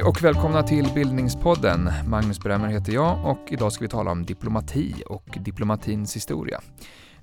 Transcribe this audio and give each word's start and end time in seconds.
Hej 0.00 0.08
och 0.08 0.24
välkomna 0.24 0.62
till 0.62 0.90
Bildningspodden. 0.94 1.90
Magnus 2.06 2.40
Bremmer 2.40 2.68
heter 2.68 2.92
jag 2.92 3.26
och 3.26 3.52
idag 3.52 3.72
ska 3.72 3.84
vi 3.84 3.88
tala 3.88 4.10
om 4.10 4.26
diplomati 4.26 5.02
och 5.06 5.38
diplomatins 5.40 6.16
historia. 6.16 6.60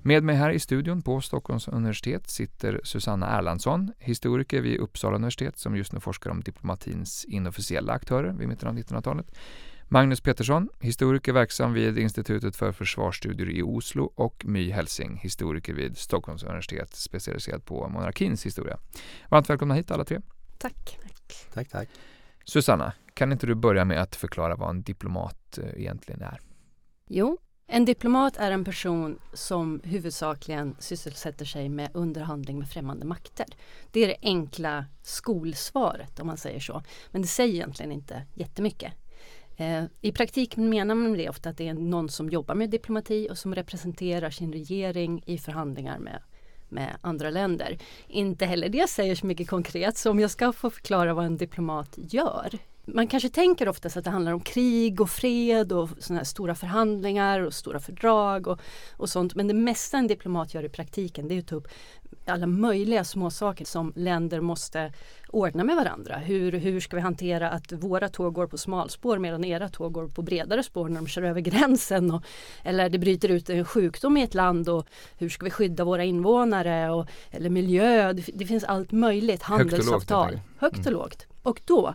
Med 0.02 0.22
mig 0.22 0.36
här 0.36 0.50
i 0.50 0.58
studion 0.58 1.02
på 1.02 1.20
Stockholms 1.20 1.68
universitet 1.68 2.30
sitter 2.30 2.80
Susanna 2.84 3.38
Erlandsson, 3.38 3.92
historiker 3.98 4.60
vid 4.60 4.78
Uppsala 4.78 5.16
universitet 5.16 5.58
som 5.58 5.76
just 5.76 5.92
nu 5.92 6.00
forskar 6.00 6.30
om 6.30 6.40
diplomatins 6.40 7.24
inofficiella 7.24 7.92
aktörer 7.92 8.32
vid 8.32 8.48
mitten 8.48 8.68
av 8.68 8.74
1900-talet. 8.74 9.26
Magnus 9.88 10.20
Petersson, 10.20 10.68
historiker 10.80 11.32
verksam 11.32 11.72
vid 11.72 11.98
Institutet 11.98 12.56
för 12.56 12.72
försvarsstudier 12.72 13.50
i 13.50 13.62
Oslo 13.62 14.12
och 14.14 14.44
My 14.46 14.70
Helsing, 14.70 15.16
historiker 15.16 15.72
vid 15.72 15.98
Stockholms 15.98 16.42
universitet 16.42 16.94
specialiserad 16.94 17.64
på 17.64 17.88
monarkins 17.88 18.46
historia. 18.46 18.78
Varmt 19.28 19.50
välkomna 19.50 19.74
hit 19.74 19.90
alla 19.90 20.04
tre. 20.04 20.20
Tack. 20.58 20.98
Tack, 21.54 21.68
tack. 21.68 21.88
Susanna, 22.48 22.92
kan 23.14 23.32
inte 23.32 23.46
du 23.46 23.54
börja 23.54 23.84
med 23.84 24.02
att 24.02 24.16
förklara 24.16 24.56
vad 24.56 24.70
en 24.70 24.82
diplomat 24.82 25.58
eh, 25.58 25.80
egentligen 25.80 26.22
är? 26.22 26.40
Jo, 27.06 27.38
en 27.66 27.84
diplomat 27.84 28.36
är 28.36 28.50
en 28.50 28.64
person 28.64 29.18
som 29.32 29.80
huvudsakligen 29.84 30.76
sysselsätter 30.78 31.44
sig 31.44 31.68
med 31.68 31.90
underhandling 31.94 32.58
med 32.58 32.68
främmande 32.68 33.06
makter. 33.06 33.46
Det 33.90 34.00
är 34.00 34.08
det 34.08 34.16
enkla 34.22 34.84
skolsvaret 35.02 36.20
om 36.20 36.26
man 36.26 36.36
säger 36.36 36.60
så. 36.60 36.82
Men 37.10 37.22
det 37.22 37.28
säger 37.28 37.54
egentligen 37.54 37.92
inte 37.92 38.26
jättemycket. 38.34 38.92
Eh, 39.56 39.84
I 40.00 40.12
praktiken 40.12 40.68
menar 40.68 40.94
man 40.94 41.12
det 41.12 41.28
ofta 41.28 41.50
att 41.50 41.56
det 41.56 41.68
är 41.68 41.74
någon 41.74 42.08
som 42.08 42.30
jobbar 42.30 42.54
med 42.54 42.70
diplomati 42.70 43.28
och 43.30 43.38
som 43.38 43.54
representerar 43.54 44.30
sin 44.30 44.52
regering 44.52 45.22
i 45.26 45.38
förhandlingar 45.38 45.98
med, 45.98 46.22
med 46.68 46.96
andra 47.00 47.30
länder. 47.30 47.78
Inte 48.08 48.46
heller 48.46 48.68
det 48.68 48.90
säger 48.90 49.14
så 49.14 49.26
mycket 49.26 49.48
konkret 49.48 49.96
så 49.96 50.10
om 50.10 50.20
jag 50.20 50.30
ska 50.30 50.52
få 50.52 50.70
förklara 50.70 51.14
vad 51.14 51.24
en 51.24 51.36
diplomat 51.36 51.94
gör 51.96 52.58
man 52.94 53.06
kanske 53.06 53.28
tänker 53.28 53.68
oftast 53.68 53.96
att 53.96 54.04
det 54.04 54.10
handlar 54.10 54.32
om 54.32 54.40
krig 54.40 55.00
och 55.00 55.10
fred 55.10 55.72
och 55.72 55.88
såna 55.98 56.18
här 56.18 56.24
stora 56.24 56.54
förhandlingar 56.54 57.40
och 57.40 57.54
stora 57.54 57.80
fördrag 57.80 58.46
och, 58.46 58.60
och 58.96 59.08
sånt. 59.08 59.34
Men 59.34 59.48
det 59.48 59.54
mesta 59.54 59.98
en 59.98 60.06
diplomat 60.06 60.54
gör 60.54 60.64
i 60.64 60.68
praktiken 60.68 61.28
det 61.28 61.34
är 61.34 61.38
att 61.38 61.46
ta 61.46 61.56
upp 61.56 61.68
alla 62.26 62.46
möjliga 62.46 63.04
små 63.04 63.30
saker 63.30 63.64
som 63.64 63.92
länder 63.96 64.40
måste 64.40 64.92
ordna 65.28 65.64
med 65.64 65.76
varandra. 65.76 66.16
Hur, 66.16 66.52
hur 66.52 66.80
ska 66.80 66.96
vi 66.96 67.02
hantera 67.02 67.50
att 67.50 67.72
våra 67.72 68.08
tåg 68.08 68.34
går 68.34 68.46
på 68.46 68.58
smalspår 68.58 69.18
medan 69.18 69.44
era 69.44 69.68
tåg 69.68 69.92
går 69.92 70.08
på 70.08 70.22
bredare 70.22 70.62
spår 70.62 70.88
när 70.88 70.96
de 70.96 71.06
kör 71.06 71.22
över 71.22 71.40
gränsen? 71.40 72.10
Och, 72.10 72.22
eller 72.64 72.88
det 72.88 72.98
bryter 72.98 73.28
ut 73.28 73.50
en 73.50 73.64
sjukdom 73.64 74.16
i 74.16 74.22
ett 74.22 74.34
land 74.34 74.68
och 74.68 74.86
hur 75.16 75.28
ska 75.28 75.44
vi 75.44 75.50
skydda 75.50 75.84
våra 75.84 76.04
invånare? 76.04 76.90
Och, 76.90 77.06
eller 77.30 77.50
miljö, 77.50 78.12
det, 78.12 78.24
det 78.34 78.46
finns 78.46 78.64
allt 78.64 78.92
möjligt. 78.92 79.42
Handelsavtal. 79.42 80.30
Högt 80.32 80.36
och 80.36 80.42
lågt. 80.42 80.56
Högt 80.58 80.78
och 80.78 80.86
mm. 80.86 81.00
lågt. 81.00 81.26
Och 81.42 81.60
då 81.64 81.94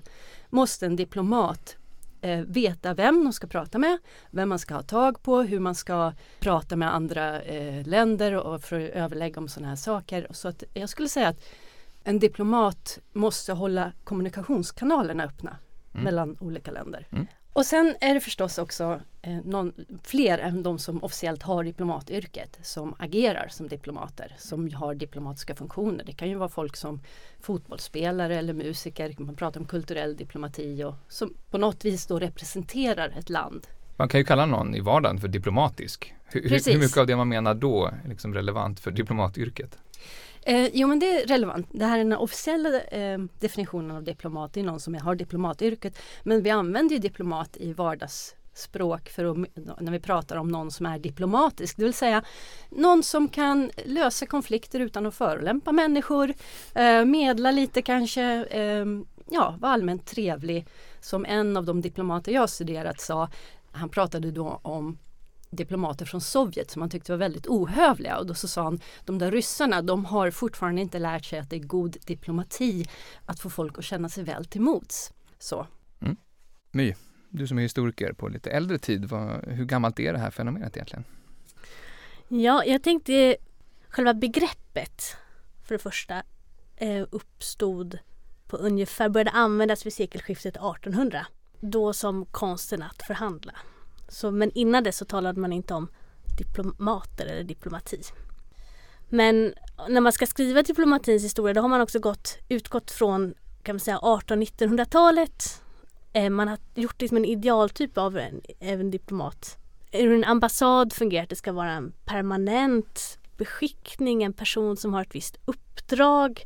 måste 0.53 0.85
en 0.85 0.95
diplomat 0.95 1.77
eh, 2.21 2.39
veta 2.39 2.93
vem 2.93 3.23
de 3.23 3.33
ska 3.33 3.47
prata 3.47 3.77
med, 3.77 3.97
vem 4.31 4.49
man 4.49 4.59
ska 4.59 4.73
ha 4.73 4.81
tag 4.81 5.23
på, 5.23 5.41
hur 5.41 5.59
man 5.59 5.75
ska 5.75 6.13
prata 6.39 6.75
med 6.75 6.95
andra 6.95 7.41
eh, 7.41 7.87
länder 7.87 8.35
och 8.35 8.61
för 8.61 8.85
att 8.85 8.89
överlägga 8.89 9.39
om 9.39 9.47
sådana 9.47 9.69
här 9.69 9.75
saker. 9.75 10.27
Så 10.29 10.47
att 10.47 10.63
jag 10.73 10.89
skulle 10.89 11.09
säga 11.09 11.27
att 11.27 11.45
en 12.03 12.19
diplomat 12.19 12.99
måste 13.13 13.53
hålla 13.53 13.91
kommunikationskanalerna 14.03 15.23
öppna 15.23 15.57
mm. 15.93 16.03
mellan 16.03 16.37
olika 16.39 16.71
länder. 16.71 17.07
Mm. 17.11 17.27
Och 17.53 17.65
sen 17.65 17.95
är 18.01 18.13
det 18.13 18.19
förstås 18.19 18.57
också 18.57 19.01
eh, 19.21 19.37
någon, 19.45 19.73
fler 20.03 20.37
än 20.37 20.63
de 20.63 20.79
som 20.79 21.03
officiellt 21.03 21.43
har 21.43 21.63
diplomatyrket 21.63 22.59
som 22.61 22.95
agerar 22.99 23.47
som 23.49 23.67
diplomater, 23.67 24.35
som 24.37 24.73
har 24.73 24.95
diplomatiska 24.95 25.55
funktioner. 25.55 26.03
Det 26.03 26.13
kan 26.13 26.29
ju 26.29 26.35
vara 26.35 26.49
folk 26.49 26.75
som 26.75 27.01
fotbollsspelare 27.39 28.35
eller 28.35 28.53
musiker, 28.53 29.15
man 29.17 29.35
pratar 29.35 29.59
om 29.59 29.65
kulturell 29.65 30.15
diplomati 30.15 30.83
och 30.83 30.95
som 31.07 31.33
på 31.49 31.57
något 31.57 31.85
vis 31.85 32.05
då 32.05 32.19
representerar 32.19 33.09
ett 33.09 33.29
land. 33.29 33.67
Man 33.97 34.09
kan 34.09 34.19
ju 34.19 34.25
kalla 34.25 34.45
någon 34.45 34.75
i 34.75 34.79
vardagen 34.79 35.19
för 35.19 35.27
diplomatisk. 35.27 36.13
Hur, 36.25 36.41
hur 36.49 36.79
mycket 36.79 36.97
av 36.97 37.07
det 37.07 37.15
man 37.15 37.29
menar 37.29 37.53
då 37.53 37.85
är 37.85 38.09
liksom 38.09 38.33
relevant 38.33 38.79
för 38.79 38.91
diplomatyrket? 38.91 39.77
Eh, 40.45 40.69
jo 40.73 40.87
men 40.87 40.99
det 40.99 41.21
är 41.21 41.27
relevant. 41.27 41.67
Det 41.71 41.85
här 41.85 41.99
är 41.99 42.03
den 42.03 42.13
officiella 42.13 42.81
eh, 42.81 43.19
definitionen 43.39 43.95
av 43.95 44.03
diplomat. 44.03 44.53
Det 44.53 44.59
är 44.59 44.63
någon 44.63 44.79
som 44.79 44.95
har 44.95 45.15
diplomatyrket. 45.15 45.97
Men 46.23 46.43
vi 46.43 46.49
använder 46.49 46.95
ju 46.95 46.99
diplomat 46.99 47.57
i 47.57 47.73
vardagsspråk 47.73 49.09
för 49.09 49.25
att, 49.25 49.37
när 49.81 49.91
vi 49.91 49.99
pratar 49.99 50.35
om 50.35 50.47
någon 50.47 50.71
som 50.71 50.85
är 50.85 50.99
diplomatisk. 50.99 51.77
Det 51.77 51.83
vill 51.83 51.93
säga 51.93 52.23
någon 52.69 53.03
som 53.03 53.27
kan 53.27 53.71
lösa 53.85 54.25
konflikter 54.25 54.79
utan 54.79 55.05
att 55.05 55.15
förolämpa 55.15 55.71
människor. 55.71 56.33
Eh, 56.75 57.05
medla 57.05 57.51
lite 57.51 57.81
kanske. 57.81 58.23
Eh, 58.45 58.85
ja, 59.29 59.55
vara 59.59 59.71
allmänt 59.71 60.05
trevlig. 60.05 60.67
Som 61.01 61.25
en 61.25 61.57
av 61.57 61.65
de 61.65 61.81
diplomater 61.81 62.31
jag 62.31 62.49
studerat 62.49 63.01
sa. 63.01 63.29
Han 63.71 63.89
pratade 63.89 64.31
då 64.31 64.59
om 64.61 64.97
diplomater 65.55 66.05
från 66.05 66.21
Sovjet 66.21 66.71
som 66.71 66.81
han 66.81 66.89
tyckte 66.89 67.11
var 67.11 67.17
väldigt 67.17 67.47
ohövliga 67.47 68.17
och 68.17 68.25
då 68.25 68.33
så 68.33 68.47
sa 68.47 68.63
han 68.63 68.79
de 69.05 69.19
där 69.19 69.31
ryssarna 69.31 69.81
de 69.81 70.05
har 70.05 70.31
fortfarande 70.31 70.81
inte 70.81 70.99
lärt 70.99 71.25
sig 71.25 71.39
att 71.39 71.49
det 71.49 71.55
är 71.55 71.59
god 71.59 71.97
diplomati 72.05 72.85
att 73.25 73.39
få 73.39 73.49
folk 73.49 73.77
att 73.77 73.83
känna 73.83 74.09
sig 74.09 74.23
väl 74.23 74.45
till 74.45 74.61
mots. 74.61 75.13
Så. 75.39 75.67
Mm. 76.01 76.15
My, 76.71 76.95
du 77.29 77.47
som 77.47 77.57
är 77.57 77.61
historiker 77.61 78.13
på 78.13 78.27
lite 78.27 78.51
äldre 78.51 78.77
tid, 78.77 79.05
vad, 79.05 79.45
hur 79.47 79.65
gammalt 79.65 79.99
är 79.99 80.13
det 80.13 80.19
här 80.19 80.31
fenomenet 80.31 80.77
egentligen? 80.77 81.03
Ja, 82.27 82.63
jag 82.65 82.83
tänkte 82.83 83.35
själva 83.87 84.13
begreppet 84.13 85.15
för 85.63 85.75
det 85.75 85.79
första 85.79 86.23
eh, 86.75 87.05
uppstod 87.11 87.99
på 88.47 88.57
ungefär, 88.57 89.09
började 89.09 89.31
användas 89.31 89.85
vid 89.85 89.93
sekelskiftet 89.93 90.55
1800 90.55 91.25
då 91.59 91.93
som 91.93 92.25
konsten 92.25 92.83
att 92.83 93.01
förhandla. 93.07 93.53
Så, 94.13 94.31
men 94.31 94.51
innan 94.51 94.83
det 94.83 94.91
så 94.91 95.05
talade 95.05 95.39
man 95.39 95.53
inte 95.53 95.73
om 95.73 95.87
diplomater 96.37 97.25
eller 97.25 97.43
diplomati. 97.43 98.01
Men 99.09 99.53
när 99.89 100.01
man 100.01 100.11
ska 100.11 100.25
skriva 100.25 100.61
diplomatins 100.61 101.23
historia 101.23 101.53
då 101.53 101.61
har 101.61 101.69
man 101.69 101.81
också 101.81 101.99
gått, 101.99 102.37
utgått 102.49 102.91
från 102.91 103.33
kan 103.63 103.75
man 103.75 103.79
säga 103.79 103.97
1800-1900-talet. 103.97 105.61
Eh, 106.13 106.29
man 106.29 106.47
har 106.47 106.57
gjort 106.75 107.01
liksom 107.01 107.17
en 107.17 107.25
idealtyp 107.25 107.97
av 107.97 108.17
en, 108.17 108.41
en 108.59 108.91
diplomat. 108.91 109.57
Hur 109.91 110.13
en 110.13 110.23
ambassad 110.23 110.93
fungerar, 110.93 111.25
det 111.29 111.35
ska 111.35 111.51
vara 111.51 111.71
en 111.71 111.93
permanent 112.05 113.17
beskickning, 113.37 114.23
en 114.23 114.33
person 114.33 114.77
som 114.77 114.93
har 114.93 115.01
ett 115.01 115.15
visst 115.15 115.37
uppdrag. 115.45 116.45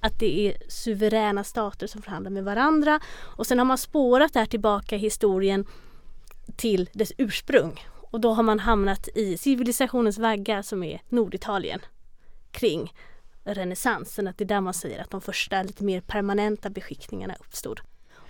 Att 0.00 0.18
det 0.18 0.48
är 0.48 0.56
suveräna 0.68 1.44
stater 1.44 1.86
som 1.86 2.02
förhandlar 2.02 2.30
med 2.30 2.44
varandra. 2.44 3.00
Och 3.18 3.46
sen 3.46 3.58
har 3.58 3.64
man 3.64 3.78
spårat 3.78 4.32
det 4.32 4.38
här 4.38 4.46
tillbaka 4.46 4.96
i 4.96 4.98
historien 4.98 5.66
till 6.56 6.90
dess 6.92 7.12
ursprung. 7.18 7.84
Och 8.10 8.20
då 8.20 8.32
har 8.32 8.42
man 8.42 8.58
hamnat 8.58 9.08
i 9.14 9.36
civilisationens 9.38 10.18
vagga 10.18 10.62
som 10.62 10.82
är 10.82 11.02
Norditalien 11.08 11.80
kring 12.50 12.92
renässansen. 13.44 14.28
Att 14.28 14.38
det 14.38 14.44
är 14.44 14.48
där 14.48 14.60
man 14.60 14.74
säger 14.74 15.02
att 15.02 15.10
de 15.10 15.20
första 15.20 15.62
lite 15.62 15.84
mer 15.84 16.00
permanenta 16.00 16.70
beskickningarna 16.70 17.34
uppstod. 17.40 17.80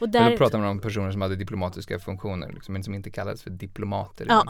Och 0.00 0.08
där, 0.08 0.30
då 0.30 0.36
pratar 0.36 0.58
man 0.58 0.68
om 0.68 0.80
personer 0.80 1.10
som 1.12 1.20
hade 1.20 1.36
diplomatiska 1.36 1.98
funktioner, 1.98 2.52
liksom, 2.52 2.72
men 2.72 2.84
som 2.84 2.94
inte 2.94 3.10
kallades 3.10 3.42
för 3.42 3.50
diplomater. 3.50 4.26
Ja, 4.28 4.44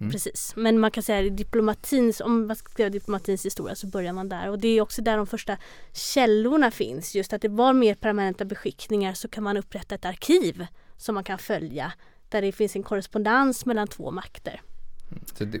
mm. 0.00 0.12
precis. 0.12 0.52
Men 0.56 0.78
man 0.78 0.90
kan 0.90 1.02
säga 1.02 1.26
att 1.26 1.36
diplomatins, 1.36 2.20
om 2.20 2.46
man 2.46 2.56
ska 2.56 2.70
skriva 2.70 2.90
diplomatins 2.90 3.46
historia 3.46 3.74
så 3.74 3.86
börjar 3.86 4.12
man 4.12 4.28
där. 4.28 4.50
Och 4.50 4.58
det 4.58 4.68
är 4.68 4.80
också 4.80 5.02
där 5.02 5.16
de 5.16 5.26
första 5.26 5.56
källorna 5.92 6.70
finns. 6.70 7.14
Just 7.14 7.32
att 7.32 7.42
det 7.42 7.48
var 7.48 7.72
mer 7.72 7.94
permanenta 7.94 8.44
beskickningar 8.44 9.14
så 9.14 9.28
kan 9.28 9.44
man 9.44 9.56
upprätta 9.56 9.94
ett 9.94 10.04
arkiv 10.04 10.66
som 10.96 11.14
man 11.14 11.24
kan 11.24 11.38
följa 11.38 11.92
där 12.28 12.42
det 12.42 12.52
finns 12.52 12.76
en 12.76 12.82
korrespondens 12.82 13.66
mellan 13.66 13.88
två 13.88 14.10
makter. 14.10 14.60
Mm. 15.10 15.24
Så 15.34 15.44
det, 15.44 15.60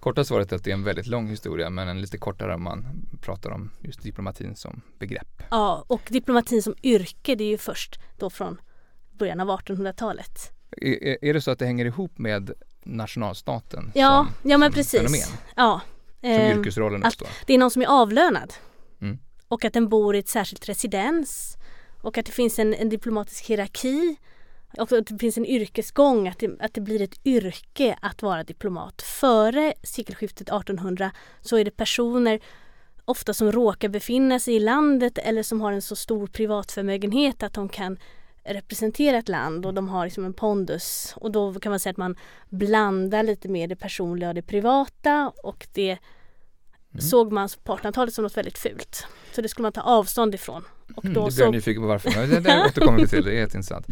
korta 0.00 0.24
svaret 0.24 0.52
är 0.52 0.56
att 0.56 0.64
det 0.64 0.70
är 0.70 0.74
en 0.74 0.84
väldigt 0.84 1.06
lång 1.06 1.28
historia 1.28 1.70
men 1.70 1.88
en 1.88 2.00
lite 2.00 2.18
kortare 2.18 2.54
om 2.54 2.62
man 2.62 2.86
pratar 3.20 3.50
om 3.50 3.70
just 3.80 4.02
diplomatin 4.02 4.56
som 4.56 4.80
begrepp. 4.98 5.42
Ja, 5.50 5.84
och 5.86 6.02
diplomatin 6.08 6.62
som 6.62 6.74
yrke 6.82 7.34
det 7.34 7.44
är 7.44 7.48
ju 7.48 7.58
först 7.58 8.00
då 8.18 8.30
från 8.30 8.60
början 9.12 9.40
av 9.40 9.48
1800-talet. 9.48 10.52
Är, 10.76 11.24
är 11.24 11.34
det 11.34 11.40
så 11.40 11.50
att 11.50 11.58
det 11.58 11.66
hänger 11.66 11.84
ihop 11.84 12.18
med 12.18 12.50
nationalstaten 12.82 13.92
ja, 13.94 14.26
som, 14.42 14.50
ja, 14.50 14.58
men 14.58 14.72
precis. 14.72 15.00
fenomen? 15.00 15.38
Ja. 15.56 15.80
Som 16.20 16.30
eh, 16.30 16.58
yrkesrollen 16.58 17.02
uppstår? 17.02 17.28
Det 17.46 17.54
är 17.54 17.58
någon 17.58 17.70
som 17.70 17.82
är 17.82 17.86
avlönad 17.86 18.54
mm. 19.00 19.18
och 19.48 19.64
att 19.64 19.72
den 19.72 19.88
bor 19.88 20.16
i 20.16 20.18
ett 20.18 20.28
särskilt 20.28 20.68
residens 20.68 21.56
och 22.00 22.18
att 22.18 22.26
det 22.26 22.32
finns 22.32 22.58
en, 22.58 22.74
en 22.74 22.88
diplomatisk 22.88 23.46
hierarki 23.46 24.16
och 24.78 24.92
att 24.92 25.06
det 25.06 25.18
finns 25.18 25.36
en 25.36 25.46
yrkesgång, 25.46 26.28
att 26.28 26.38
det, 26.38 26.56
att 26.60 26.74
det 26.74 26.80
blir 26.80 27.02
ett 27.02 27.26
yrke 27.26 27.98
att 28.02 28.22
vara 28.22 28.44
diplomat. 28.44 29.02
Före 29.02 29.74
sekelskiftet 29.82 30.48
1800 30.48 31.10
så 31.40 31.56
är 31.56 31.64
det 31.64 31.70
personer 31.70 32.40
ofta 33.04 33.34
som 33.34 33.52
råkar 33.52 33.88
befinna 33.88 34.38
sig 34.38 34.54
i 34.54 34.60
landet 34.60 35.18
eller 35.18 35.42
som 35.42 35.60
har 35.60 35.72
en 35.72 35.82
så 35.82 35.96
stor 35.96 36.26
privatförmögenhet 36.26 37.42
att 37.42 37.52
de 37.52 37.68
kan 37.68 37.98
representera 38.44 39.16
ett 39.18 39.28
land 39.28 39.66
och 39.66 39.74
de 39.74 39.88
har 39.88 40.04
liksom 40.04 40.24
en 40.24 40.32
pondus. 40.32 41.14
Och 41.16 41.30
då 41.30 41.54
kan 41.54 41.70
man 41.70 41.80
säga 41.80 41.90
att 41.90 41.96
man 41.96 42.16
blandar 42.48 43.22
lite 43.22 43.48
mer 43.48 43.68
det 43.68 43.76
personliga 43.76 44.28
och 44.28 44.34
det 44.34 44.42
privata 44.42 45.32
och 45.42 45.66
det 45.72 45.90
mm. 45.90 47.00
såg 47.00 47.32
man 47.32 47.48
på 47.64 47.76
1800-talet 47.76 48.14
som 48.14 48.22
något 48.22 48.36
väldigt 48.36 48.58
fult. 48.58 49.06
Så 49.32 49.40
det 49.40 49.48
skulle 49.48 49.62
man 49.62 49.72
ta 49.72 49.80
avstånd 49.80 50.34
ifrån 50.34 50.64
Och 50.96 51.04
Mm, 51.04 51.14
då 51.14 51.20
det 51.20 51.24
blir 51.24 51.36
så, 51.36 51.42
jag 51.42 51.52
nyfiken 51.52 51.82
på 51.82 51.88
varför, 51.88 52.10
men 52.10 52.42
det, 52.42 52.64
återkommer 52.68 52.98
vi 52.98 53.08
till, 53.08 53.24
det 53.24 53.30
är 53.30 53.38
jätteintressant. 53.38 53.86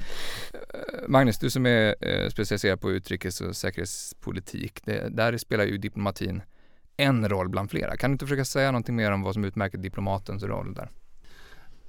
Eh, 0.55 1.09
Magnus, 1.09 1.39
du 1.39 1.51
som 1.51 1.67
är 1.67 1.95
eh, 2.01 2.29
specialiserad 2.29 2.81
på 2.81 2.91
utrikes 2.91 3.41
och 3.41 3.57
säkerhetspolitik, 3.57 4.81
det, 4.85 5.09
där 5.09 5.37
spelar 5.37 5.65
ju 5.65 5.79
diplomatin 5.79 6.43
en 6.97 7.29
roll 7.29 7.49
bland 7.49 7.71
flera. 7.71 7.97
Kan 7.97 8.11
du 8.11 8.13
inte 8.13 8.27
försöka 8.27 8.45
säga 8.45 8.71
någonting 8.71 8.97
mer 8.97 9.13
om 9.13 9.23
vad 9.23 9.35
som 9.35 9.45
utmärker 9.45 9.79
diplomatens 9.79 10.43
roll 10.43 10.75
där? 10.75 10.91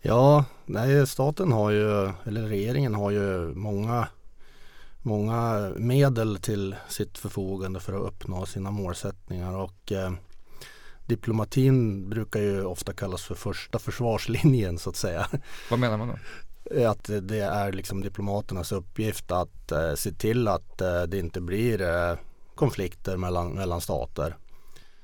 Ja, 0.02 0.46
nej, 0.66 1.08
staten 1.08 1.52
har 1.52 1.72
ju, 1.72 2.12
eller 2.26 2.42
regeringen 2.42 2.96
har 2.96 3.12
ju 3.12 3.54
många, 3.56 4.08
många 5.00 5.72
medel 5.78 6.38
till 6.38 6.76
sitt 6.90 7.18
förfogande 7.18 7.80
för 7.80 7.94
att 7.94 8.08
uppnå 8.14 8.46
sina 8.46 8.72
målsättningar 8.72 9.58
och 9.58 9.92
eh, 9.92 10.12
diplomatin 11.10 12.10
brukar 12.10 12.40
ju 12.40 12.64
ofta 12.64 12.94
kallas 12.94 13.24
för 13.24 13.36
första 13.36 13.80
försvarslinjen 13.80 14.80
så 14.80 14.90
att 14.90 14.96
säga. 14.96 15.28
Vad 15.70 15.80
menar 15.80 15.98
man 15.98 16.08
då? 16.08 16.16
Att 16.88 17.10
det 17.22 17.40
är 17.40 17.72
liksom 17.72 18.02
diplomaternas 18.02 18.72
uppgift 18.72 19.32
att 19.32 19.72
eh, 19.72 19.94
se 19.96 20.12
till 20.12 20.48
att 20.48 20.82
eh, 20.82 21.02
det 21.02 21.20
inte 21.20 21.42
blir 21.42 21.82
eh, 21.82 22.18
konflikter 22.56 23.18
mellan, 23.18 23.54
mellan 23.54 23.82
stater. 23.82 24.38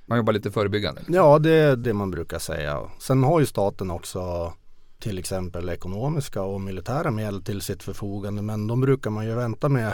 Man 0.05 0.17
jobbar 0.17 0.33
lite 0.33 0.51
förebyggande. 0.51 1.01
Ja, 1.07 1.39
det 1.39 1.51
är 1.51 1.75
det 1.75 1.93
man 1.93 2.11
brukar 2.11 2.39
säga. 2.39 2.81
Sen 2.99 3.23
har 3.23 3.39
ju 3.39 3.45
staten 3.45 3.91
också 3.91 4.53
till 4.99 5.19
exempel 5.19 5.69
ekonomiska 5.69 6.41
och 6.41 6.61
militära 6.61 7.11
medel 7.11 7.43
till 7.43 7.61
sitt 7.61 7.83
förfogande 7.83 8.41
men 8.41 8.67
de 8.67 8.81
brukar 8.81 9.09
man 9.09 9.25
ju 9.25 9.35
vänta 9.35 9.69
med 9.69 9.93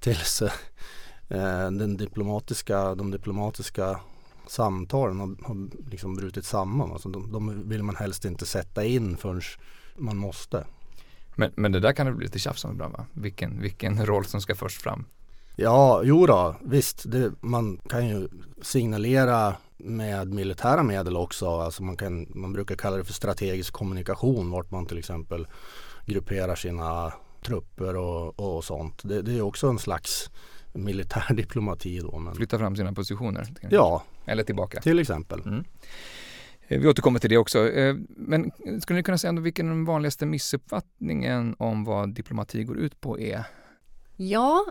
tills 0.00 0.42
eh, 1.28 1.70
den 1.70 1.96
diplomatiska, 1.96 2.94
de 2.94 3.10
diplomatiska 3.10 4.00
samtalen 4.52 5.20
har, 5.20 5.36
har 5.42 5.68
liksom 5.90 6.16
brutit 6.16 6.44
samman. 6.44 6.92
Alltså 6.92 7.08
de, 7.08 7.32
de 7.32 7.68
vill 7.68 7.82
man 7.82 7.96
helst 7.96 8.24
inte 8.24 8.46
sätta 8.46 8.84
in 8.84 9.16
förrän 9.16 9.42
man 9.96 10.16
måste. 10.16 10.64
Men, 11.34 11.52
men 11.56 11.72
det 11.72 11.80
där 11.80 11.92
kan 11.92 12.06
det 12.06 12.12
bli 12.12 12.26
lite 12.26 12.38
tjafs 12.38 12.64
om 12.64 12.72
ibland 12.72 12.92
va? 12.92 13.06
Vilken, 13.12 13.60
vilken 13.60 14.06
roll 14.06 14.24
som 14.24 14.40
ska 14.40 14.54
först 14.54 14.82
fram. 14.82 15.04
Ja, 15.56 16.02
jo 16.04 16.26
då, 16.26 16.56
visst. 16.62 17.02
Det, 17.10 17.32
man 17.40 17.78
kan 17.88 18.08
ju 18.08 18.28
signalera 18.62 19.54
med 19.76 20.28
militära 20.28 20.82
medel 20.82 21.16
också. 21.16 21.60
Alltså 21.60 21.82
man, 21.82 21.96
kan, 21.96 22.26
man 22.34 22.52
brukar 22.52 22.74
kalla 22.74 22.96
det 22.96 23.04
för 23.04 23.12
strategisk 23.12 23.72
kommunikation 23.72 24.50
vart 24.50 24.70
man 24.70 24.86
till 24.86 24.98
exempel 24.98 25.46
grupperar 26.06 26.54
sina 26.54 27.12
trupper 27.46 27.96
och, 27.96 28.56
och 28.56 28.64
sånt. 28.64 29.00
Det, 29.04 29.22
det 29.22 29.38
är 29.38 29.42
också 29.42 29.66
en 29.68 29.78
slags 29.78 30.30
militär 30.72 31.34
diplomati 31.34 31.98
då. 31.98 32.18
Men, 32.18 32.34
Flytta 32.34 32.58
fram 32.58 32.76
sina 32.76 32.92
positioner. 32.92 33.54
ja, 33.70 34.02
Eller 34.26 34.42
tillbaka. 34.42 34.80
till 34.80 34.98
exempel. 34.98 35.40
Mm. 35.40 35.64
Eh, 36.68 36.80
Vi 36.80 36.88
återkommer 36.88 37.18
till 37.18 37.30
det 37.30 37.36
också. 37.38 37.68
Eh, 37.70 37.94
Men 38.08 38.50
skulle 38.82 38.96
ni 38.98 39.02
kunna 39.02 39.18
säga 39.18 39.28
ändå 39.28 39.42
vilken 39.42 39.66
den 39.68 39.84
vanligaste 39.84 40.26
missuppfattningen 40.26 41.56
om 41.58 41.84
vad 41.84 42.14
diplomati 42.14 42.64
går 42.64 42.78
ut 42.78 43.00
på 43.00 43.20
är? 43.20 43.44
Ja, 44.16 44.64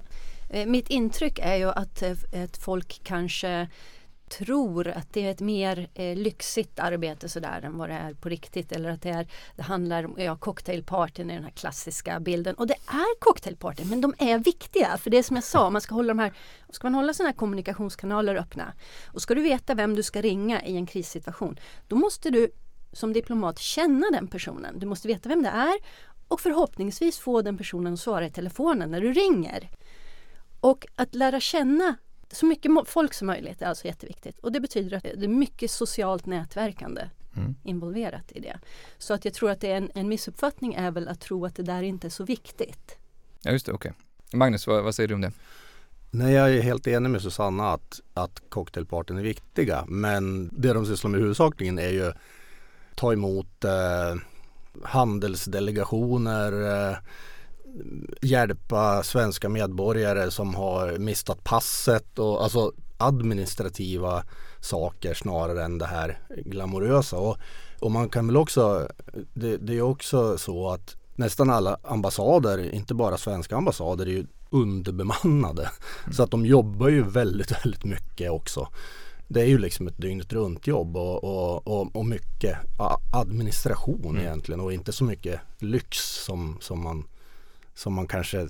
eh, 0.50 0.66
mitt 0.68 0.90
intryck 0.90 1.40
är 1.40 1.56
ju 1.56 1.70
att 1.70 2.02
ett 2.34 2.58
folk 2.58 3.02
kanske 3.04 3.68
tror 4.38 4.88
att 4.88 5.14
det 5.14 5.26
är 5.26 5.32
ett 5.32 5.40
mer 5.40 5.90
eh, 5.94 6.18
lyxigt 6.18 6.80
arbete 6.80 7.30
sådär 7.30 7.62
än 7.64 7.78
vad 7.78 7.90
det 7.90 7.96
är 7.96 8.14
på 8.14 8.30
riktigt 8.30 8.72
eller 8.72 8.90
att 8.90 9.02
det, 9.02 9.10
är, 9.10 9.28
det 9.56 9.64
handlar 9.64 10.04
om 10.04 10.16
ja, 10.18 10.36
cocktailpartyn 10.36 11.30
i 11.30 11.34
den 11.34 11.44
här 11.44 11.52
klassiska 11.52 12.20
bilden. 12.20 12.56
Och 12.56 12.68
det 12.68 12.76
är 12.88 13.20
cocktailpartyn 13.20 13.90
men 13.90 14.02
de 14.02 14.14
är 14.18 14.40
viktiga 14.40 14.98
för 14.98 15.10
det 15.10 15.18
är 15.18 15.24
som 15.24 15.36
jag 15.36 15.44
sa, 15.44 15.70
man 15.70 15.82
ska 15.82 15.96
hålla 15.96 16.08
de 16.08 16.20
här, 16.20 16.34
ska 16.70 16.86
man 16.86 16.96
hålla 16.96 17.14
såna 17.14 17.30
här 17.30 17.36
kommunikationskanaler 17.36 18.36
öppna 18.36 18.74
och 19.06 19.22
ska 19.22 19.36
du 19.36 19.42
veta 19.42 19.76
vem 19.76 19.96
du 19.96 20.04
ska 20.04 20.22
ringa 20.22 20.64
i 20.64 20.76
en 20.76 20.86
krissituation 20.86 21.60
då 21.88 21.96
måste 21.96 22.30
du 22.30 22.52
som 22.94 23.14
diplomat 23.14 23.60
känna 23.60 24.12
den 24.12 24.28
personen. 24.28 24.80
Du 24.80 24.86
måste 24.86 25.08
veta 25.08 25.30
vem 25.30 25.44
det 25.44 25.50
är 25.50 25.74
och 26.28 26.42
förhoppningsvis 26.42 27.20
få 27.20 27.42
den 27.42 27.58
personen 27.58 27.94
att 27.94 28.00
svara 28.00 28.26
i 28.26 28.30
telefonen 28.30 28.92
när 28.92 29.02
du 29.02 29.14
ringer. 29.14 29.70
Och 30.60 30.88
att 30.96 31.16
lära 31.16 31.40
känna 31.40 31.96
så 32.32 32.46
mycket 32.46 32.72
folk 32.86 33.14
som 33.14 33.28
möjligt 33.28 33.62
är 33.62 33.66
alltså 33.66 33.86
jätteviktigt. 33.88 34.40
Och 34.40 34.52
det 34.52 34.60
betyder 34.60 34.98
att 34.98 35.04
det 35.04 35.24
är 35.26 35.28
mycket 35.28 35.72
socialt 35.72 36.26
nätverkande 36.26 37.10
Mm. 37.36 37.56
involverat 37.64 38.32
i 38.32 38.40
det. 38.40 38.60
Så 38.98 39.14
att 39.14 39.26
jag 39.26 39.34
tror 39.34 39.52
att 39.52 39.62
det 39.62 39.72
är 39.72 39.78
en, 39.78 39.92
en 39.96 40.08
missuppfattning 40.08 40.74
är 40.74 40.92
väl 40.92 41.08
att 41.08 41.20
tro 41.20 41.46
att 41.46 41.56
det 41.56 41.64
där 41.64 41.84
inte 41.84 42.08
är 42.08 42.10
så 42.10 42.24
viktigt. 42.24 42.98
Ja 43.42 43.52
just 43.52 43.66
det, 43.66 43.72
okej. 43.72 43.94
Magnus, 44.34 44.68
vad, 44.68 44.84
vad 44.84 44.96
säger 44.96 45.08
du 45.08 45.14
om 45.14 45.22
det? 45.22 45.32
Nej, 46.12 46.34
jag 46.34 46.50
är 46.56 46.62
helt 46.62 46.88
enig 46.88 47.10
med 47.10 47.22
Susanna 47.22 47.72
att, 47.72 48.02
att 48.14 48.42
cocktailpartyn 48.50 49.18
är 49.18 49.24
viktiga. 49.24 49.86
Men 49.88 50.50
det 50.54 50.74
de 50.74 50.86
sysslar 50.86 51.12
med 51.12 51.20
huvudsakligen 51.20 51.80
är 51.80 51.90
ju 51.90 52.12
ta 52.96 53.14
emot 53.14 53.66
eh, 53.66 54.16
handelsdelegationer, 54.84 56.52
eh, 56.92 56.98
hjälpa 58.22 59.04
svenska 59.04 59.50
medborgare 59.50 60.32
som 60.32 60.56
har 60.56 60.98
mistat 60.98 61.44
passet 61.44 62.20
och 62.20 62.44
alltså 62.44 62.72
administrativa 62.98 64.24
saker 64.60 65.14
snarare 65.14 65.64
än 65.64 65.78
det 65.78 65.86
här 65.86 66.20
glamorösa. 66.46 67.18
Och, 67.18 67.38
och 67.80 67.92
man 67.92 68.10
kan 68.10 68.28
väl 68.28 68.38
också, 68.38 68.88
det, 69.34 69.58
det 69.58 69.78
är 69.78 69.82
också 69.82 70.38
så 70.38 70.70
att 70.70 70.96
nästan 71.16 71.50
alla 71.50 71.78
ambassader, 71.84 72.74
inte 72.74 72.94
bara 72.94 73.18
svenska 73.18 73.56
ambassader, 73.58 74.06
är 74.06 74.12
ju 74.12 74.26
underbemannade. 74.50 75.72
Så 76.12 76.24
att 76.24 76.32
de 76.32 76.46
jobbar 76.46 76.90
ju 76.90 77.04
väldigt, 77.04 77.66
väldigt 77.66 77.84
mycket 77.84 78.32
också. 78.32 78.68
Det 79.28 79.42
är 79.42 79.46
ju 79.46 79.58
liksom 79.58 79.88
ett 79.88 79.98
dygnet 79.98 80.34
runt 80.34 80.68
jobb 80.68 80.98
och, 80.98 81.24
och, 81.24 81.68
och, 81.68 81.96
och 81.96 82.06
mycket 82.06 82.58
administration 83.12 84.06
Mm. 84.06 84.18
egentligen 84.18 84.60
och 84.60 84.74
inte 84.74 84.92
så 84.92 85.04
mycket 85.04 85.40
lyx 85.60 85.98
som, 86.26 86.58
som, 86.62 86.84
man, 86.84 87.04
som 87.82 87.94
man 87.94 88.08
kanske 88.08 88.48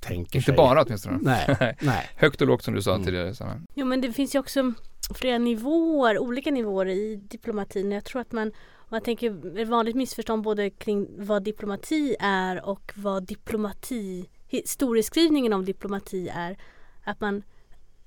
tänker 0.00 0.36
Inte 0.38 0.46
sig. 0.46 0.56
bara 0.56 0.82
åtminstone. 0.82 1.18
Nej, 1.22 1.76
nej. 1.80 2.10
Högt 2.16 2.40
och 2.40 2.46
lågt 2.46 2.62
som 2.64 2.74
du 2.74 2.82
sa 2.82 2.94
Mm. 2.94 3.04
tidigare. 3.06 3.34
Sanna. 3.34 3.60
Jo 3.74 3.86
men 3.86 4.00
det 4.00 4.12
finns 4.12 4.34
ju 4.34 4.38
också 4.38 4.72
flera 5.14 5.38
nivåer, 5.38 6.18
olika 6.18 6.50
nivåer 6.50 6.86
i 6.88 7.16
diplomatin. 7.16 7.92
Jag 7.92 8.04
tror 8.04 8.20
att 8.20 8.32
man, 8.32 8.52
man 8.88 9.00
tänker 9.00 9.58
ett 9.60 9.68
vanligt 9.68 9.96
missförstånd 9.96 10.42
både 10.42 10.70
kring 10.70 11.06
vad 11.26 11.42
diplomati 11.42 12.16
är 12.20 12.64
och 12.64 12.92
vad 12.94 13.26
diplomati, 13.26 14.28
historieskrivningen 14.48 15.52
om 15.52 15.64
diplomati 15.64 16.28
är. 16.34 16.56
Att 17.04 17.20
man 17.20 17.42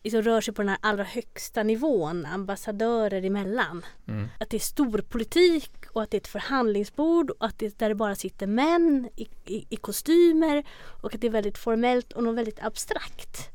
liksom 0.04 0.22
rör 0.22 0.42
sig 0.42 0.54
på 0.54 0.62
den 0.62 0.70
här 0.70 0.78
allra 0.82 1.04
högsta 1.04 1.64
nivån, 1.64 2.26
ambassadörer 2.26 3.26
emellan. 3.26 3.86
Mm. 4.08 4.28
Att 4.40 4.50
det 4.50 4.58
är 4.58 4.60
storpolitik 4.60 5.72
och 5.92 6.04
att 6.04 6.12
det 6.12 6.18
är 6.18 6.22
ett 6.22 6.28
förhandlingsbord 6.28 7.30
och 7.30 7.46
att 7.46 7.60
det 7.60 7.80
där 7.80 7.90
det 7.90 7.96
bara 7.96 8.16
sitter 8.16 8.48
män 8.48 9.10
i, 9.16 9.28
i, 9.46 9.66
i 9.70 9.76
kostymer 9.76 10.64
och 11.02 11.16
att 11.16 11.22
det 11.22 11.28
är 11.28 11.32
väldigt 11.32 11.58
formellt 11.58 12.14
och 12.14 12.24
något 12.24 12.36
väldigt 12.36 12.64
abstrakt. 12.64 13.50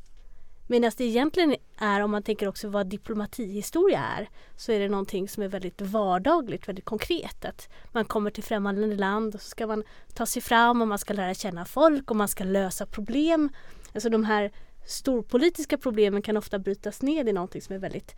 Medan 0.71 0.91
det 0.97 1.03
egentligen 1.03 1.55
är, 1.77 2.01
om 2.01 2.11
man 2.11 2.23
tänker 2.23 2.47
också 2.47 2.67
vad 2.69 2.87
diplomatihistoria 2.87 3.99
är, 4.17 4.29
så 4.55 4.71
är 4.71 4.79
det 4.79 4.89
någonting 4.89 5.29
som 5.29 5.43
är 5.43 5.47
väldigt 5.47 5.81
vardagligt, 5.81 6.67
väldigt 6.67 6.85
konkret. 6.85 7.45
Att 7.45 7.69
man 7.91 8.05
kommer 8.05 8.31
till 8.31 8.43
främmande 8.43 8.95
land 8.95 9.35
och 9.35 9.41
så 9.41 9.49
ska 9.49 9.67
man 9.67 9.83
ta 10.13 10.25
sig 10.25 10.41
fram 10.41 10.81
och 10.81 10.87
man 10.87 10.99
ska 10.99 11.13
lära 11.13 11.33
känna 11.33 11.65
folk 11.65 12.11
och 12.11 12.17
man 12.17 12.27
ska 12.27 12.43
lösa 12.43 12.85
problem. 12.85 13.49
Alltså 13.93 14.09
de 14.09 14.23
här 14.23 14.51
storpolitiska 14.89 15.77
problemen 15.77 16.21
kan 16.21 16.37
ofta 16.37 16.59
brytas 16.59 17.01
ned 17.01 17.29
i 17.29 17.33
någonting 17.33 17.61
som 17.61 17.75
är 17.75 17.79
väldigt 17.79 18.15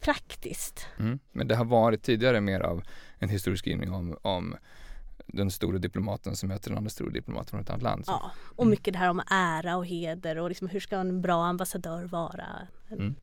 praktiskt. 0.00 0.86
Mm. 0.98 1.18
Men 1.32 1.48
det 1.48 1.56
har 1.56 1.64
varit 1.64 2.02
tidigare 2.02 2.40
mer 2.40 2.60
av 2.60 2.82
en 3.18 3.28
historieskrivning 3.28 3.92
om, 3.92 4.16
om 4.22 4.56
den 5.26 5.50
stora 5.50 5.78
diplomaten 5.78 6.36
som 6.36 6.48
möter 6.48 6.68
den 6.70 6.78
andra 6.78 6.90
stora 6.90 7.10
diplomaten 7.10 7.50
från 7.50 7.60
ett 7.60 7.70
annat 7.70 7.82
land. 7.82 8.04
Så- 8.06 8.12
Ja, 8.12 8.30
och 8.56 8.66
mycket 8.66 8.92
det 8.92 8.98
här 8.98 9.10
om 9.10 9.22
ära 9.30 9.76
och 9.76 9.86
heder 9.86 10.38
och 10.38 10.48
liksom 10.48 10.68
hur 10.68 10.80
ska 10.80 10.96
en 10.96 11.20
bra 11.22 11.44
ambassadör 11.46 12.04
vara. 12.04 12.46
Mm. 12.90 13.14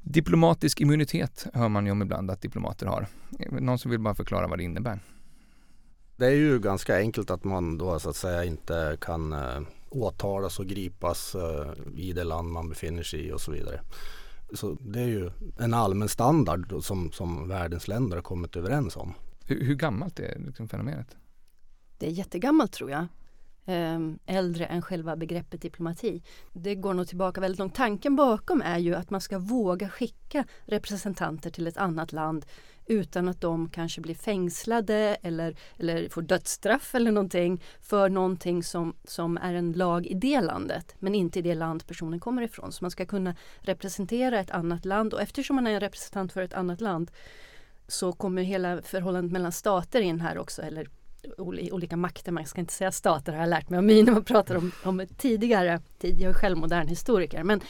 Diplomatisk 0.00 0.80
immunitet 0.80 1.46
hör 1.54 1.68
man 1.68 1.86
ju 1.86 1.92
om 1.92 2.02
ibland 2.02 2.30
att 2.30 2.40
diplomater 2.40 2.86
har. 2.86 3.06
Någon 3.50 3.78
som 3.78 3.90
vill 3.90 4.00
bara 4.00 4.14
förklara 4.14 4.46
vad 4.48 4.58
det 4.58 4.64
innebär? 4.64 5.00
Det 6.16 6.26
är 6.26 6.30
ju 6.30 6.58
ganska 6.58 6.96
enkelt 6.98 7.30
att 7.30 7.44
man 7.44 7.78
då 7.78 7.98
så 7.98 8.10
att 8.10 8.16
säga 8.16 8.44
inte 8.44 8.96
kan 9.00 9.32
eh, 9.32 9.60
åtalas 9.94 10.58
och 10.58 10.66
gripas 10.66 11.34
eh, 11.34 11.72
i 11.94 12.12
det 12.12 12.24
land 12.24 12.48
man 12.48 12.68
befinner 12.68 13.02
sig 13.02 13.26
i 13.26 13.32
och 13.32 13.40
så 13.40 13.52
vidare. 13.52 13.80
Så 14.54 14.76
det 14.80 15.00
är 15.00 15.06
ju 15.06 15.30
en 15.58 15.74
allmän 15.74 16.08
standard 16.08 16.74
som, 16.82 17.12
som 17.12 17.48
världens 17.48 17.88
länder 17.88 18.16
har 18.16 18.22
kommit 18.22 18.56
överens 18.56 18.96
om. 18.96 19.14
Hur, 19.44 19.64
hur 19.64 19.74
gammalt 19.74 20.20
är 20.20 20.38
liksom 20.38 20.68
fenomenet? 20.68 21.16
Det 21.98 22.06
är 22.06 22.10
jättegammalt 22.10 22.72
tror 22.72 22.90
jag. 22.90 23.06
Ehm, 23.66 24.18
äldre 24.26 24.66
än 24.66 24.82
själva 24.82 25.16
begreppet 25.16 25.62
diplomati. 25.62 26.22
Det 26.52 26.74
går 26.74 26.94
nog 26.94 27.08
tillbaka 27.08 27.40
väldigt 27.40 27.58
långt. 27.58 27.74
Tanken 27.74 28.16
bakom 28.16 28.62
är 28.62 28.78
ju 28.78 28.94
att 28.94 29.10
man 29.10 29.20
ska 29.20 29.38
våga 29.38 29.88
skicka 29.88 30.44
representanter 30.64 31.50
till 31.50 31.66
ett 31.66 31.76
annat 31.76 32.12
land 32.12 32.46
utan 32.86 33.28
att 33.28 33.40
de 33.40 33.68
kanske 33.68 34.00
blir 34.00 34.14
fängslade 34.14 35.16
eller, 35.22 35.56
eller 35.78 36.08
får 36.08 36.22
dödsstraff 36.22 36.94
eller 36.94 37.10
någonting 37.12 37.62
för 37.80 38.08
någonting 38.08 38.62
som, 38.62 38.94
som 39.04 39.36
är 39.36 39.54
en 39.54 39.72
lag 39.72 40.06
i 40.06 40.14
det 40.14 40.40
landet 40.40 40.94
men 40.98 41.14
inte 41.14 41.38
i 41.38 41.42
det 41.42 41.54
land 41.54 41.86
personen 41.86 42.20
kommer 42.20 42.42
ifrån. 42.42 42.72
Så 42.72 42.84
man 42.84 42.90
ska 42.90 43.06
kunna 43.06 43.36
representera 43.60 44.40
ett 44.40 44.50
annat 44.50 44.84
land 44.84 45.14
och 45.14 45.22
eftersom 45.22 45.56
man 45.56 45.66
är 45.66 45.70
en 45.70 45.80
representant 45.80 46.32
för 46.32 46.42
ett 46.42 46.54
annat 46.54 46.80
land 46.80 47.10
så 47.88 48.12
kommer 48.12 48.42
hela 48.42 48.82
förhållandet 48.82 49.32
mellan 49.32 49.52
stater 49.52 50.00
in 50.00 50.20
här 50.20 50.38
också 50.38 50.62
eller 50.62 50.88
olika 51.38 51.96
makter, 51.96 52.32
man 52.32 52.46
ska 52.46 52.60
inte 52.60 52.72
säga 52.72 52.92
stater 52.92 53.32
har 53.32 53.40
jag 53.40 53.48
lärt 53.48 53.70
mig 53.70 53.76
av 53.76 53.84
mig 53.84 54.02
när 54.02 54.12
man 54.12 54.24
pratar 54.24 54.54
om, 54.54 54.72
om 54.84 55.06
tidigare 55.16 55.80
tid. 55.98 56.20
Jag 56.20 56.30
är 56.30 56.34
själv 56.34 56.58
modern 56.58 56.88
historiker. 56.88 57.42
Men 57.42 57.60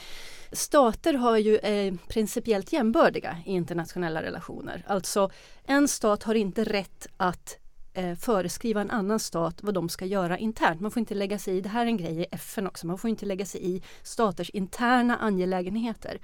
stater 0.51 1.13
har 1.13 1.37
ju 1.37 1.57
eh, 1.57 1.93
principiellt 2.07 2.73
jämbördiga 2.73 3.37
i 3.45 3.51
internationella 3.51 4.21
relationer. 4.21 4.83
Alltså 4.87 5.31
en 5.63 5.87
stat 5.87 6.23
har 6.23 6.35
inte 6.35 6.63
rätt 6.63 7.07
att 7.17 7.57
eh, 7.93 8.15
föreskriva 8.15 8.81
en 8.81 8.91
annan 8.91 9.19
stat 9.19 9.55
vad 9.61 9.73
de 9.73 9.89
ska 9.89 10.05
göra 10.05 10.37
internt. 10.37 10.81
Man 10.81 10.91
får 10.91 10.99
inte 10.99 11.15
lägga 11.15 11.39
sig 11.39 11.57
i, 11.57 11.61
det 11.61 11.69
här 11.69 11.81
är 11.81 11.89
en 11.89 11.97
grej 11.97 12.21
i 12.21 12.25
FN 12.31 12.67
också, 12.67 12.87
man 12.87 12.97
får 12.97 13.09
inte 13.09 13.25
lägga 13.25 13.45
sig 13.45 13.75
i 13.75 13.81
staters 14.03 14.49
interna 14.49 15.17
angelägenheter. 15.17 16.19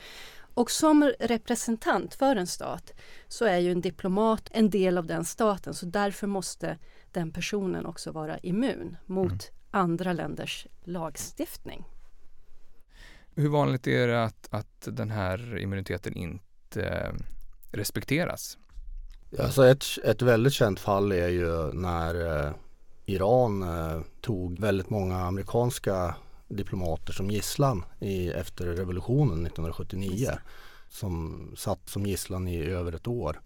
Och 0.54 0.72
som 0.72 1.12
representant 1.20 2.16
för 2.16 2.36
en 2.36 2.48
stat 2.48 2.94
så 3.28 3.46
är 3.46 3.58
ju 3.58 3.72
en 3.72 3.82
diplomat 3.82 4.50
en 4.52 4.70
del 4.70 4.98
av 4.98 5.06
den 5.06 5.26
staten 5.26 5.74
så 5.74 5.86
därför 5.86 6.28
måste 6.28 6.78
den 7.14 7.32
personen 7.32 7.86
också 7.86 8.12
vara 8.12 8.38
immun 8.38 8.98
mot 9.06 9.32
mm. 9.32 9.40
andra 9.72 10.14
länders 10.14 10.68
lagstiftning. 10.84 11.86
Hur 13.36 13.50
vanligt 13.50 13.88
är 13.88 14.08
det 14.08 14.24
att, 14.24 14.48
att 14.52 14.88
den 14.92 15.12
här 15.12 15.58
immuniteten 15.58 16.14
inte 16.14 17.16
respekteras? 17.72 18.58
Alltså 19.40 19.68
ett, 19.68 19.86
ett 20.04 20.22
väldigt 20.22 20.54
känt 20.54 20.80
fall 20.80 21.12
är 21.12 21.28
ju 21.28 21.74
när 21.74 22.46
eh, 22.46 22.54
Iran 23.06 23.64
eh, 23.64 24.02
tog 24.22 24.60
väldigt 24.60 24.90
många 24.90 25.18
amerikanska 25.18 26.16
diplomater 26.48 27.14
som 27.14 27.32
gisslan 27.32 27.86
i, 28.00 28.30
efter 28.30 28.66
revolutionen 28.66 29.46
1979. 29.46 30.32
Som 30.90 31.54
satt 31.58 31.90
som 31.90 32.06
gisslan 32.06 32.48
i 32.48 32.66
över 32.66 32.92
ett 32.92 33.08
år. 33.08 33.42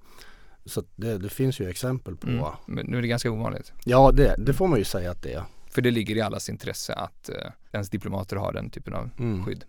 Så 0.65 0.83
det, 0.95 1.17
det 1.17 1.29
finns 1.29 1.59
ju 1.59 1.69
exempel 1.69 2.15
på. 2.15 2.27
Mm. 2.27 2.45
Men 2.65 2.85
nu 2.85 2.97
är 2.97 3.01
det 3.01 3.07
ganska 3.07 3.31
ovanligt. 3.31 3.73
Ja, 3.85 4.11
det, 4.11 4.35
det, 4.37 4.53
får 4.53 4.67
man 4.67 4.79
ju 4.79 4.85
säga 4.85 5.11
att 5.11 5.21
det 5.21 5.33
är. 5.33 5.43
För 5.69 5.81
det 5.81 5.91
ligger 5.91 6.15
i 6.15 6.21
allas 6.21 6.49
intresse 6.49 6.93
att 6.93 7.29
eh, 7.29 7.35
ens 7.71 7.89
diplomater 7.89 8.35
har 8.35 8.53
den 8.53 8.69
typen 8.69 8.93
av 8.93 9.09
mm. 9.19 9.45
skydd. 9.45 9.65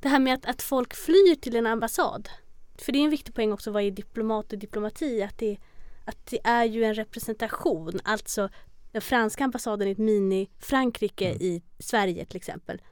Det 0.00 0.08
här 0.08 0.18
med 0.18 0.34
att, 0.34 0.46
att 0.46 0.62
folk 0.62 0.94
flyr 0.94 1.34
till 1.34 1.56
en 1.56 1.66
ambassad. 1.66 2.28
För 2.78 2.92
det 2.92 2.98
är 2.98 3.04
en 3.04 3.10
viktig 3.10 3.34
poäng 3.34 3.52
också 3.52 3.70
vad 3.70 3.82
är 3.82 3.90
diplomat 3.90 4.52
och 4.52 4.58
diplomati. 4.58 5.22
Att 5.22 5.38
det, 5.38 5.56
att 6.04 6.26
det 6.26 6.38
är 6.44 6.64
ju 6.64 6.84
en 6.84 6.94
representation. 6.94 8.00
Alltså 8.04 8.48
den 8.92 9.02
franska 9.02 9.44
ambassaden 9.44 9.88
är 9.88 9.92
ett 9.92 9.98
mini-Frankrike 9.98 11.26
mm. 11.26 11.42
i 11.42 11.62
Sverige 11.78 12.24
till 12.24 12.36
exempel. 12.36 12.82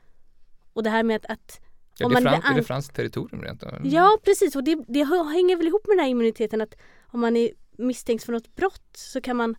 Och 0.73 0.83
det 0.83 0.91
här 0.91 1.03
med 1.03 1.17
att, 1.17 1.27
att 1.27 1.61
Ja, 1.99 2.09
det, 2.09 2.15
är, 2.15 2.21
fran- 2.21 2.43
är 2.43 2.55
det 2.55 2.63
franskt 2.63 2.97
territorium 2.97 3.43
rent 3.43 3.63
av? 3.63 3.73
Ja 3.85 4.19
precis 4.25 4.57
och 4.57 4.65
det, 4.65 4.85
det 4.89 5.05
hänger 5.05 5.57
väl 5.57 5.67
ihop 5.67 5.87
med 5.87 5.97
den 5.97 6.05
här 6.05 6.11
immuniteten 6.11 6.61
att 6.61 6.75
om 7.07 7.21
man 7.21 7.37
är 7.37 7.51
misstänks 7.79 8.25
för 8.25 8.33
något 8.33 8.57
brott 8.57 8.91
så 8.97 9.21
kan 9.21 9.37
man 9.37 9.57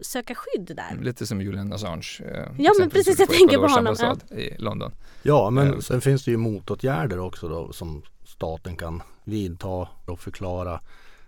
söka 0.00 0.34
skydd 0.34 0.76
där. 0.76 0.90
Mm, 0.90 1.04
lite 1.04 1.26
som 1.26 1.40
Julian 1.40 1.72
Assange. 1.72 2.20
Eh, 2.20 2.52
ja 2.58 2.72
men 2.78 2.90
precis, 2.90 3.18
jag 3.18 3.28
tänker 3.28 3.58
på 3.58 3.66
honom. 3.66 3.96
Ja. 3.98 4.36
i 4.36 4.56
London. 4.58 4.92
Ja 5.22 5.50
men 5.50 5.72
eh. 5.72 5.78
sen 5.78 6.00
finns 6.00 6.24
det 6.24 6.30
ju 6.30 6.36
motåtgärder 6.36 7.18
också 7.18 7.48
då 7.48 7.72
som 7.72 8.02
staten 8.24 8.76
kan 8.76 9.02
vidta 9.24 9.88
och 10.06 10.20
förklara 10.20 10.80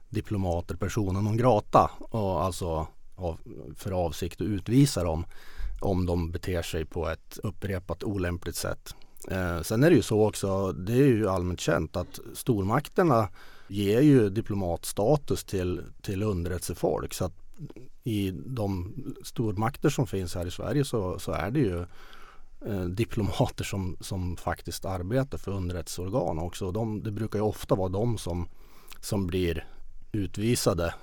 diplomater 0.09 0.77
personen 0.77 1.25
non 1.25 1.37
grata 1.37 1.91
och 1.99 2.45
alltså 2.45 2.87
för 3.77 3.91
avsikt 3.93 4.41
att 4.41 4.47
utvisa 4.47 5.05
dem 5.05 5.25
om 5.81 6.07
de 6.07 6.31
beter 6.31 6.63
sig 6.63 6.85
på 6.85 7.09
ett 7.09 7.39
upprepat 7.43 8.05
olämpligt 8.05 8.57
sätt. 8.57 8.95
Eh, 9.31 9.63
sen 9.63 9.83
är 9.85 9.91
det 9.91 9.97
ju 9.97 10.03
så 10.03 10.27
också, 10.27 10.73
det 10.73 10.93
är 10.93 11.07
ju 11.07 11.29
allmänt 11.29 11.61
känt 11.61 11.97
att 11.97 12.21
stormakterna 12.35 13.29
ger 13.69 14.01
ju 14.01 14.31
diplomatstatus 14.31 15.45
till, 15.45 15.83
till 16.03 16.23
underrättelsefolk. 16.23 17.15
Så 17.15 17.25
att 17.25 17.35
i 18.05 18.31
de 18.31 18.95
stormakter 19.25 19.89
som 19.89 20.07
finns 20.07 20.35
här 20.35 20.47
i 20.47 20.51
Sverige 20.51 20.85
så, 20.85 21.19
så 21.19 21.33
är 21.33 21.51
det 21.51 21.61
ju 21.61 21.81
eh, 22.67 22.85
diplomater 22.85 23.65
som, 23.65 23.97
som 24.01 24.37
faktiskt 24.37 24.85
arbetar 24.85 25.39
för 25.39 25.53
underrättelseorgan 25.53 26.39
också. 26.39 26.73
De, 26.73 27.03
det 27.03 27.11
brukar 27.11 27.39
ju 27.39 27.45
ofta 27.45 27.75
vara 27.75 27.89
de 27.89 28.19
som, 28.19 28.49
som 29.01 29.27
blir 29.27 29.67
utvisade 30.13 30.95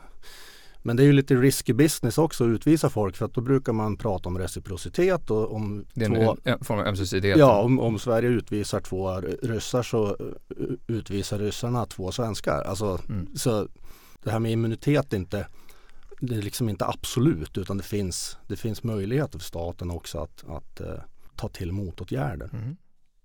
men 0.86 0.96
det 0.96 1.04
är 1.04 1.06
ju 1.06 1.14
lite 1.14 1.36
risky 1.36 1.74
business 1.74 2.18
också 2.18 2.44
att 2.44 2.48
utvisa 2.48 2.90
folk 2.90 3.16
för 3.16 3.26
att 3.26 3.34
då 3.34 3.42
brukar 3.42 3.74
man 3.74 3.98
prata 3.98 4.30
om 4.30 4.38
reciprocitet 4.38 5.32
och 5.32 5.56
om 5.56 5.86
det 5.94 6.06
är 6.06 6.10
två, 6.10 6.38
en 6.44 6.64
form 6.64 6.80
av 6.80 6.86
ömsesidighet. 6.86 7.38
Ja, 7.38 7.62
om, 7.62 7.80
om, 7.80 8.00
Sverige 8.00 8.30
utvisar 8.30 8.80
två 8.80 9.22
ryssar 9.44 9.84
så 9.84 10.08
eh, 10.08 10.16
utvisar 10.88 11.40
ryssarna 11.40 11.86
två 11.86 12.12
svenskar. 12.12 12.62
Alltså, 12.62 13.00
mm. 13.10 13.36
så 13.36 13.68
det 14.24 14.32
här 14.32 14.40
med 14.40 14.52
immunitet 14.52 15.14
är 15.14 15.18
inte 15.18 15.48
det 16.20 16.36
är 16.36 16.42
liksom 16.42 16.70
inte 16.70 16.86
absolut 16.86 17.58
utan 17.58 17.78
det 17.78 17.84
finns, 17.84 18.38
det 18.48 18.56
finns 18.56 18.84
möjligheter 18.84 19.40
för 19.40 19.46
staten 19.46 19.92
också 19.92 20.20
att, 20.20 20.44
att 20.48 20.82
uh, 20.82 20.88
ta 21.36 21.48
till 21.48 21.72
motåtgärder. 21.72 22.50
Mm. 22.54 22.76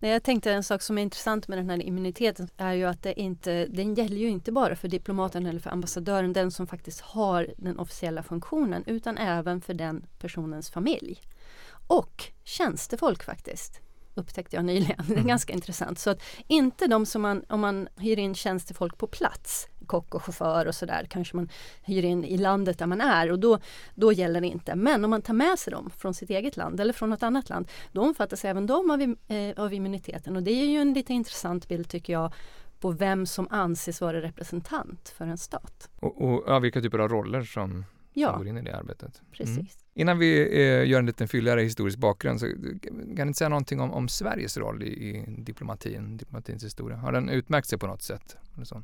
Jag 0.08 0.22
tänkte 0.22 0.52
en 0.52 0.62
sak 0.62 0.82
som 0.82 0.98
är 0.98 1.02
intressant 1.02 1.48
med 1.48 1.58
den 1.58 1.70
här 1.70 1.82
immuniteten 1.82 2.48
är 2.56 2.72
ju 2.72 2.84
att 2.84 3.02
det 3.02 3.20
inte, 3.20 3.66
den 3.66 3.94
gäller 3.94 4.16
ju 4.16 4.28
inte 4.28 4.52
bara 4.52 4.76
för 4.76 4.88
diplomaten 4.88 5.46
eller 5.46 5.60
för 5.60 5.70
ambassadören, 5.70 6.32
den 6.32 6.50
som 6.50 6.66
faktiskt 6.66 7.00
har 7.00 7.48
den 7.56 7.78
officiella 7.78 8.22
funktionen, 8.22 8.84
utan 8.86 9.18
även 9.18 9.60
för 9.60 9.74
den 9.74 10.06
personens 10.18 10.70
familj. 10.70 11.20
Och 11.86 12.24
tjänstefolk 12.44 13.22
faktiskt 13.22 13.80
upptäckte 14.14 14.56
jag 14.56 14.64
nyligen. 14.64 15.04
Det 15.06 15.12
är 15.12 15.16
mm. 15.16 15.26
ganska 15.26 15.52
intressant. 15.52 15.98
Så 15.98 16.10
att 16.10 16.22
inte 16.46 16.86
de 16.86 17.06
som 17.06 17.22
man, 17.22 17.44
om 17.48 17.60
man 17.60 17.88
hyr 17.96 18.18
in 18.18 18.34
tjänstefolk 18.34 18.98
på 18.98 19.06
plats, 19.06 19.68
kock 19.90 20.14
och 20.14 20.22
chaufför 20.22 20.66
och 20.66 20.74
sådär, 20.74 21.06
kanske 21.10 21.36
man 21.36 21.48
hyr 21.82 22.04
in 22.04 22.24
i 22.24 22.36
landet 22.36 22.78
där 22.78 22.86
man 22.86 23.00
är 23.00 23.32
och 23.32 23.38
då, 23.38 23.58
då 23.94 24.12
gäller 24.12 24.40
det 24.40 24.46
inte. 24.46 24.74
Men 24.74 25.04
om 25.04 25.10
man 25.10 25.22
tar 25.22 25.34
med 25.34 25.58
sig 25.58 25.70
dem 25.70 25.90
från 25.96 26.14
sitt 26.14 26.30
eget 26.30 26.56
land 26.56 26.80
eller 26.80 26.92
från 26.92 27.10
något 27.10 27.22
annat 27.22 27.48
land, 27.48 27.68
då 27.92 28.02
omfattas 28.02 28.44
även 28.44 28.66
de 28.66 28.90
av, 28.90 29.00
eh, 29.28 29.64
av 29.64 29.74
immuniteten. 29.74 30.36
Och 30.36 30.42
det 30.42 30.50
är 30.50 30.66
ju 30.66 30.78
en 30.78 30.92
lite 30.92 31.12
intressant 31.12 31.68
bild 31.68 31.88
tycker 31.88 32.12
jag 32.12 32.32
på 32.80 32.90
vem 32.90 33.26
som 33.26 33.46
anses 33.50 34.00
vara 34.00 34.22
representant 34.22 35.08
för 35.08 35.26
en 35.26 35.38
stat. 35.38 35.90
Och, 36.00 36.22
och 36.22 36.44
ja, 36.46 36.58
vilka 36.58 36.80
typer 36.80 36.98
av 36.98 37.08
roller 37.08 37.42
som, 37.42 37.84
ja. 38.12 38.28
som 38.28 38.38
går 38.38 38.48
in 38.48 38.56
i 38.56 38.62
det 38.62 38.76
arbetet. 38.76 39.22
Precis. 39.32 39.56
Mm. 39.56 39.66
Innan 39.94 40.18
vi 40.18 40.62
eh, 40.62 40.88
gör 40.88 40.98
en 40.98 41.06
liten 41.06 41.28
fylligare 41.28 41.60
historisk 41.60 41.98
bakgrund 41.98 42.40
så 42.40 42.46
kan 43.16 43.28
du 43.28 43.34
säga 43.34 43.48
någonting 43.48 43.80
om, 43.80 43.92
om 43.92 44.08
Sveriges 44.08 44.56
roll 44.56 44.82
i, 44.82 44.86
i 44.86 45.24
diplomatin, 45.38 46.16
diplomatins 46.16 46.64
historia? 46.64 46.96
Har 46.96 47.12
den 47.12 47.28
utmärkt 47.28 47.68
sig 47.68 47.78
på 47.78 47.86
något 47.86 48.02
sätt? 48.02 48.36
Eller 48.54 48.64
så? 48.64 48.82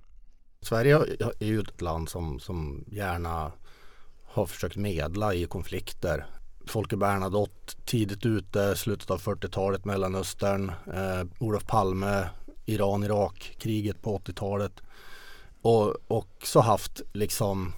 Sverige 0.61 0.97
är 1.41 1.47
ju 1.47 1.61
ett 1.61 1.81
land 1.81 2.09
som, 2.09 2.41
som 2.41 2.85
gärna 2.89 3.53
har 4.25 4.47
försökt 4.47 4.77
medla 4.77 5.35
i 5.35 5.45
konflikter. 5.45 6.27
Folke 6.67 6.97
Bernadotte 6.97 7.77
tidigt 7.85 8.27
ute, 8.27 8.77
slutet 8.77 9.11
av 9.11 9.21
40-talet, 9.21 9.85
Mellanöstern, 9.85 10.73
eh, 10.95 11.27
Olof 11.39 11.65
Palme, 11.67 12.29
Iran-Irak-kriget 12.67 14.03
på 14.03 14.19
80-talet. 14.19 14.83
Och 15.63 15.95
också 16.09 16.61
haft 16.61 17.03
liksom 17.13 17.73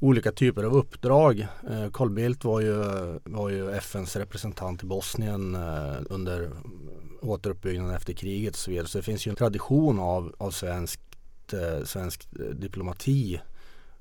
olika 0.00 0.32
typer 0.32 0.64
av 0.64 0.76
uppdrag. 0.76 1.40
Eh, 1.40 1.90
Carl 1.92 2.10
Bildt 2.10 2.44
var 2.44 2.60
ju, 2.60 2.74
var 3.24 3.48
ju 3.48 3.70
FNs 3.70 4.16
representant 4.16 4.82
i 4.82 4.86
Bosnien 4.86 5.54
eh, 5.54 5.96
under 6.10 6.50
återuppbyggnaden 7.22 7.96
efter 7.96 8.12
kriget 8.12 8.54
och 8.54 8.58
så 8.58 8.70
vidare. 8.70 8.86
Så 8.86 8.98
det 8.98 9.04
finns 9.04 9.26
ju 9.26 9.30
en 9.30 9.36
tradition 9.36 9.98
av, 9.98 10.34
av 10.38 10.50
svensk, 10.50 11.00
eh, 11.52 11.84
svensk 11.84 12.28
diplomati 12.54 13.40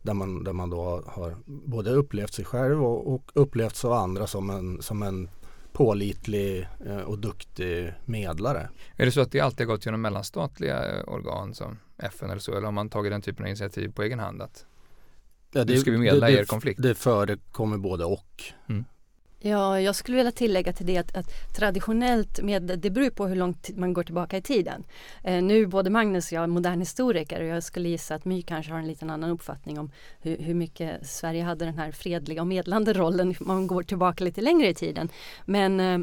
där 0.02 0.14
man, 0.14 0.44
där 0.44 0.54
man 0.54 0.70
då 0.70 1.04
har 1.08 1.36
både 1.46 1.92
upplevt 1.92 2.34
sig 2.34 2.46
själv 2.46 2.84
och, 2.84 3.14
och 3.14 3.32
upplevts 3.34 3.86
av 3.86 3.94
andra 3.94 4.28
som 4.28 4.50
en, 4.50 4.82
som 4.82 5.04
en 5.04 5.30
pålitlig 5.72 6.68
och 7.06 7.20
duktig 7.20 7.94
medlare. 8.06 8.70
Är 8.96 9.06
det 9.06 9.12
så 9.12 9.22
att 9.22 9.32
det 9.32 9.40
alltid 9.40 9.68
har 9.68 9.74
gått 9.74 9.86
genom 9.86 10.02
mellanstatliga 10.02 11.04
organ 11.08 11.54
som 11.54 11.78
FN 11.98 12.30
eller 12.30 12.40
så 12.40 12.52
eller 12.52 12.66
har 12.66 12.72
man 12.72 12.90
tagit 12.90 13.12
den 13.12 13.22
typen 13.22 13.44
av 13.44 13.48
initiativ 13.48 13.92
på 13.94 14.04
egen 14.04 14.20
hand? 14.20 14.42
Att 14.42 14.66
Ja, 15.56 15.64
det, 15.64 15.74
nu 15.74 15.80
ska 15.80 15.92
vi 15.92 15.98
medla 15.98 16.28
det, 16.28 16.34
er 16.34 16.46
konflikt. 16.46 16.82
Det 16.82 16.96
förekommer 16.96 17.78
både 17.78 18.06
och. 18.06 18.44
Mm. 18.70 18.86
Ja, 19.40 19.82
jag 19.82 19.96
skulle 19.96 20.18
vilja 20.18 20.32
tillägga 20.32 20.74
till 20.74 20.86
det 20.86 20.98
att, 20.98 21.18
att, 21.18 21.54
traditionellt, 21.56 22.42
med, 22.42 22.64
det 22.64 22.90
beror 22.90 23.10
på 23.10 23.28
hur 23.28 23.36
långt 23.36 23.70
man 23.78 23.94
går 23.94 24.04
tillbaka 24.04 24.38
i 24.38 24.42
tiden. 24.42 24.84
Eh, 25.24 25.44
nu 25.44 25.68
både 25.68 25.90
Magnus 25.90 26.26
och 26.26 26.32
jag 26.32 26.44
är 26.44 26.48
modern 26.48 26.80
historiker 26.80 27.42
och 27.42 27.48
jag 27.48 27.64
skulle 27.64 27.90
gissa 27.90 28.16
att 28.16 28.26
My 28.26 28.42
kanske 28.42 28.72
har 28.72 28.80
en 28.80 28.88
liten 28.88 29.10
annan 29.10 29.30
uppfattning 29.30 29.80
om 29.80 29.92
hur, 30.22 30.38
hur 30.38 30.54
mycket 30.54 31.08
Sverige 31.08 31.44
hade 31.44 31.66
den 31.66 31.78
här 31.78 31.92
fredliga 31.92 32.42
och 32.42 32.48
medlande 32.48 32.94
rollen 32.94 33.36
om 33.40 33.48
man 33.48 33.68
går 33.68 33.84
tillbaka 33.84 34.24
lite 34.24 34.42
längre 34.42 34.70
i 34.70 34.74
tiden. 34.74 35.10
Men 35.46 35.80
eh, 35.80 36.00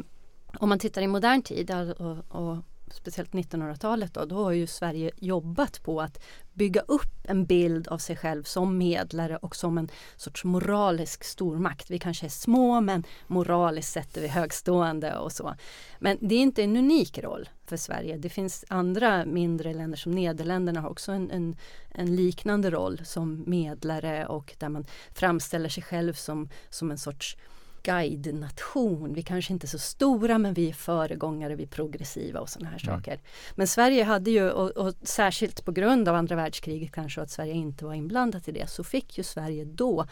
om 0.57 0.69
man 0.69 0.79
tittar 0.79 1.01
i 1.01 1.07
modern 1.07 1.41
tid 1.41 1.71
och, 1.71 2.17
och 2.29 2.57
speciellt 2.93 3.31
1900-talet 3.31 4.13
då, 4.13 4.25
då 4.25 4.43
har 4.43 4.51
ju 4.51 4.67
Sverige 4.67 5.11
jobbat 5.17 5.83
på 5.83 6.01
att 6.01 6.23
bygga 6.53 6.81
upp 6.81 7.11
en 7.23 7.45
bild 7.45 7.87
av 7.87 7.97
sig 7.97 8.15
själv 8.15 8.43
som 8.43 8.77
medlare 8.77 9.37
och 9.37 9.55
som 9.55 9.77
en 9.77 9.89
sorts 10.15 10.43
moralisk 10.43 11.23
stormakt. 11.23 11.91
Vi 11.91 11.99
kanske 11.99 12.25
är 12.25 12.29
små 12.29 12.81
men 12.81 13.03
moraliskt 13.27 13.93
sett 13.93 14.17
är 14.17 14.21
vi 14.21 14.27
högstående 14.27 15.17
och 15.17 15.31
så. 15.31 15.55
Men 15.99 16.17
det 16.21 16.35
är 16.35 16.39
inte 16.39 16.63
en 16.63 16.77
unik 16.77 17.17
roll 17.17 17.49
för 17.65 17.77
Sverige. 17.77 18.17
Det 18.17 18.29
finns 18.29 18.65
andra 18.67 19.25
mindre 19.25 19.73
länder 19.73 19.97
som 19.97 20.11
Nederländerna 20.11 20.81
har 20.81 20.89
också 20.89 21.11
en, 21.11 21.31
en, 21.31 21.55
en 21.91 22.15
liknande 22.15 22.71
roll 22.71 23.01
som 23.05 23.43
medlare 23.47 24.25
och 24.25 24.55
där 24.59 24.69
man 24.69 24.85
framställer 25.13 25.69
sig 25.69 25.83
själv 25.83 26.13
som, 26.13 26.49
som 26.69 26.91
en 26.91 26.97
sorts 26.97 27.37
guide-nation. 27.83 29.13
Vi 29.13 29.23
kanske 29.23 29.53
inte 29.53 29.65
är 29.65 29.67
så 29.67 29.79
stora 29.79 30.37
men 30.37 30.53
vi 30.53 30.69
är 30.69 30.73
föregångare, 30.73 31.55
vi 31.55 31.63
är 31.63 31.67
progressiva 31.67 32.39
och 32.39 32.49
sådana 32.49 32.69
här 32.69 32.87
mm. 32.87 32.97
saker. 32.97 33.21
Men 33.55 33.67
Sverige 33.67 34.03
hade 34.03 34.31
ju, 34.31 34.49
och, 34.49 34.69
och, 34.69 34.93
särskilt 35.01 35.65
på 35.65 35.71
grund 35.71 36.07
av 36.07 36.15
andra 36.15 36.35
världskriget 36.35 36.91
kanske 36.91 37.21
att 37.21 37.29
Sverige 37.29 37.53
inte 37.53 37.85
var 37.85 37.93
inblandat 37.93 38.47
i 38.47 38.51
det, 38.51 38.69
så 38.69 38.83
fick 38.83 39.17
ju 39.17 39.23
Sverige 39.23 39.65
då 39.65 40.05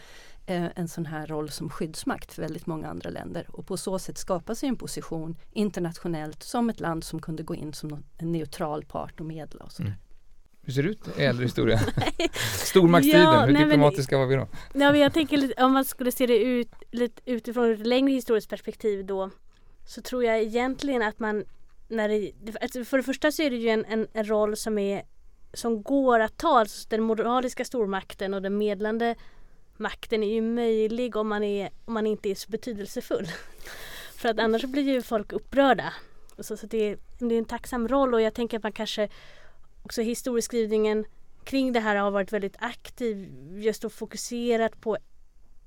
eh, 0.46 0.66
en 0.74 0.88
sån 0.88 1.06
här 1.06 1.26
roll 1.26 1.50
som 1.50 1.70
skyddsmakt 1.70 2.32
för 2.32 2.42
väldigt 2.42 2.66
många 2.66 2.88
andra 2.88 3.10
länder. 3.10 3.46
Och 3.48 3.66
på 3.66 3.76
så 3.76 3.98
sätt 3.98 4.18
skapa 4.18 4.54
sig 4.54 4.68
en 4.68 4.76
position 4.76 5.36
internationellt 5.52 6.42
som 6.42 6.70
ett 6.70 6.80
land 6.80 7.04
som 7.04 7.20
kunde 7.20 7.42
gå 7.42 7.54
in 7.54 7.72
som 7.72 8.04
en 8.18 8.32
neutral 8.32 8.84
part 8.84 9.20
och 9.20 9.26
medla 9.26 9.64
och 9.64 9.72
sådär. 9.72 9.88
Mm. 9.88 9.98
Hur 10.64 10.72
ser 10.72 10.82
det 10.82 10.88
ut 10.88 11.18
i 11.18 11.22
äldre 11.22 11.44
historia? 11.44 11.78
Stormaktstiden, 12.56 13.20
ja, 13.20 13.44
hur 13.44 13.52
nej, 13.52 13.64
diplomatiska 13.64 14.18
var 14.18 14.26
vi 14.26 14.36
då? 14.36 14.48
Ja, 14.72 14.92
men 14.92 15.00
jag 15.00 15.12
tänker 15.12 15.62
om 15.64 15.72
man 15.72 15.84
skulle 15.84 16.12
se 16.12 16.26
det 16.26 16.38
ut, 16.38 16.72
lite 16.90 17.22
utifrån 17.24 17.72
ett 17.72 17.86
längre 17.86 18.12
historiskt 18.12 18.48
perspektiv 18.48 19.06
då 19.06 19.30
så 19.86 20.02
tror 20.02 20.24
jag 20.24 20.42
egentligen 20.42 21.02
att 21.02 21.18
man 21.18 21.44
när 21.88 22.08
det, 22.08 22.32
alltså 22.60 22.84
för 22.84 22.96
det 22.96 23.02
första 23.02 23.32
så 23.32 23.42
är 23.42 23.50
det 23.50 23.56
ju 23.56 23.68
en, 23.68 23.84
en, 23.84 24.06
en 24.12 24.28
roll 24.28 24.56
som 24.56 24.78
är 24.78 25.02
som 25.52 25.82
går 25.82 26.20
att 26.20 26.36
ta, 26.36 26.58
alltså 26.58 26.88
den 26.88 27.02
moraliska 27.02 27.64
stormakten 27.64 28.34
och 28.34 28.42
den 28.42 28.58
medlande 28.58 29.14
makten 29.76 30.22
är 30.22 30.34
ju 30.34 30.40
möjlig 30.40 31.16
om 31.16 31.28
man, 31.28 31.44
är, 31.44 31.70
om 31.84 31.94
man 31.94 32.06
inte 32.06 32.30
är 32.30 32.34
så 32.34 32.50
betydelsefull. 32.50 33.28
för 34.16 34.28
att 34.28 34.38
annars 34.38 34.64
blir 34.64 34.82
ju 34.82 35.02
folk 35.02 35.32
upprörda. 35.32 35.92
Så, 36.38 36.56
så 36.56 36.66
det, 36.66 36.96
det 37.18 37.34
är 37.34 37.38
en 37.38 37.44
tacksam 37.44 37.88
roll 37.88 38.14
och 38.14 38.20
jag 38.20 38.34
tänker 38.34 38.56
att 38.56 38.62
man 38.62 38.72
kanske 38.72 39.08
också 39.82 40.02
historieskrivningen 40.02 41.04
kring 41.44 41.72
det 41.72 41.80
här 41.80 41.96
har 41.96 42.10
varit 42.10 42.32
väldigt 42.32 42.56
aktiv 42.58 43.28
just 43.56 43.84
och 43.84 43.92
fokuserat 43.92 44.80
på 44.80 44.98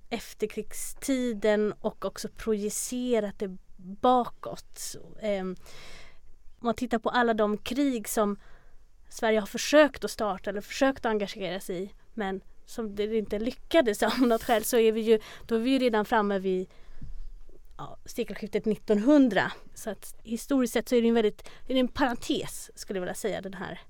efterkrigstiden 0.09 1.73
och 1.79 2.05
också 2.05 2.29
projicerat 2.29 3.39
det 3.39 3.57
bakåt. 3.77 4.95
Ehm, 5.21 5.55
om 6.59 6.65
man 6.65 6.75
tittar 6.75 6.99
på 6.99 7.09
alla 7.09 7.33
de 7.33 7.57
krig 7.57 8.09
som 8.09 8.37
Sverige 9.09 9.39
har 9.39 9.47
försökt 9.47 10.03
att 10.03 10.11
starta 10.11 10.49
eller 10.49 10.61
försökt 10.61 11.05
att 11.05 11.09
engagera 11.09 11.59
sig 11.59 11.83
i 11.83 11.91
men 12.13 12.41
som 12.65 12.95
det 12.95 13.17
inte 13.17 13.39
lyckades 13.39 14.03
av 14.03 14.19
något 14.19 14.43
skäl 14.43 14.63
så 14.63 14.77
är 14.77 14.91
vi 14.91 15.01
ju, 15.01 15.19
då 15.45 15.55
är 15.55 15.59
vi 15.59 15.69
ju 15.69 15.79
redan 15.79 16.05
framme 16.05 16.39
vid 16.39 16.69
ja, 17.77 17.97
sekelskiftet 18.05 18.67
1900. 18.67 19.51
Så 19.73 19.89
att 19.89 20.15
historiskt 20.23 20.73
sett 20.73 20.89
så 20.89 20.95
är 20.95 21.01
det 21.01 21.07
en 21.07 21.13
väldigt, 21.13 21.49
det 21.67 21.73
är 21.73 21.77
en 21.77 21.87
parentes 21.87 22.71
skulle 22.75 22.97
jag 22.97 23.01
vilja 23.01 23.15
säga 23.15 23.41
den 23.41 23.53
här 23.53 23.81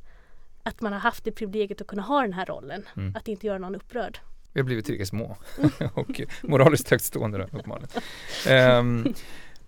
att 0.65 0.81
man 0.81 0.93
har 0.93 0.99
haft 0.99 1.23
det 1.23 1.31
privilegiet 1.31 1.81
att 1.81 1.87
kunna 1.87 2.01
ha 2.01 2.21
den 2.21 2.33
här 2.33 2.45
rollen. 2.45 2.83
Mm. 2.97 3.15
Att 3.15 3.27
inte 3.27 3.47
göra 3.47 3.57
någon 3.57 3.75
upprörd. 3.75 4.19
Vi 4.53 4.59
har 4.59 4.65
blivit 4.65 4.85
tillräckligt 4.85 5.09
små 5.09 5.37
och 5.93 6.21
moraliskt 6.41 6.89
högtstående 6.89 7.43
uppenbarligen. 7.43 7.89
Um, 8.79 9.13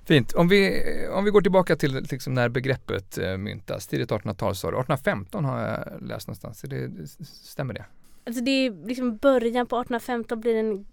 fint. 0.06 0.34
Om 0.34 0.48
vi, 0.48 0.84
om 1.12 1.26
vi 1.26 1.32
går 1.32 1.42
tillbaka 1.42 1.76
till 1.76 1.94
liksom 1.94 2.34
när 2.34 2.50
begreppet 2.50 3.18
uh, 3.18 3.38
myntas, 3.38 3.88
tidigt 3.88 4.12
1800-tal 4.12 4.56
sa 4.56 4.68
du. 4.68 4.78
1815 4.78 5.46
har 5.46 5.60
jag 5.62 6.02
läst 6.02 6.28
någonstans. 6.28 6.62
Det, 6.62 7.08
stämmer 7.26 7.74
det? 7.74 7.86
Alltså 8.26 8.44
det 8.44 8.52
är 8.52 8.88
liksom 8.88 9.18
början 9.18 9.68
på 9.68 9.76
1815 9.76 10.42
blir 10.42 10.56
en 10.56 10.86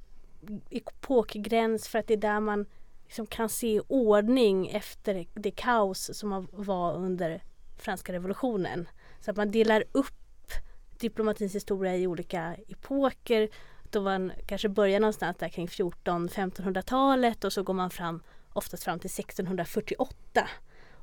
epokgräns 0.70 1.88
för 1.88 1.98
att 1.98 2.06
det 2.06 2.14
är 2.14 2.18
där 2.18 2.40
man 2.40 2.66
liksom 3.04 3.26
kan 3.26 3.48
se 3.48 3.80
ordning 3.80 4.68
efter 4.68 5.26
det 5.34 5.50
kaos 5.50 6.10
som 6.18 6.48
var 6.52 6.96
under 6.96 7.42
franska 7.78 8.12
revolutionen. 8.12 8.88
Så 9.24 9.30
att 9.30 9.36
man 9.36 9.50
delar 9.50 9.84
upp 9.92 10.52
diplomatins 10.98 11.54
historia 11.54 11.96
i 11.96 12.06
olika 12.06 12.56
epoker. 12.68 13.48
Då 13.90 14.02
man 14.02 14.32
kanske 14.46 14.68
börjar 14.68 15.00
någonstans 15.00 15.36
där 15.36 15.48
kring 15.48 15.66
14-1500-talet 15.66 17.44
och 17.44 17.52
så 17.52 17.62
går 17.62 17.74
man 17.74 17.90
fram 17.90 18.22
oftast 18.52 18.84
fram 18.84 18.98
till 18.98 19.10
1648. 19.10 20.48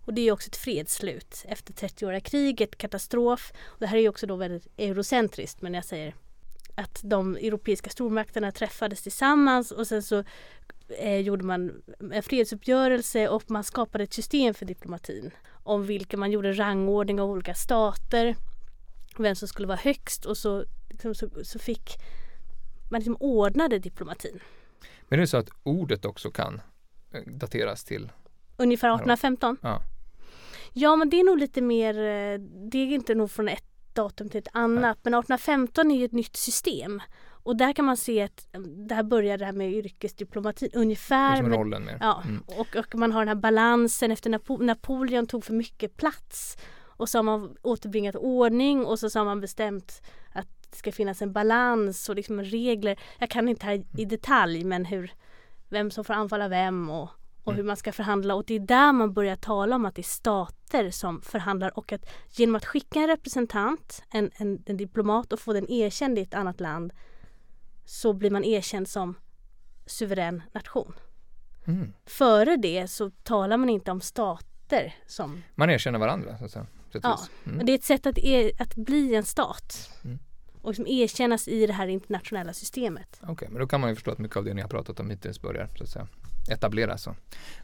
Och 0.05 0.13
det 0.13 0.21
är 0.21 0.31
också 0.31 0.47
ett 0.47 0.55
fredsslut 0.55 1.45
efter 1.47 1.73
30-åriga 1.73 2.19
kriget, 2.19 2.77
katastrof. 2.77 3.51
Och 3.65 3.79
det 3.79 3.87
här 3.87 3.97
är 3.97 4.09
också 4.09 4.27
då 4.27 4.35
väldigt 4.35 4.67
eurocentriskt 4.77 5.61
men 5.61 5.73
jag 5.73 5.85
säger 5.85 6.15
att 6.75 7.01
de 7.03 7.35
europeiska 7.35 7.89
stormakterna 7.89 8.51
träffades 8.51 9.01
tillsammans 9.01 9.71
och 9.71 9.87
sen 9.87 10.03
så 10.03 10.23
eh, 10.97 11.19
gjorde 11.19 11.43
man 11.43 11.81
en 12.11 12.23
fredsuppgörelse 12.23 13.29
och 13.29 13.51
man 13.51 13.63
skapade 13.63 14.03
ett 14.03 14.13
system 14.13 14.53
för 14.53 14.65
diplomatin 14.65 15.31
om 15.63 15.85
vilka 15.85 16.17
man 16.17 16.31
gjorde 16.31 16.53
rangordning 16.53 17.21
av 17.21 17.29
olika 17.29 17.53
stater. 17.53 18.35
Vem 19.17 19.35
som 19.35 19.47
skulle 19.47 19.67
vara 19.67 19.79
högst 19.83 20.25
och 20.25 20.37
så, 20.37 20.65
liksom, 20.89 21.15
så, 21.15 21.29
så 21.43 21.59
fick 21.59 21.97
man 22.89 22.99
liksom 22.99 23.17
ordnade 23.19 23.79
diplomatin. 23.79 24.39
Men 25.01 25.19
det 25.19 25.23
är 25.23 25.27
så 25.27 25.37
att 25.37 25.49
ordet 25.63 26.05
också 26.05 26.31
kan 26.31 26.61
eh, 27.11 27.21
dateras 27.25 27.83
till? 27.83 28.11
Ungefär 28.57 28.87
1815? 28.87 29.57
Ja. 29.61 29.81
ja 30.73 30.95
men 30.95 31.09
det 31.09 31.19
är 31.19 31.23
nog 31.23 31.37
lite 31.37 31.61
mer, 31.61 31.93
eh, 31.97 32.39
det 32.71 32.77
är 32.77 32.87
inte 32.87 33.15
nog 33.15 33.31
från 33.31 33.47
ett 33.47 33.65
datum 33.93 34.29
till 34.29 34.39
ett 34.39 34.47
annat. 34.53 34.97
Ja. 35.03 35.09
Men 35.09 35.13
1815 35.13 35.91
är 35.91 35.95
ju 35.95 36.05
ett 36.05 36.11
nytt 36.11 36.35
system. 36.35 37.01
Och 37.43 37.55
där 37.55 37.73
kan 37.73 37.85
man 37.85 37.97
se 37.97 38.21
att 38.21 38.47
mm, 38.53 38.87
där 38.87 39.03
börjar 39.03 39.37
det 39.37 39.45
här 39.45 39.53
med 39.53 39.71
yrkesdiplomati 39.73 40.69
ungefär. 40.73 41.31
Liksom 41.31 41.53
rollen 41.53 41.85
mer. 41.85 41.97
Ja, 42.01 42.21
mm. 42.25 42.43
och, 42.47 42.75
och, 42.75 42.95
man 42.95 43.11
har 43.11 43.21
den 43.21 43.27
här 43.27 43.35
balansen 43.35 44.11
efter 44.11 44.29
Napo 44.29 44.57
Napoleon 44.57 45.27
tog 45.27 45.45
för 45.45 45.53
mycket 45.53 45.97
plats. 45.97 46.57
Och 46.83 47.09
så 47.09 47.17
har 47.17 47.23
man 47.23 47.55
återbringat 47.61 48.15
ordning 48.15 48.85
och 48.85 48.99
så, 48.99 49.09
så 49.09 49.19
har 49.19 49.25
man 49.25 49.41
bestämt 49.41 50.01
att 50.33 50.47
det 50.69 50.77
ska 50.77 50.91
finnas 50.91 51.21
en 51.21 51.33
balans 51.33 52.09
och 52.09 52.15
liksom 52.15 52.41
regler. 52.41 52.99
Jag 53.19 53.29
kan 53.29 53.49
inte 53.49 53.65
här 53.65 53.83
i 53.97 54.05
detalj 54.05 54.63
men 54.63 54.85
hur 54.85 55.11
vem 55.69 55.91
som 55.91 56.03
får 56.03 56.13
anfalla 56.13 56.47
vem 56.47 56.89
och, 56.89 57.09
och 57.43 57.53
hur 57.53 57.59
mm. 57.59 57.67
man 57.67 57.77
ska 57.77 57.91
förhandla 57.91 58.35
och 58.35 58.43
det 58.47 58.55
är 58.55 58.59
där 58.59 58.91
man 58.91 59.13
börjar 59.13 59.35
tala 59.35 59.75
om 59.75 59.85
att 59.85 59.95
det 59.95 60.01
är 60.01 60.03
stater 60.03 60.91
som 60.91 61.21
förhandlar 61.21 61.77
och 61.77 61.91
att 61.91 62.05
genom 62.29 62.55
att 62.55 62.65
skicka 62.65 62.99
en 62.99 63.07
representant, 63.07 64.03
en, 64.13 64.31
en, 64.33 64.63
en 64.65 64.77
diplomat 64.77 65.33
och 65.33 65.39
få 65.39 65.53
den 65.53 65.71
erkänd 65.71 66.19
i 66.19 66.21
ett 66.21 66.33
annat 66.33 66.59
land 66.59 66.93
så 67.91 68.13
blir 68.13 68.31
man 68.31 68.43
erkänd 68.43 68.87
som 68.87 69.15
suverän 69.85 70.41
nation. 70.51 70.93
Mm. 71.65 71.93
Före 72.05 72.57
det 72.57 72.87
så 72.87 73.09
talar 73.09 73.57
man 73.57 73.69
inte 73.69 73.91
om 73.91 74.01
stater 74.01 74.95
som... 75.07 75.43
Man 75.55 75.69
erkänner 75.69 75.99
varandra 75.99 76.37
så 76.37 76.45
att 76.45 76.51
säga. 76.51 76.67
Ja, 77.03 77.19
mm. 77.45 77.65
det 77.65 77.71
är 77.71 77.75
ett 77.75 77.83
sätt 77.83 78.05
att, 78.05 78.17
er, 78.17 78.51
att 78.57 78.75
bli 78.75 79.15
en 79.15 79.23
stat. 79.23 79.89
Mm. 80.03 80.19
Och 80.61 80.69
liksom 80.69 80.87
erkännas 80.87 81.47
i 81.47 81.67
det 81.67 81.73
här 81.73 81.87
internationella 81.87 82.53
systemet. 82.53 83.19
Okej, 83.21 83.33
okay, 83.33 83.49
men 83.49 83.59
då 83.59 83.67
kan 83.67 83.81
man 83.81 83.89
ju 83.89 83.95
förstå 83.95 84.11
att 84.11 84.17
mycket 84.17 84.37
av 84.37 84.43
det 84.43 84.53
ni 84.53 84.61
har 84.61 84.69
pratat 84.69 84.99
om 84.99 85.09
hittills 85.09 85.41
börjar 85.41 85.69
så 85.77 85.83
att 85.83 85.89
säga 85.89 86.07
etableras. 86.49 87.07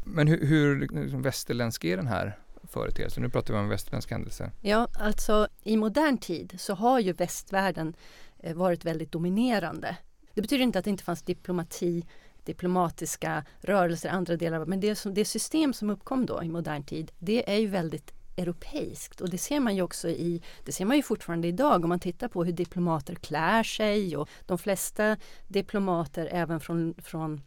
Men 0.04 0.28
hur, 0.28 0.46
hur 0.46 0.80
liksom, 1.02 1.22
västerländsk 1.22 1.84
är 1.84 1.98
den 1.98 2.08
här 2.08 2.40
företeelsen? 2.64 3.24
Nu 3.24 3.30
pratar 3.30 3.54
vi 3.54 3.60
om 3.60 3.70
västerländska 3.70 4.16
händelser. 4.16 4.52
Ja, 4.62 4.88
alltså 4.94 5.48
i 5.64 5.78
modern 5.78 6.18
tid 6.18 6.56
så 6.58 6.74
har 6.74 7.00
ju 7.00 7.14
västvärlden 7.14 7.96
eh, 8.40 8.56
varit 8.56 8.86
väldigt 8.86 9.12
dominerande 9.12 9.98
det 10.38 10.42
betyder 10.42 10.64
inte 10.64 10.80
att 10.80 10.86
det 10.86 10.92
inte 10.92 11.04
fanns 11.04 11.22
diplomati, 11.22 12.06
diplomatiska 12.44 13.44
rörelser 13.60 14.10
i 14.10 14.12
andra 14.12 14.36
delar 14.36 14.66
men 14.66 14.80
det, 14.80 14.96
som, 14.96 15.14
det 15.14 15.26
system 15.26 15.74
som 15.74 15.90
uppkom 15.90 16.26
då 16.26 16.44
i 16.44 16.50
modern 16.50 16.84
tid, 16.84 17.12
det 17.20 17.52
är 17.52 17.58
ju 17.58 17.68
väldigt 17.68 18.14
europeiskt 18.36 19.22
och 19.22 19.30
det 19.30 19.38
ser 19.38 19.60
man 19.60 19.76
ju 19.76 19.82
också 19.82 20.10
i, 20.10 20.42
det 20.66 20.72
ser 20.72 20.86
man 20.86 20.98
ju 20.98 21.04
fortfarande 21.04 21.48
idag 21.48 21.84
om 21.84 21.90
man 21.90 22.00
tittar 22.00 22.28
på 22.28 22.44
hur 22.44 22.52
diplomater 22.52 23.16
klär 23.16 23.64
sig 23.64 24.18
och 24.18 24.30
de 24.46 24.58
flesta 24.58 25.18
diplomater 25.48 26.30
även 26.32 26.60
från, 26.60 26.94
från 26.98 27.42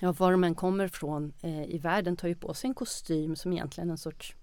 ja, 0.00 0.12
var 0.12 0.32
de 0.32 0.44
än 0.44 0.54
kommer 0.54 0.88
från 0.88 1.32
eh, 1.42 1.64
i 1.64 1.78
världen 1.78 2.16
tar 2.16 2.28
ju 2.28 2.34
på 2.34 2.54
sig 2.54 2.68
en 2.68 2.74
kostym 2.74 3.36
som 3.36 3.52
egentligen 3.52 3.88
är 3.88 3.92
en 3.92 3.98
sorts 3.98 4.36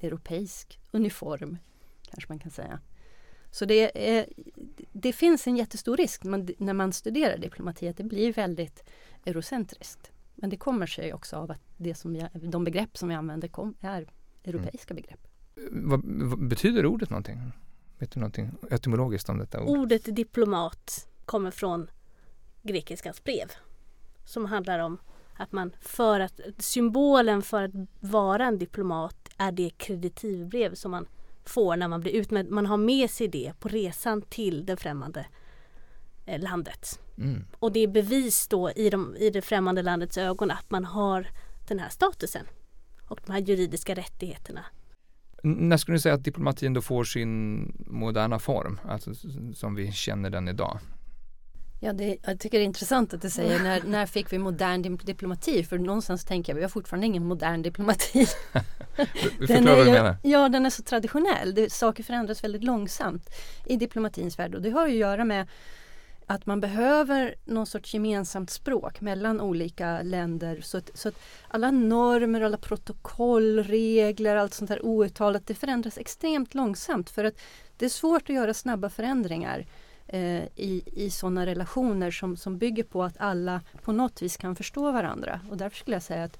europeisk 0.00 0.80
uniform 0.90 1.58
kanske 2.10 2.32
man 2.32 2.38
kan 2.38 2.50
säga. 2.50 2.80
Så 3.50 3.64
det, 3.64 4.08
är, 4.18 4.26
det 5.00 5.12
finns 5.12 5.46
en 5.46 5.56
jättestor 5.56 5.96
risk 5.96 6.24
man, 6.24 6.48
när 6.58 6.74
man 6.74 6.92
studerar 6.92 7.38
diplomati 7.38 7.88
att 7.88 7.96
det 7.96 8.04
blir 8.04 8.32
väldigt 8.32 8.84
eurocentriskt. 9.24 10.10
Men 10.34 10.50
det 10.50 10.56
kommer 10.56 10.86
sig 10.86 11.14
också 11.14 11.36
av 11.36 11.50
att 11.50 11.60
det 11.76 11.94
som 11.94 12.12
vi, 12.12 12.26
de 12.32 12.64
begrepp 12.64 12.98
som 12.98 13.08
vi 13.08 13.14
använder 13.14 13.48
kom, 13.48 13.74
är 13.80 14.08
europeiska 14.44 14.94
mm. 14.94 15.02
begrepp. 15.02 15.28
Vad, 15.70 16.02
vad, 16.04 16.48
betyder 16.48 16.86
ordet 16.86 17.10
någonting? 17.10 17.40
Vet 17.98 18.12
du 18.12 18.20
någonting 18.20 18.50
etymologiskt 18.70 19.28
om 19.28 19.38
detta 19.38 19.62
ord? 19.62 19.78
Ordet 19.78 20.16
diplomat 20.16 21.08
kommer 21.24 21.50
från 21.50 21.90
grekiskans 22.62 23.24
brev. 23.24 23.50
Som 24.24 24.44
handlar 24.44 24.78
om 24.78 24.98
att 25.34 25.52
man 25.52 25.72
för 25.80 26.20
att 26.20 26.40
symbolen 26.58 27.42
för 27.42 27.62
att 27.62 27.72
vara 28.00 28.46
en 28.46 28.58
diplomat 28.58 29.28
är 29.36 29.52
det 29.52 29.70
kreditivbrev 29.70 30.74
som 30.74 30.90
man 30.90 31.06
får 31.48 31.76
när 31.76 31.88
man 31.88 32.00
blir 32.00 32.12
utmätt. 32.12 32.50
Man 32.50 32.66
har 32.66 32.76
med 32.76 33.10
sig 33.10 33.28
det 33.28 33.52
på 33.60 33.68
resan 33.68 34.22
till 34.22 34.66
det 34.66 34.76
främmande 34.76 35.26
eh, 36.26 36.40
landet. 36.40 37.00
Mm. 37.18 37.44
Och 37.58 37.72
det 37.72 37.80
är 37.80 37.88
bevis 37.88 38.48
då 38.48 38.70
i, 38.70 38.90
de, 38.90 39.16
i 39.16 39.30
det 39.30 39.42
främmande 39.42 39.82
landets 39.82 40.18
ögon 40.18 40.50
att 40.50 40.70
man 40.70 40.84
har 40.84 41.28
den 41.68 41.78
här 41.78 41.88
statusen 41.88 42.46
och 43.08 43.20
de 43.26 43.32
här 43.32 43.40
juridiska 43.40 43.94
rättigheterna. 43.94 44.64
När 45.42 45.76
skulle 45.76 45.94
du 45.94 46.00
säga 46.00 46.14
att 46.14 46.24
diplomatin 46.24 46.74
då 46.74 46.80
får 46.80 47.04
sin 47.04 47.72
moderna 47.86 48.38
form, 48.38 48.80
alltså 48.88 49.10
som 49.54 49.74
vi 49.74 49.92
känner 49.92 50.30
den 50.30 50.48
idag? 50.48 50.78
Ja, 51.80 51.92
det, 51.92 52.16
jag 52.22 52.40
tycker 52.40 52.58
det 52.58 52.64
är 52.64 52.66
intressant 52.66 53.14
att 53.14 53.22
du 53.22 53.30
säger 53.30 53.62
när, 53.62 53.82
när 53.82 54.06
fick 54.06 54.32
vi 54.32 54.38
modern 54.38 54.96
diplomati? 54.96 55.64
För 55.64 55.78
någonstans 55.78 56.24
tänker 56.24 56.52
jag 56.52 56.56
vi 56.56 56.62
har 56.62 56.68
fortfarande 56.68 57.06
ingen 57.06 57.24
modern 57.24 57.62
diplomati. 57.62 58.26
Förklara 59.38 59.76
vad 59.76 59.86
du 59.86 59.92
menar. 59.92 60.16
Ja, 60.22 60.48
den 60.48 60.66
är 60.66 60.70
så 60.70 60.82
traditionell. 60.82 61.54
Det, 61.54 61.72
saker 61.72 62.02
förändras 62.02 62.44
väldigt 62.44 62.64
långsamt 62.64 63.30
i 63.64 63.76
diplomatins 63.76 64.38
värld 64.38 64.54
och 64.54 64.62
det 64.62 64.70
har 64.70 64.86
ju 64.86 64.92
att 64.92 64.98
göra 64.98 65.24
med 65.24 65.48
att 66.26 66.46
man 66.46 66.60
behöver 66.60 67.34
någon 67.44 67.66
sorts 67.66 67.94
gemensamt 67.94 68.50
språk 68.50 69.00
mellan 69.00 69.40
olika 69.40 70.02
länder 70.02 70.60
så 70.60 70.78
att, 70.78 70.90
så 70.94 71.08
att 71.08 71.14
alla 71.48 71.70
normer, 71.70 72.40
alla 72.40 72.58
protokoll, 72.58 73.64
regler, 73.64 74.36
allt 74.36 74.54
sånt 74.54 74.70
här 74.70 74.84
outtalat 74.84 75.46
det 75.46 75.54
förändras 75.54 75.98
extremt 75.98 76.54
långsamt 76.54 77.10
för 77.10 77.24
att 77.24 77.34
det 77.76 77.84
är 77.84 77.90
svårt 77.90 78.22
att 78.22 78.36
göra 78.36 78.54
snabba 78.54 78.90
förändringar 78.90 79.66
eh, 80.08 80.42
i, 80.56 80.82
i 80.86 81.10
sådana 81.10 81.46
relationer 81.46 82.10
som, 82.10 82.36
som 82.36 82.58
bygger 82.58 82.84
på 82.84 83.04
att 83.04 83.14
alla 83.18 83.60
på 83.82 83.92
något 83.92 84.22
vis 84.22 84.36
kan 84.36 84.56
förstå 84.56 84.92
varandra 84.92 85.40
och 85.50 85.56
därför 85.56 85.76
skulle 85.76 85.96
jag 85.96 86.02
säga 86.02 86.24
att 86.24 86.38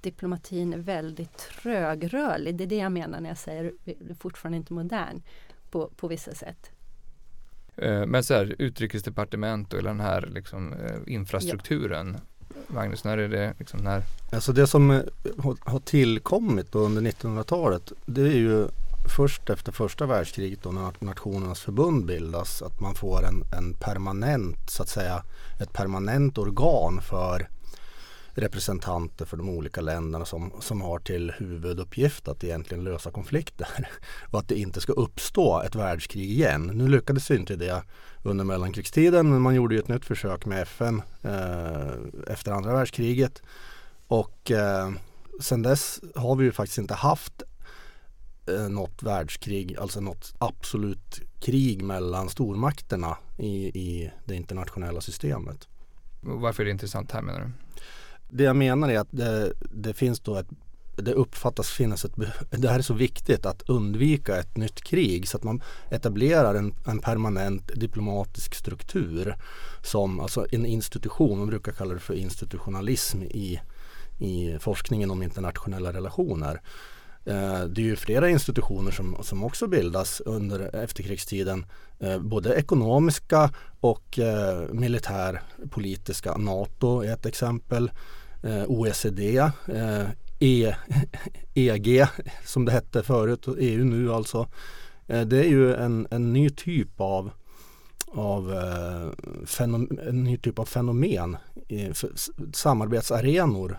diplomatin 0.00 0.72
är 0.74 0.78
väldigt 0.78 1.38
trögrörlig. 1.38 2.54
Det 2.54 2.64
är 2.64 2.68
det 2.68 2.76
jag 2.76 2.92
menar 2.92 3.20
när 3.20 3.28
jag 3.30 3.38
säger 3.38 3.72
fortfarande 4.18 4.56
inte 4.56 4.72
modern 4.72 5.22
på, 5.70 5.90
på 5.96 6.08
vissa 6.08 6.34
sätt. 6.34 6.70
Eh, 7.76 8.06
Men 8.06 8.24
så 8.24 8.34
här, 8.34 8.54
utrikesdepartement 8.58 9.72
och 9.74 9.82
den 9.82 10.00
här 10.00 10.28
liksom, 10.34 10.72
eh, 10.72 10.96
infrastrukturen. 11.14 12.16
Magnus, 12.68 13.04
när 13.04 13.18
är 13.18 13.28
det 13.28 13.54
liksom 13.58 13.80
när? 13.80 14.02
Alltså 14.32 14.52
det 14.52 14.66
som 14.66 14.90
har- 15.38 15.80
tillkommit 15.80 16.74
under 16.74 17.02
1900-talet 17.02 17.92
det 18.06 18.20
är 18.20 18.36
ju 18.36 18.68
först 19.08 19.50
efter 19.50 19.72
första 19.72 20.06
världskriget 20.06 20.62
då 20.62 20.70
när 20.70 20.92
Nationernas 20.98 21.60
förbund 21.60 22.06
bildas 22.06 22.62
att 22.62 22.80
man 22.80 22.94
får 22.94 23.24
en, 23.24 23.42
en 23.58 23.74
permanent 23.74 24.70
så 24.70 24.82
att 24.82 24.88
säga 24.88 25.24
ett 25.60 25.72
permanent 25.72 26.38
organ 26.38 27.00
för 27.02 27.48
representanter 28.36 29.24
för 29.24 29.36
de 29.36 29.48
olika 29.48 29.80
länderna 29.80 30.24
som, 30.24 30.52
som 30.60 30.80
har 30.80 30.98
till 30.98 31.32
huvuduppgift 31.38 32.28
att 32.28 32.44
egentligen 32.44 32.84
lösa 32.84 33.10
konflikter 33.10 33.68
och 34.30 34.38
att 34.38 34.48
det 34.48 34.58
inte 34.58 34.80
ska 34.80 34.92
uppstå 34.92 35.62
ett 35.62 35.74
världskrig 35.74 36.30
igen. 36.30 36.70
Nu 36.74 36.88
lyckades 36.88 37.30
ju 37.30 37.36
inte 37.36 37.56
det 37.56 37.82
under 38.22 38.44
mellankrigstiden 38.44 39.30
men 39.30 39.42
man 39.42 39.54
gjorde 39.54 39.74
ju 39.74 39.80
ett 39.80 39.88
nytt 39.88 40.04
försök 40.04 40.46
med 40.46 40.62
FN 40.62 41.02
eh, 41.22 42.32
efter 42.32 42.52
andra 42.52 42.72
världskriget 42.72 43.42
och 44.06 44.50
eh, 44.50 44.90
sen 45.40 45.62
dess 45.62 46.00
har 46.14 46.36
vi 46.36 46.44
ju 46.44 46.52
faktiskt 46.52 46.78
inte 46.78 46.94
haft 46.94 47.42
eh, 48.48 48.68
något 48.68 49.02
världskrig, 49.02 49.76
alltså 49.76 50.00
något 50.00 50.34
absolut 50.38 51.20
krig 51.40 51.82
mellan 51.82 52.28
stormakterna 52.28 53.16
i, 53.38 53.66
i 53.66 54.10
det 54.24 54.34
internationella 54.34 55.00
systemet. 55.00 55.68
Varför 56.20 56.62
är 56.62 56.64
det 56.64 56.70
intressant 56.70 57.12
här 57.12 57.22
menar 57.22 57.40
du? 57.40 57.50
Det 58.28 58.44
jag 58.44 58.56
menar 58.56 58.88
är 58.88 58.98
att 58.98 59.08
det, 59.10 59.52
det 59.70 59.94
finns 59.94 60.20
då 60.20 60.36
ett 60.36 60.48
det 60.96 61.12
uppfattas 61.12 61.68
finnas 61.70 62.04
ett 62.04 62.12
Det 62.50 62.68
här 62.68 62.78
är 62.78 62.82
så 62.82 62.94
viktigt 62.94 63.46
att 63.46 63.62
undvika 63.62 64.36
ett 64.36 64.56
nytt 64.56 64.82
krig 64.82 65.28
så 65.28 65.36
att 65.36 65.42
man 65.42 65.62
etablerar 65.90 66.54
en, 66.54 66.74
en 66.86 66.98
permanent 66.98 67.70
diplomatisk 67.74 68.54
struktur 68.54 69.36
som 69.82 70.20
alltså 70.20 70.46
en 70.52 70.66
institution, 70.66 71.38
man 71.38 71.48
brukar 71.48 71.72
kalla 71.72 71.94
det 71.94 72.00
för 72.00 72.14
institutionalism 72.14 73.22
i, 73.22 73.60
i 74.18 74.58
forskningen 74.60 75.10
om 75.10 75.22
internationella 75.22 75.92
relationer. 75.92 76.60
Eh, 77.26 77.64
det 77.64 77.80
är 77.80 77.84
ju 77.84 77.96
flera 77.96 78.30
institutioner 78.30 78.90
som, 78.90 79.16
som 79.22 79.44
också 79.44 79.66
bildas 79.66 80.20
under 80.20 80.76
efterkrigstiden. 80.76 81.66
Eh, 81.98 82.18
både 82.18 82.54
ekonomiska 82.54 83.50
och 83.80 84.18
eh, 84.18 84.72
militärpolitiska. 84.72 86.36
NATO 86.36 87.00
är 87.00 87.12
ett 87.12 87.26
exempel. 87.26 87.90
OECD, 88.66 89.50
e, 90.38 90.74
EG 91.54 91.88
e, 91.88 92.08
som 92.44 92.64
det 92.64 92.72
hette 92.72 93.02
förut 93.02 93.48
och 93.48 93.56
EU 93.58 93.84
nu 93.84 94.12
alltså. 94.12 94.48
Det 95.06 95.38
är 95.38 95.48
ju 95.48 95.74
en, 95.74 96.06
en 96.10 96.32
ny 96.32 96.50
typ 96.50 97.00
av 97.00 97.30
av 98.12 98.52
eh, 98.52 99.46
fenom, 99.46 99.98
en 100.08 100.24
ny 100.24 100.36
typ 100.36 100.58
av 100.58 100.64
fenomen, 100.64 101.36
samarbetsarenor 102.52 103.78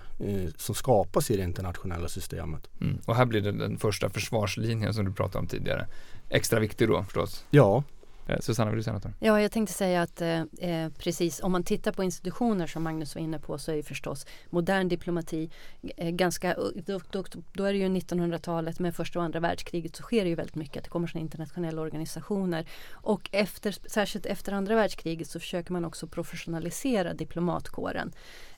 som 0.58 0.76
skapas 0.76 1.32
i 1.32 1.38
det 1.38 1.44
internationella 1.44 2.08
systemet. 2.08 2.70
Mm. 2.82 2.98
Och 3.06 3.16
här 3.16 3.26
blir 3.26 3.42
det 3.42 3.52
den 3.52 3.78
första 3.78 4.10
försvarslinjen 4.10 4.94
som 4.94 5.06
du 5.06 5.14
pratade 5.14 5.40
om 5.40 5.48
tidigare. 5.48 5.88
Extra 6.30 6.60
viktig 6.60 6.88
då 6.88 7.04
förstås. 7.04 7.46
Ja, 7.50 7.84
Eh, 8.28 8.40
Susanna, 8.40 8.72
vill 8.72 8.78
du 8.78 8.84
säga 8.84 8.94
något? 8.94 9.06
Om? 9.06 9.14
Ja, 9.20 9.42
jag 9.42 9.52
tänkte 9.52 9.74
säga 9.74 10.02
att 10.02 10.22
eh, 10.22 10.42
eh, 10.60 10.90
precis 10.98 11.40
om 11.44 11.52
man 11.52 11.64
tittar 11.64 11.92
på 11.92 12.04
institutioner 12.04 12.68
som 12.68 12.84
Magnus 12.84 13.16
var 13.16 13.22
inne 13.22 13.40
på 13.40 13.58
så 13.58 13.72
är 13.72 13.76
ju 13.76 13.84
förstås 13.84 14.26
modern 14.50 14.88
diplomati 14.88 15.50
eh, 15.98 16.10
ganska, 16.10 16.54
eh, 16.54 16.58
då, 16.86 17.00
då, 17.12 17.24
då 17.54 17.64
är 17.64 17.74
det 17.74 17.80
ju 17.80 17.88
1900-talet 17.88 18.80
med 18.80 18.96
första 18.96 19.20
och 19.20 19.26
andra 19.26 19.40
världskriget 19.40 19.96
så 19.96 20.04
sker 20.04 20.24
det 20.24 20.30
ju 20.30 20.36
väldigt 20.36 20.56
mycket 20.56 20.84
det 20.84 20.90
kommer 20.90 21.08
från 21.08 21.22
internationella 21.22 21.82
organisationer 21.82 22.66
och 22.92 23.30
efter, 23.32 23.90
särskilt 23.90 24.26
efter 24.26 24.52
andra 24.52 24.76
världskriget 24.76 25.30
så 25.30 25.40
försöker 25.40 25.74
man 25.74 25.86
också 25.86 26.08
professionalisera 26.08 27.14
diplomatkåren 27.14 28.12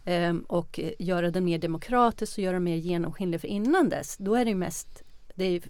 eh, 0.04 0.36
och 0.48 0.80
göra 1.00 1.32
den 1.32 1.46
mer 1.46 1.58
demokratisk 1.58 2.38
och 2.38 2.44
göra 2.44 2.54
den 2.54 2.64
mer 2.64 2.76
genomskinlig 2.76 3.42
för 3.42 3.48
innan 3.48 3.90
dess 3.90 4.18
då 4.18 4.36
är 4.36 4.46
det 4.46 4.50
ju 4.50 4.58
mest 4.58 5.04
det 5.40 5.46
är, 5.46 5.62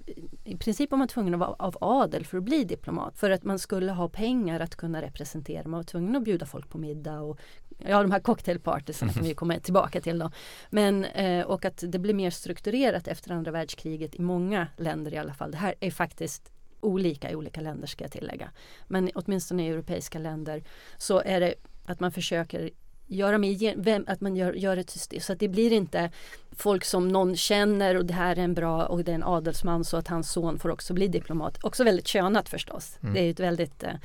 I 0.44 0.58
princip 0.58 0.92
var 0.92 0.98
man 0.98 1.08
tvungen 1.08 1.34
att 1.34 1.40
vara 1.40 1.56
av 1.60 1.78
adel 1.82 2.26
för 2.26 2.38
att 2.38 2.44
bli 2.44 2.64
diplomat. 2.64 3.18
För 3.18 3.32
att 3.32 3.44
man 3.44 3.60
skulle 3.60 3.92
ha 3.92 4.10
pengar 4.10 4.60
att 4.60 4.76
kunna 4.76 5.02
representera. 5.02 5.68
Man 5.68 5.80
var 5.80 5.84
tvungen 5.84 6.16
att 6.16 6.24
bjuda 6.24 6.46
folk 6.46 6.70
på 6.70 6.78
middag 6.78 7.22
och 7.22 7.40
ja, 7.78 8.02
de 8.02 8.12
här 8.12 8.20
cocktailpartysarna 8.20 9.14
som 9.14 9.24
vi 9.24 9.34
kommer 9.34 9.60
tillbaka 9.60 10.02
till. 10.02 10.20
Då. 10.20 10.32
Men, 10.70 11.06
eh, 11.06 11.46
och 11.46 11.66
att 11.66 11.84
det 11.88 12.00
blir 12.00 12.14
mer 12.14 12.30
strukturerat 12.30 13.08
efter 13.08 13.32
andra 13.32 13.52
världskriget 13.52 14.16
i 14.16 14.22
många 14.22 14.68
länder 14.78 15.14
i 15.14 15.18
alla 15.18 15.34
fall. 15.34 15.52
Det 15.52 15.58
här 15.58 15.76
är 15.80 15.92
faktiskt 15.92 16.52
olika 16.82 17.32
i 17.32 17.36
olika 17.36 17.62
länder 17.62 17.88
ska 17.88 18.04
jag 18.04 18.12
tillägga. 18.12 18.52
Men 18.88 19.10
åtminstone 19.16 19.66
i 19.66 19.70
europeiska 19.70 20.20
länder 20.20 20.64
så 20.98 21.22
är 21.26 21.40
det 21.40 21.54
att 21.86 22.00
man 22.00 22.12
försöker 22.12 22.70
göra 23.10 23.38
med, 23.38 23.74
vem, 23.78 24.06
att 24.08 24.22
man 24.22 24.36
gör, 24.36 24.54
gör 24.54 24.78
ett 24.78 24.90
system 24.90 25.20
så 25.20 25.34
att 25.34 25.40
det 25.40 25.48
blir 25.48 25.74
inte 25.74 26.12
folk 26.52 26.86
som 26.86 27.08
någon 27.08 27.36
känner 27.36 27.96
och 27.98 28.06
det 28.06 28.14
här 28.14 28.36
är 28.36 28.44
en 28.44 28.54
bra 28.54 28.86
och 28.86 29.04
det 29.04 29.12
är 29.12 29.16
en 29.16 29.24
adelsman 29.24 29.84
så 29.84 29.98
att 29.98 30.08
hans 30.08 30.32
son 30.32 30.60
får 30.60 30.70
också 30.70 30.94
bli 30.94 31.08
diplomat. 31.08 31.64
Också 31.64 31.84
väldigt 31.84 32.08
könat 32.08 32.50
förstås. 32.50 32.98
Mm. 33.02 33.14
Det 33.14 33.20
är 33.20 33.32
ett 33.32 33.40
väldigt 33.40 33.84
eh, 33.84 33.96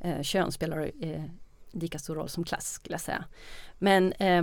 eh, 0.00 0.22
kön 0.22 0.52
spelar 0.52 0.90
eh, 1.00 1.24
lika 1.70 1.98
stor 1.98 2.14
roll 2.14 2.28
som 2.28 2.44
klass 2.44 2.72
skulle 2.72 2.94
jag 2.94 3.00
säga. 3.00 3.24
Men 3.78 4.12
eh, 4.12 4.42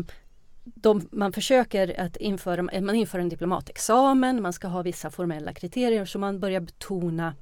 de, 0.64 1.08
man 1.12 1.34
försöker 1.34 2.00
att 2.00 2.18
införa, 2.18 2.82
man 2.82 2.96
inför 2.96 3.20
en 3.20 3.30
diplomatexamen, 3.30 4.42
man 4.42 4.54
ska 4.54 4.68
ha 4.68 4.82
vissa 4.82 5.10
formella 5.10 5.54
kriterier 5.54 6.06
så 6.06 6.20
man 6.20 6.40
börjar 6.40 6.62
betona 6.62 7.36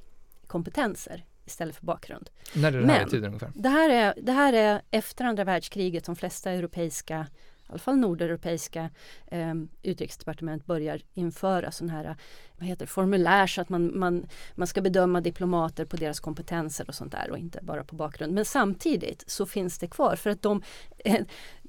kompetenser 0.48 1.26
istället 1.50 1.76
för 1.76 1.86
bakgrund. 1.86 2.30
När 2.54 2.68
är 2.68 2.72
det 2.72 2.78
här 2.78 2.86
Men- 2.86 3.08
i 3.08 3.10
tiden 3.10 3.26
ungefär? 3.26 3.52
Det 3.56 3.70
här, 3.70 3.90
är, 3.90 4.14
det 4.22 4.32
här 4.32 4.54
är 4.54 4.82
efter 4.92 5.26
andra 5.26 5.44
världskriget 5.44 6.06
de 6.06 6.16
flesta 6.16 6.52
europeiska, 6.52 7.28
i 7.70 7.72
alla 7.72 7.80
fall 7.80 7.98
nordeuropeiska 7.98 8.90
eh, 9.28 9.54
utrikesdepartement 9.84 10.66
börjar 10.66 11.02
införa 11.14 11.72
sådana 11.72 11.94
här 11.94 12.16
vad 12.58 12.68
heter 12.68 12.86
det, 12.86 12.90
formulär 12.90 13.48
så 13.48 13.62
att 13.62 13.70
man, 13.70 14.00
man, 14.00 14.28
man 14.56 14.68
ska 14.68 14.82
bedöma 14.82 15.22
diplomater 15.22 15.86
på 15.86 15.98
deras 15.98 16.20
kompetenser 16.20 16.86
och 16.88 16.96
sånt 16.96 17.12
där 17.12 17.32
och 17.32 17.38
inte 17.38 17.60
bara 17.62 17.84
på 17.84 17.96
bakgrund. 17.96 18.34
Men 18.34 18.46
samtidigt 18.46 19.24
så 19.28 19.46
finns 19.46 19.80
det 19.80 19.88
kvar 19.88 20.16
för 20.16 20.30
att 20.30 20.42
de 20.42 20.62
eh, 21.06 21.22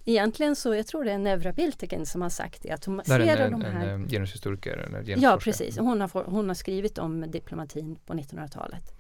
Egentligen 0.05 0.57
så, 0.57 0.75
jag 0.75 0.87
tror 0.87 1.05
det 1.05 1.13
är 1.13 1.19
Nevra 1.19 1.53
Bilteken 1.53 2.07
som 2.07 2.23
har 2.23 2.29
sagt 2.29 2.63
det, 2.63 2.71
att 2.71 2.85
hon 2.85 2.97
Det 2.97 3.13
här 3.13 3.21
ser 3.21 3.37
är 3.37 3.47
en, 3.47 3.53
de 3.53 3.63
en, 3.65 3.73
här 3.73 3.89
en 3.89 4.09
genushistoriker 4.09 4.77
eller 4.77 5.23
Ja 5.23 5.39
precis, 5.43 5.79
hon 5.79 6.01
har, 6.01 6.25
hon 6.25 6.49
har 6.49 6.55
skrivit 6.55 6.99
om 6.99 7.31
diplomatin 7.31 7.97
på 8.07 8.13
1900-talet 8.13 8.83
eh, 8.99 9.00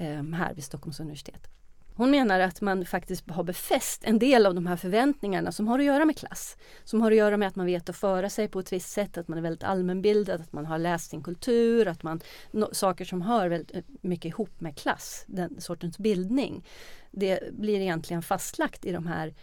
Ehm, 0.00 0.32
här 0.32 0.54
vid 0.54 0.64
Stockholms 0.64 1.00
universitet. 1.00 1.48
Hon 1.94 2.10
menar 2.10 2.40
att 2.40 2.60
man 2.60 2.84
faktiskt 2.84 3.30
har 3.30 3.42
befäst 3.42 4.04
en 4.04 4.18
del 4.18 4.46
av 4.46 4.54
de 4.54 4.66
här 4.66 4.76
förväntningarna 4.76 5.52
som 5.52 5.68
har 5.68 5.78
att 5.78 5.84
göra 5.84 6.04
med 6.04 6.16
klass. 6.16 6.56
Som 6.84 7.00
har 7.00 7.10
att 7.10 7.16
göra 7.16 7.36
med 7.36 7.48
att 7.48 7.56
man 7.56 7.66
vet 7.66 7.88
att 7.88 7.96
föra 7.96 8.30
sig 8.30 8.48
på 8.48 8.60
ett 8.60 8.72
visst 8.72 8.90
sätt, 8.90 9.18
att 9.18 9.28
man 9.28 9.38
är 9.38 9.42
väldigt 9.42 9.64
allmänbildad, 9.64 10.40
att 10.40 10.52
man 10.52 10.66
har 10.66 10.78
läst 10.78 11.10
sin 11.10 11.22
kultur, 11.22 11.88
att 11.88 12.02
man, 12.02 12.20
no, 12.50 12.68
saker 12.72 13.04
som 13.04 13.22
hör 13.22 13.48
väldigt 13.48 13.76
eh, 13.76 13.82
mycket 14.00 14.24
ihop 14.24 14.60
med 14.60 14.76
klass, 14.76 15.24
den 15.26 15.60
sortens 15.60 15.98
bildning. 15.98 16.66
Det 17.10 17.52
blir 17.52 17.80
egentligen 17.80 18.22
fastlagt 18.22 18.84
i 18.84 18.92
de 18.92 19.06
här 19.06 19.34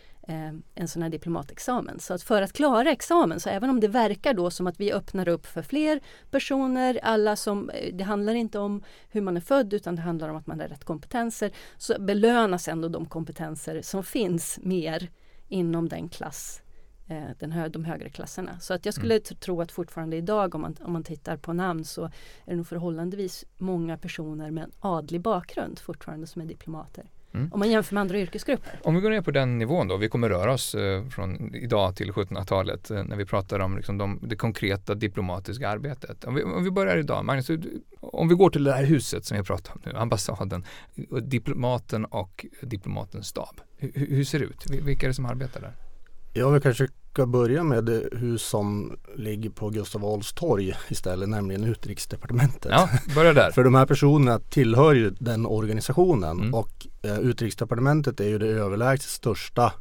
en 0.75 0.87
sån 0.87 1.01
här 1.01 1.09
diplomatexamen. 1.09 1.99
Så 1.99 2.13
att 2.13 2.23
för 2.23 2.41
att 2.41 2.53
klara 2.53 2.91
examen, 2.91 3.39
så 3.39 3.49
även 3.49 3.69
om 3.69 3.79
det 3.79 3.87
verkar 3.87 4.33
då 4.33 4.49
som 4.49 4.67
att 4.67 4.79
vi 4.79 4.93
öppnar 4.93 5.27
upp 5.27 5.45
för 5.45 5.61
fler 5.61 5.99
personer, 6.31 6.99
alla 7.03 7.35
som, 7.35 7.69
eh, 7.69 7.95
det 7.95 8.03
handlar 8.03 8.33
inte 8.33 8.59
om 8.59 8.83
hur 9.09 9.21
man 9.21 9.37
är 9.37 9.41
född 9.41 9.73
utan 9.73 9.95
det 9.95 10.01
handlar 10.01 10.29
om 10.29 10.35
att 10.35 10.47
man 10.47 10.59
har 10.59 10.67
rätt 10.67 10.83
kompetenser, 10.83 11.51
så 11.77 11.95
belönas 11.99 12.67
ändå 12.67 12.87
de 12.87 13.05
kompetenser 13.05 13.81
som 13.81 14.03
finns 14.03 14.59
mer 14.61 15.09
inom 15.47 15.89
den 15.89 16.09
klass 16.09 16.61
eh, 17.07 17.29
den 17.39 17.51
hö 17.51 17.69
de 17.69 17.85
högre 17.85 18.09
klasserna. 18.09 18.59
Så 18.59 18.73
att 18.73 18.85
jag 18.85 18.93
skulle 18.93 19.13
mm. 19.13 19.23
tro 19.23 19.61
att 19.61 19.71
fortfarande 19.71 20.17
idag 20.17 20.55
om 20.55 20.61
man, 20.61 20.75
om 20.81 20.93
man 20.93 21.03
tittar 21.03 21.37
på 21.37 21.53
namn 21.53 21.85
så 21.85 22.03
är 22.05 22.11
det 22.45 22.55
nog 22.55 22.67
förhållandevis 22.67 23.45
många 23.57 23.97
personer 23.97 24.51
med 24.51 24.63
en 24.63 24.71
adlig 24.79 25.21
bakgrund 25.21 25.79
fortfarande 25.79 26.27
som 26.27 26.41
är 26.41 26.45
diplomater. 26.45 27.11
Mm. 27.37 27.53
Om 27.53 27.59
man 27.59 27.69
jämför 27.69 27.93
med 27.93 28.01
andra 28.01 28.19
yrkesgrupper. 28.19 28.79
Om 28.83 28.95
vi 28.95 29.01
går 29.01 29.09
ner 29.09 29.21
på 29.21 29.31
den 29.31 29.57
nivån 29.57 29.87
då, 29.87 29.97
vi 29.97 30.09
kommer 30.09 30.29
röra 30.29 30.53
oss 30.53 30.75
eh, 30.75 31.07
från 31.09 31.55
idag 31.55 31.95
till 31.95 32.11
1700-talet 32.11 32.91
eh, 32.91 33.03
när 33.03 33.15
vi 33.15 33.25
pratar 33.25 33.59
om 33.59 33.75
liksom 33.77 33.97
de, 33.97 34.19
det 34.23 34.35
konkreta 34.35 34.95
diplomatiska 34.95 35.69
arbetet. 35.69 36.23
Om 36.23 36.35
vi, 36.35 36.43
om 36.43 36.63
vi 36.63 36.71
börjar 36.71 36.97
idag, 36.97 37.25
Magnus, 37.25 37.49
om 37.99 38.27
vi 38.27 38.35
går 38.35 38.49
till 38.49 38.63
det 38.63 38.73
här 38.73 38.83
huset 38.83 39.25
som 39.25 39.37
vi 39.37 39.43
pratar 39.43 39.73
om 39.73 39.81
nu, 39.85 39.97
ambassaden, 39.97 40.65
diplomaten 41.21 42.05
och 42.05 42.45
diplomatens 42.61 43.27
stab. 43.27 43.61
Hur, 43.77 43.91
hur 44.15 44.23
ser 44.23 44.39
det 44.39 44.45
ut? 44.45 44.69
Vilka 44.69 45.05
är 45.05 45.07
det 45.07 45.13
som 45.13 45.25
arbetar 45.25 45.61
där? 45.61 45.73
Ja, 46.33 46.49
vi 46.49 46.61
kanske 46.61 46.87
ska 47.17 47.25
börja 47.25 47.63
med 47.63 47.83
det 47.83 48.09
hus 48.11 48.43
som 48.43 48.97
ligger 49.15 49.49
på 49.49 49.69
Gustav 49.69 50.05
Adolfs 50.05 50.33
torg 50.33 50.73
istället, 50.89 51.29
nämligen 51.29 51.63
Utrikesdepartementet. 51.63 52.71
Ja, 52.71 52.89
börja 53.15 53.33
där. 53.33 53.51
För 53.55 53.63
de 53.63 53.75
här 53.75 53.85
personerna 53.85 54.39
tillhör 54.39 54.93
ju 54.93 55.09
den 55.09 55.45
organisationen 55.45 56.39
mm. 56.39 56.53
och 56.53 56.87
eh, 57.01 57.19
Utrikesdepartementet 57.19 58.19
är 58.19 58.27
ju 58.27 58.37
det 58.37 58.47
överlägset 58.47 59.09
största 59.09 59.73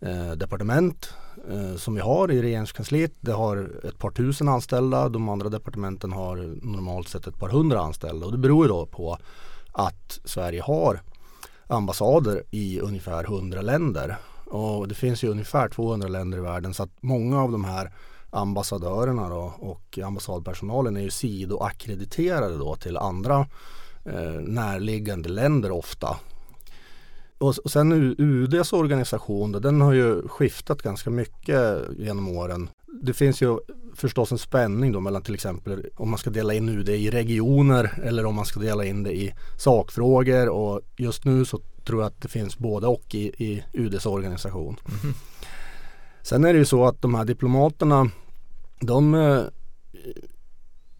eh, 0.00 0.32
departement 0.32 1.14
eh, 1.50 1.76
som 1.76 1.94
vi 1.94 2.00
har 2.00 2.32
i 2.32 2.42
regeringskansliet. 2.42 3.12
Det 3.20 3.32
har 3.32 3.70
ett 3.84 3.98
par 3.98 4.10
tusen 4.10 4.48
anställda. 4.48 5.08
De 5.08 5.28
andra 5.28 5.48
departementen 5.48 6.12
har 6.12 6.36
normalt 6.62 7.08
sett 7.08 7.26
ett 7.26 7.38
par 7.38 7.48
hundra 7.48 7.80
anställda 7.80 8.26
och 8.26 8.32
det 8.32 8.38
beror 8.38 8.64
ju 8.64 8.68
då 8.68 8.86
på 8.86 9.18
att 9.72 10.20
Sverige 10.24 10.62
har 10.62 11.00
ambassader 11.66 12.42
i 12.50 12.80
ungefär 12.80 13.24
hundra 13.24 13.60
länder 13.60 14.16
och 14.54 14.88
det 14.88 14.94
finns 14.94 15.24
ju 15.24 15.28
ungefär 15.28 15.68
200 15.68 16.08
länder 16.08 16.38
i 16.38 16.40
världen 16.40 16.74
så 16.74 16.82
att 16.82 16.90
många 17.00 17.42
av 17.42 17.52
de 17.52 17.64
här 17.64 17.92
ambassadörerna 18.30 19.28
då, 19.28 19.54
och 19.58 19.98
ambassadpersonalen 19.98 20.96
är 20.96 21.00
ju 21.00 21.10
sidoackrediterade 21.10 22.56
då 22.56 22.76
till 22.76 22.96
andra 22.96 23.46
eh, 24.04 24.40
närliggande 24.40 25.28
länder 25.28 25.70
ofta. 25.70 26.16
Och, 27.38 27.54
och 27.64 27.70
sen 27.70 28.14
UDs 28.18 28.72
organisation 28.72 29.52
då, 29.52 29.58
den 29.58 29.80
har 29.80 29.92
ju 29.92 30.28
skiftat 30.28 30.82
ganska 30.82 31.10
mycket 31.10 31.82
genom 31.98 32.28
åren. 32.28 32.68
Det 33.02 33.12
finns 33.12 33.42
ju 33.42 33.58
förstås 33.94 34.32
en 34.32 34.38
spänning 34.38 34.92
då 34.92 35.00
mellan 35.00 35.22
till 35.22 35.34
exempel 35.34 35.86
om 35.96 36.10
man 36.10 36.18
ska 36.18 36.30
dela 36.30 36.54
in 36.54 36.68
UD 36.68 36.88
i 36.88 37.10
regioner 37.10 38.00
eller 38.04 38.26
om 38.26 38.34
man 38.34 38.44
ska 38.44 38.60
dela 38.60 38.84
in 38.84 39.02
det 39.02 39.12
i 39.12 39.34
sakfrågor 39.58 40.48
och 40.48 40.80
just 40.96 41.24
nu 41.24 41.44
så 41.44 41.60
tror 41.84 42.02
att 42.02 42.20
det 42.20 42.28
finns 42.28 42.58
både 42.58 42.86
och 42.86 43.14
i, 43.14 43.44
i 43.44 43.64
UDs 43.72 44.06
organisation. 44.06 44.76
Mm. 45.02 45.14
Sen 46.22 46.44
är 46.44 46.52
det 46.52 46.58
ju 46.58 46.64
så 46.64 46.84
att 46.84 47.02
de 47.02 47.14
här 47.14 47.24
diplomaterna 47.24 48.10
de 48.80 49.14
eh, 49.14 49.42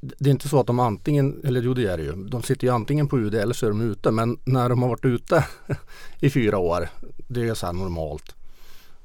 det 0.01 0.29
är 0.29 0.31
inte 0.31 0.49
så 0.49 0.61
att 0.61 0.67
de 0.67 0.79
antingen, 0.79 1.41
eller 1.45 1.63
jo 1.63 1.75
det 1.75 1.87
är 1.87 1.97
det 1.97 2.03
ju, 2.03 2.13
de 2.13 2.43
sitter 2.43 2.67
ju 2.67 2.73
antingen 2.73 3.09
på 3.09 3.19
UD 3.19 3.35
eller 3.35 3.55
så 3.55 3.67
är 3.67 3.71
de 3.71 3.81
ute. 3.81 4.11
Men 4.11 4.39
när 4.45 4.69
de 4.69 4.83
har 4.83 4.89
varit 4.89 5.05
ute 5.05 5.45
i 6.21 6.31
fyra 6.31 6.59
år, 6.59 6.89
det 7.29 7.49
är 7.49 7.55
så 7.55 7.67
här 7.67 7.73
normalt. 7.73 8.35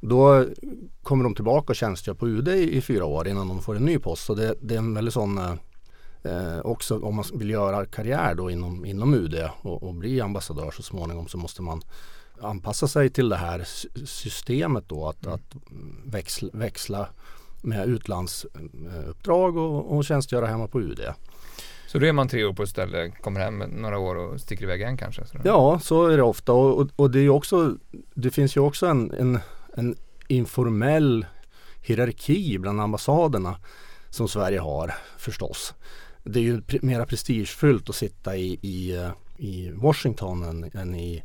Då 0.01 0.45
kommer 1.03 1.23
de 1.23 1.35
tillbaka 1.35 1.71
och 1.71 1.75
tjänstgör 1.75 2.13
på 2.13 2.27
UD 2.27 2.47
i, 2.47 2.77
i 2.77 2.81
fyra 2.81 3.05
år 3.05 3.27
innan 3.27 3.47
de 3.47 3.61
får 3.61 3.75
en 3.75 3.85
ny 3.85 3.99
post. 3.99 4.25
Så 4.25 4.35
det, 4.35 4.55
det 4.61 4.73
är 4.73 4.77
en 4.77 4.93
väldigt 4.93 5.13
sån 5.13 5.37
eh, 6.23 6.59
också 6.59 6.99
om 6.99 7.15
man 7.15 7.25
vill 7.33 7.49
göra 7.49 7.85
karriär 7.85 8.35
då 8.35 8.51
inom, 8.51 8.85
inom 8.85 9.13
UD 9.13 9.49
och, 9.61 9.83
och, 9.83 9.93
bli 9.93 10.21
ambassadör 10.21 10.71
så 10.71 10.83
småningom 10.83 11.27
så 11.27 11.37
måste 11.37 11.61
man 11.61 11.81
anpassa 12.41 12.87
sig 12.87 13.09
till 13.09 13.29
det 13.29 13.35
här 13.35 13.63
systemet 14.05 14.83
då 14.87 15.07
att, 15.07 15.25
mm. 15.25 15.35
att 15.35 15.55
växla, 16.05 16.49
växla 16.53 17.07
med 17.61 17.89
utlandsuppdrag 17.89 19.57
och, 19.57 19.97
och 19.97 20.05
tjänstgöra 20.05 20.47
hemma 20.47 20.67
på 20.67 20.81
UD. 20.81 20.99
Så 21.87 21.99
då 21.99 22.05
är 22.05 22.13
man 22.13 22.27
tre 22.27 22.45
år 22.45 22.53
på 22.53 22.63
ett 22.63 22.69
ställe, 22.69 23.09
kommer 23.09 23.39
hem 23.39 23.59
några 23.59 23.99
år 23.99 24.15
och 24.15 24.41
sticker 24.41 24.63
iväg 24.63 24.81
igen 24.81 24.97
kanske? 24.97 25.25
Så 25.25 25.37
ja, 25.43 25.79
så 25.79 26.07
är 26.07 26.17
det 26.17 26.23
ofta 26.23 26.53
och, 26.53 26.81
och, 26.81 26.87
och, 26.95 27.11
det, 27.11 27.19
är 27.19 27.29
också, 27.29 27.75
det 28.13 28.31
finns 28.31 28.57
ju 28.57 28.61
också 28.61 28.87
en, 28.87 29.11
en, 29.11 29.39
en 29.77 29.95
informell 30.27 31.25
hierarki 31.81 32.57
bland 32.57 32.81
ambassaderna 32.81 33.55
som 34.09 34.27
Sverige 34.27 34.59
har 34.59 34.93
förstås 35.17 35.73
det 36.31 36.39
är 36.39 36.43
ju 36.43 36.61
mera 36.81 37.05
prestigefyllt 37.05 37.89
att 37.89 37.95
sitta 37.95 38.37
i, 38.37 38.59
i, 38.61 39.09
i 39.37 39.71
Washington 39.71 40.43
än, 40.43 40.71
än, 40.73 40.95
i, 40.95 41.23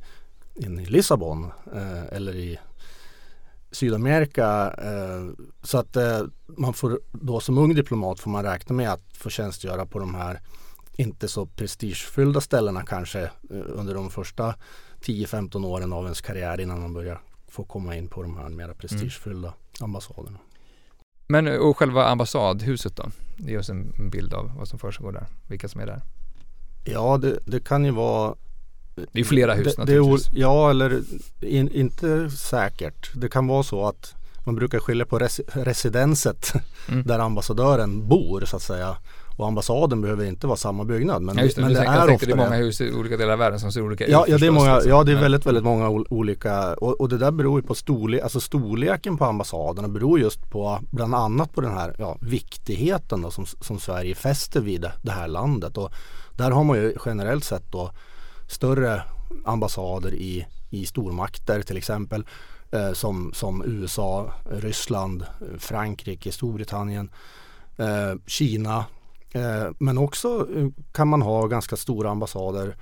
än 0.65 0.81
i 0.81 0.87
Lissabon 0.87 1.51
eh, 1.75 2.05
eller 2.05 2.37
i 2.37 2.59
Sydamerika. 3.71 4.75
Eh, 4.79 5.45
så 5.63 5.79
att 5.79 5.97
eh, 5.97 6.23
man 6.47 6.75
får 6.75 7.01
då 7.13 7.41
som 7.41 7.59
ung 7.59 7.75
diplomat 7.75 8.21
får 8.21 8.31
man 8.31 8.45
räkna 8.45 8.75
med 8.75 8.93
att 8.93 9.05
få 9.13 9.31
tjänstgöra 9.31 9.87
på 9.87 9.99
de 9.99 10.15
här 10.15 10.41
inte 10.97 11.29
så 11.29 11.47
prestigefyllda 11.47 12.41
ställena 12.41 12.83
kanske 12.83 13.23
eh, 13.23 13.31
under 13.51 13.95
de 13.95 14.11
första 14.11 14.55
10-15 15.01 15.67
åren 15.67 15.93
av 15.93 16.05
ens 16.05 16.21
karriär 16.21 16.61
innan 16.61 16.81
man 16.81 16.95
börjar 16.95 17.21
få 17.49 17.65
komma 17.65 17.97
in 17.97 18.09
på 18.09 18.23
de 18.23 18.37
här 18.37 18.49
mera 18.49 18.75
prestigefyllda 18.75 19.49
mm. 19.49 19.59
ambassaderna. 19.81 20.39
Men 21.27 21.61
och 21.61 21.79
själva 21.79 22.05
ambassadhuset 22.05 22.97
då? 22.97 23.11
Ge 23.37 23.59
oss 23.59 23.69
en 23.69 24.11
bild 24.11 24.35
av 24.35 24.53
vad 24.57 24.69
som 24.69 24.79
försiggår 24.79 25.13
där, 25.13 25.27
vilka 25.47 25.69
som 25.69 25.81
är 25.81 25.87
där. 25.87 26.03
Ja, 26.85 27.19
det, 27.19 27.39
det 27.47 27.65
kan 27.65 27.85
ju 27.85 27.91
vara 27.91 28.35
Det 29.13 29.21
är 29.21 29.25
flera 29.25 29.55
hus 29.55 29.75
det, 29.77 29.83
naturligtvis. 29.83 30.27
Det 30.27 30.41
ja, 30.41 30.71
eller 30.71 31.03
in, 31.41 31.71
inte 31.71 32.31
säkert. 32.31 33.11
Det 33.15 33.29
kan 33.29 33.47
vara 33.47 33.63
så 33.63 33.87
att 33.87 34.15
man 34.45 34.55
brukar 34.57 34.79
skilja 34.79 35.07
på 35.07 35.19
res, 35.19 35.41
residenset 35.53 36.53
mm. 36.89 37.03
där 37.03 37.19
ambassadören 37.19 38.09
bor 38.09 38.45
så 38.47 38.57
att 38.57 38.63
säga 38.63 38.97
och 39.37 39.47
ambassaden 39.47 40.01
behöver 40.01 40.25
inte 40.25 40.47
vara 40.47 40.57
samma 40.57 40.85
byggnad. 40.85 41.23
Men, 41.23 41.39
ja, 41.39 41.45
det, 41.45 41.61
men 41.61 41.73
det 41.73 41.81
är 41.81 42.15
ofta 42.15 42.27
det. 42.27 42.33
är 42.33 42.37
många 42.37 42.57
hus 42.57 42.81
i 42.81 42.93
olika 42.93 43.17
delar 43.17 43.33
av 43.33 43.39
världen 43.39 43.61
som 43.61 43.73
ser 43.73 43.83
olika 43.83 44.09
ja, 44.09 44.25
ut. 44.25 44.31
Ja, 44.33 44.39
det 44.39 44.47
är, 44.47 44.51
många, 44.51 44.81
ja, 44.87 45.05
det 45.05 45.13
är 45.13 45.21
väldigt, 45.21 45.47
väldigt 45.47 45.65
många 45.65 45.89
olika 45.91 46.75
och, 46.75 47.01
och, 47.01 47.09
det 47.09 47.19
där 47.19 47.31
beror 47.31 47.61
ju 47.61 47.67
på 47.67 47.75
storlek, 47.75 48.23
alltså 48.23 48.41
storleken 48.41 49.17
på 49.17 49.25
ambassaderna 49.25 49.89
beror 49.89 50.21
just 50.21 50.51
på 50.51 50.79
bland 50.91 51.15
annat 51.15 51.53
på 51.53 51.61
den 51.61 51.73
här 51.73 51.95
ja, 51.99 52.19
viktigheten 52.21 53.23
då, 53.23 53.31
som, 53.31 53.47
som 53.47 53.79
Sverige 53.79 54.15
fäster 54.15 54.61
vid 54.61 54.81
det, 54.81 54.93
det 55.03 55.13
här 55.13 55.29
landet. 55.29 55.79
Och 55.79 55.93
där 56.37 56.51
har 56.51 56.65
man 56.65 56.77
ju 56.77 56.95
generellt 57.07 57.45
sett 57.45 57.73
då 57.73 57.91
större 58.49 59.03
ambassader 59.45 60.15
i, 60.15 60.47
i 60.71 60.87
stormakter 60.87 61.63
till 61.63 61.77
exempel 61.77 62.25
eh, 62.71 62.93
som, 62.93 63.33
som 63.35 63.63
USA, 63.67 64.33
Ryssland, 64.51 65.25
Frankrike, 65.59 66.33
Storbritannien, 66.33 67.11
eh, 67.77 68.15
Kina 68.27 68.85
men 69.79 69.99
också 69.99 70.49
eh, 70.57 70.69
kan 70.93 71.09
man 71.09 71.23
ha 71.23 71.47
ganska 71.47 71.77
stora 71.77 72.11
ambassader 72.11 72.77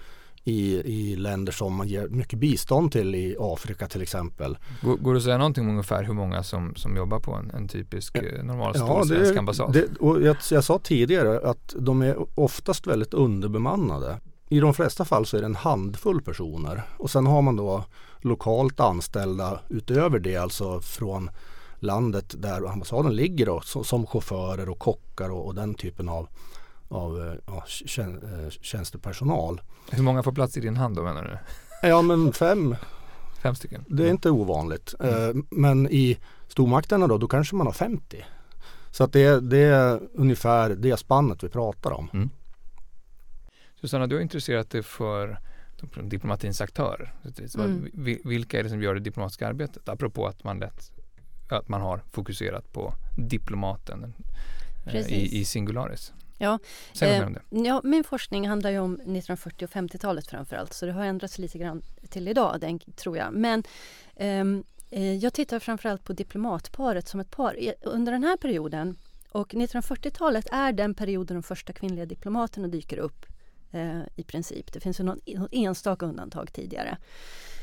i, 0.44 0.74
i 0.74 1.16
länder 1.16 1.52
som 1.52 1.74
man 1.74 1.88
ger 1.88 2.08
mycket 2.08 2.38
bistånd 2.38 2.92
till 2.92 3.14
i 3.14 3.36
Afrika 3.40 3.88
till 3.88 4.02
exempel. 4.02 4.58
Går, 4.82 4.96
går 4.96 5.12
det 5.12 5.16
att 5.16 5.24
säga 5.24 5.38
någonting 5.38 5.64
om 5.64 5.70
ungefär 5.70 6.02
hur 6.02 6.14
många 6.14 6.42
som, 6.42 6.74
som 6.74 6.96
jobbar 6.96 7.20
på 7.20 7.34
en, 7.34 7.50
en 7.50 7.68
typisk 7.68 8.16
eh, 8.16 8.44
normalstor 8.44 8.88
ja, 8.88 9.04
svensk 9.04 9.36
ambassad? 9.36 9.72
Det, 9.72 9.96
och 10.00 10.22
jag, 10.22 10.36
jag 10.50 10.64
sa 10.64 10.78
tidigare 10.78 11.50
att 11.50 11.74
de 11.78 12.02
är 12.02 12.40
oftast 12.40 12.86
väldigt 12.86 13.14
underbemannade. 13.14 14.20
I 14.48 14.60
de 14.60 14.74
flesta 14.74 15.04
fall 15.04 15.26
så 15.26 15.36
är 15.36 15.40
det 15.40 15.46
en 15.46 15.54
handfull 15.54 16.22
personer 16.22 16.82
och 16.98 17.10
sen 17.10 17.26
har 17.26 17.42
man 17.42 17.56
då 17.56 17.84
lokalt 18.20 18.80
anställda 18.80 19.60
utöver 19.68 20.18
det, 20.18 20.36
alltså 20.36 20.80
från 20.80 21.30
landet 21.82 22.34
där 22.38 22.70
ambassaden 22.72 23.16
ligger 23.16 23.46
då, 23.46 23.60
som 23.60 24.06
chaufförer 24.06 24.68
och 24.68 24.78
kockar 24.78 25.30
och, 25.30 25.46
och 25.46 25.54
den 25.54 25.74
typen 25.74 26.08
av, 26.08 26.28
av 26.88 27.20
eh, 27.20 27.34
ja, 27.46 27.64
eh, 27.98 28.50
tjänstepersonal. 28.50 29.60
Hur 29.90 30.02
många 30.02 30.22
får 30.22 30.32
plats 30.32 30.56
i 30.56 30.60
din 30.60 30.76
hand 30.76 30.96
då 30.96 31.02
menar 31.02 31.22
du? 31.22 31.38
Ja 31.88 32.02
men 32.02 32.32
fem. 32.32 32.76
Fem 33.42 33.54
stycken? 33.54 33.84
Det 33.88 34.06
är 34.06 34.10
inte 34.10 34.30
ovanligt. 34.30 34.94
Mm. 35.00 35.38
Eh, 35.38 35.44
men 35.50 35.88
i 35.90 36.18
stormakterna 36.48 37.06
då, 37.06 37.18
då 37.18 37.28
kanske 37.28 37.56
man 37.56 37.66
har 37.66 37.74
50. 37.74 38.24
Så 38.90 39.04
att 39.04 39.12
det, 39.12 39.40
det 39.40 39.58
är 39.58 40.00
ungefär 40.14 40.70
det 40.70 40.96
spannet 40.96 41.44
vi 41.44 41.48
pratar 41.48 41.90
om. 41.90 42.08
Mm. 42.12 42.30
Susanna, 43.80 44.06
du 44.06 44.14
har 44.14 44.22
intresserat 44.22 44.70
dig 44.70 44.82
för 44.82 45.38
diplomatins 46.02 46.60
aktörer. 46.60 47.14
Mm. 47.54 47.90
Vilka 48.24 48.58
är 48.58 48.62
det 48.62 48.68
som 48.68 48.82
gör 48.82 48.94
det 48.94 49.00
diplomatiska 49.00 49.48
arbetet? 49.48 49.88
Apropå 49.88 50.26
att 50.26 50.44
man 50.44 50.58
lätt 50.58 50.92
att 51.56 51.68
man 51.68 51.80
har 51.80 52.02
fokuserat 52.12 52.72
på 52.72 52.94
diplomaten 53.16 54.14
eh, 54.86 55.12
i, 55.12 55.40
i 55.40 55.44
singularis. 55.44 56.12
Ja, 56.38 56.58
eh, 57.00 57.28
ja, 57.50 57.80
min 57.84 58.04
forskning 58.04 58.48
handlar 58.48 58.70
ju 58.70 58.78
om 58.78 58.94
1940 58.94 59.64
och 59.64 59.70
50-talet 59.70 60.26
framförallt 60.26 60.72
så 60.72 60.86
det 60.86 60.92
har 60.92 61.04
ändrats 61.04 61.38
lite 61.38 61.58
grann 61.58 61.82
till 62.08 62.28
idag, 62.28 62.60
den, 62.60 62.78
tror 62.78 63.16
jag. 63.16 63.32
Men 63.32 63.62
eh, 64.16 64.44
Eh, 64.92 65.14
jag 65.16 65.32
tittar 65.32 65.58
framförallt 65.58 66.04
på 66.04 66.12
diplomatparet 66.12 67.08
som 67.08 67.20
ett 67.20 67.30
par. 67.30 67.56
Under 67.82 68.12
den 68.12 68.24
här 68.24 68.36
perioden 68.36 68.96
och 69.30 69.54
1940-talet 69.54 70.46
är 70.52 70.72
den 70.72 70.94
period 70.94 71.26
då 71.26 71.34
de 71.34 71.42
första 71.42 71.72
kvinnliga 71.72 72.06
diplomaterna 72.06 72.68
dyker 72.68 72.98
upp 72.98 73.26
eh, 73.70 74.00
i 74.16 74.22
princip. 74.22 74.72
Det 74.72 74.80
finns 74.80 75.00
ju 75.00 75.04
någon, 75.04 75.20
någon 75.26 75.48
enstaka 75.52 76.06
undantag 76.06 76.52
tidigare. 76.52 76.96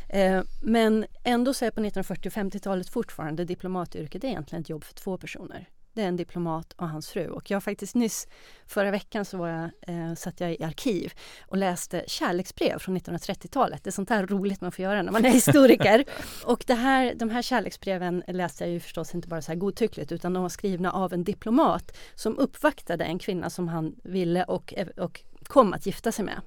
Eh, 0.09 0.41
men 0.61 1.05
ändå 1.23 1.53
så 1.53 1.65
är 1.65 1.71
på 1.71 1.81
1940 1.81 2.27
och 2.29 2.33
50-talet 2.33 2.89
fortfarande 2.89 3.45
diplomatyrket 3.45 4.23
egentligen 4.23 4.61
ett 4.61 4.69
jobb 4.69 4.83
för 4.83 4.93
två 4.93 5.17
personer. 5.17 5.69
Det 5.93 6.01
är 6.01 6.07
en 6.07 6.15
diplomat 6.15 6.73
och 6.73 6.89
hans 6.89 7.09
fru. 7.09 7.27
Och 7.27 7.51
jag 7.51 7.63
faktiskt 7.63 7.95
nyss, 7.95 8.27
förra 8.67 8.91
veckan 8.91 9.25
så 9.25 9.37
var 9.37 9.47
jag, 9.47 9.69
eh, 9.87 10.13
satt 10.15 10.39
jag 10.39 10.51
i 10.51 10.63
arkiv 10.63 11.13
och 11.47 11.57
läste 11.57 12.03
kärleksbrev 12.07 12.79
från 12.79 12.97
1930-talet. 12.97 13.83
Det 13.83 13.89
är 13.89 13.91
sånt 13.91 14.09
här 14.09 14.27
roligt 14.27 14.61
man 14.61 14.71
får 14.71 14.83
göra 14.83 15.01
när 15.01 15.11
man 15.11 15.25
är 15.25 15.29
historiker. 15.29 16.05
och 16.45 16.63
det 16.67 16.73
här, 16.73 17.13
de 17.15 17.29
här 17.29 17.41
kärleksbreven 17.41 18.23
läste 18.27 18.63
jag 18.63 18.73
ju 18.73 18.79
förstås 18.79 19.15
inte 19.15 19.27
bara 19.27 19.41
så 19.41 19.51
här 19.51 19.59
godtyckligt 19.59 20.11
utan 20.11 20.33
de 20.33 20.43
var 20.43 20.49
skrivna 20.49 20.91
av 20.91 21.13
en 21.13 21.23
diplomat 21.23 21.97
som 22.15 22.37
uppvaktade 22.37 23.03
en 23.03 23.19
kvinna 23.19 23.49
som 23.49 23.67
han 23.67 23.95
ville 24.03 24.43
och, 24.43 24.73
och 24.97 25.21
kom 25.43 25.73
att 25.73 25.85
gifta 25.85 26.11
sig 26.11 26.25
med. 26.25 26.41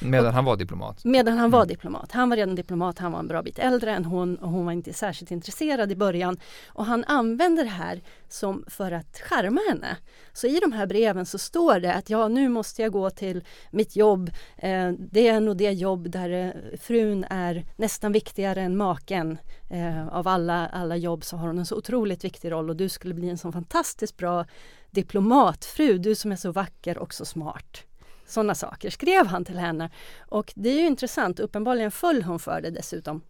Medan 0.00 0.34
han 0.34 0.44
var 0.44 0.56
diplomat? 0.56 1.04
Medan 1.04 1.38
han 1.38 1.50
var 1.50 1.60
mm. 1.60 1.68
diplomat. 1.68 2.12
Han 2.12 2.30
var 2.30 2.36
redan 2.36 2.54
diplomat, 2.54 2.98
han 2.98 3.12
var 3.12 3.18
en 3.18 3.28
bra 3.28 3.42
bit 3.42 3.58
äldre 3.58 3.92
än 3.92 4.04
hon 4.04 4.36
och 4.36 4.50
hon 4.50 4.64
var 4.64 4.72
inte 4.72 4.92
särskilt 4.92 5.30
intresserad 5.30 5.92
i 5.92 5.96
början. 5.96 6.36
Och 6.66 6.84
han 6.84 7.04
använder 7.04 7.64
det 7.64 7.70
här 7.70 8.02
som 8.28 8.64
för 8.66 8.92
att 8.92 9.20
skärma 9.20 9.60
henne. 9.68 9.96
Så 10.32 10.46
i 10.46 10.58
de 10.60 10.72
här 10.72 10.86
breven 10.86 11.26
så 11.26 11.38
står 11.38 11.80
det 11.80 11.94
att 11.94 12.10
ja, 12.10 12.28
nu 12.28 12.48
måste 12.48 12.82
jag 12.82 12.92
gå 12.92 13.10
till 13.10 13.44
mitt 13.70 13.96
jobb. 13.96 14.30
Eh, 14.56 14.90
det 14.98 15.28
är 15.28 15.40
nog 15.40 15.56
det 15.56 15.70
jobb 15.70 16.10
där 16.10 16.30
eh, 16.30 16.78
frun 16.78 17.24
är 17.30 17.64
nästan 17.76 18.12
viktigare 18.12 18.62
än 18.62 18.76
maken. 18.76 19.38
Eh, 19.70 20.08
av 20.08 20.28
alla, 20.28 20.66
alla 20.68 20.96
jobb 20.96 21.24
så 21.24 21.36
har 21.36 21.46
hon 21.46 21.58
en 21.58 21.66
så 21.66 21.76
otroligt 21.76 22.24
viktig 22.24 22.50
roll 22.50 22.70
och 22.70 22.76
du 22.76 22.88
skulle 22.88 23.14
bli 23.14 23.28
en 23.28 23.38
så 23.38 23.52
fantastiskt 23.52 24.16
bra 24.16 24.44
diplomatfru, 24.90 25.98
du 25.98 26.14
som 26.14 26.32
är 26.32 26.36
så 26.36 26.52
vacker 26.52 26.98
och 26.98 27.14
så 27.14 27.24
smart. 27.24 27.84
Sådana 28.26 28.54
saker 28.54 28.90
skrev 28.90 29.26
han 29.26 29.44
till 29.44 29.58
henne. 29.58 29.90
Och 30.28 30.52
det 30.56 30.68
är 30.68 30.80
ju 30.80 30.86
intressant, 30.86 31.40
uppenbarligen 31.40 31.90
föll 31.90 32.22
hon 32.22 32.38
för 32.38 32.60
det 32.60 32.70
dessutom. 32.70 33.22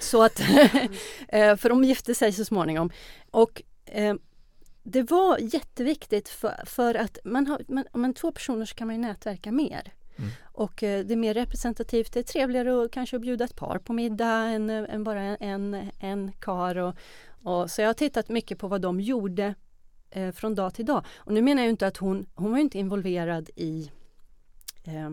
Så 0.00 0.22
att, 0.22 0.40
eh, 1.28 1.56
för 1.56 1.68
de 1.68 1.84
gifte 1.84 2.14
sig 2.14 2.32
så 2.32 2.44
småningom. 2.44 2.90
Och 3.30 3.62
eh, 3.84 4.14
det 4.82 5.10
var 5.10 5.38
jätteviktigt 5.38 6.28
för, 6.28 6.62
för 6.66 6.94
att 6.94 7.18
man 7.24 7.46
har, 7.46 7.62
man, 7.68 7.84
man 7.92 8.14
två 8.14 8.32
personer 8.32 8.64
så 8.64 8.74
kan 8.74 8.86
man 8.86 8.96
ju 8.96 9.02
nätverka 9.02 9.52
mer. 9.52 9.92
Mm. 10.16 10.30
Och 10.42 10.82
eh, 10.82 11.04
det 11.04 11.14
är 11.14 11.16
mer 11.16 11.34
representativt, 11.34 12.12
det 12.12 12.18
är 12.18 12.24
trevligare 12.24 12.84
att 12.84 12.90
kanske 12.90 13.18
bjuda 13.18 13.44
ett 13.44 13.56
par 13.56 13.78
på 13.78 13.92
middag 13.92 14.32
än, 14.32 14.70
än 14.70 15.04
bara 15.04 15.22
en, 15.36 15.90
en 15.98 16.32
kar. 16.32 16.76
Och, 16.76 16.94
och, 17.42 17.70
så 17.70 17.80
jag 17.80 17.88
har 17.88 17.94
tittat 17.94 18.28
mycket 18.28 18.58
på 18.58 18.68
vad 18.68 18.80
de 18.80 19.00
gjorde 19.00 19.54
eh, 20.10 20.32
från 20.32 20.54
dag 20.54 20.74
till 20.74 20.86
dag. 20.86 21.04
Och 21.16 21.32
nu 21.32 21.42
menar 21.42 21.62
jag 21.62 21.70
inte 21.70 21.86
att 21.86 21.96
hon, 21.96 22.26
hon 22.34 22.50
var 22.50 22.58
inte 22.58 22.78
involverad 22.78 23.50
i 23.56 23.90
eh, 24.88 25.10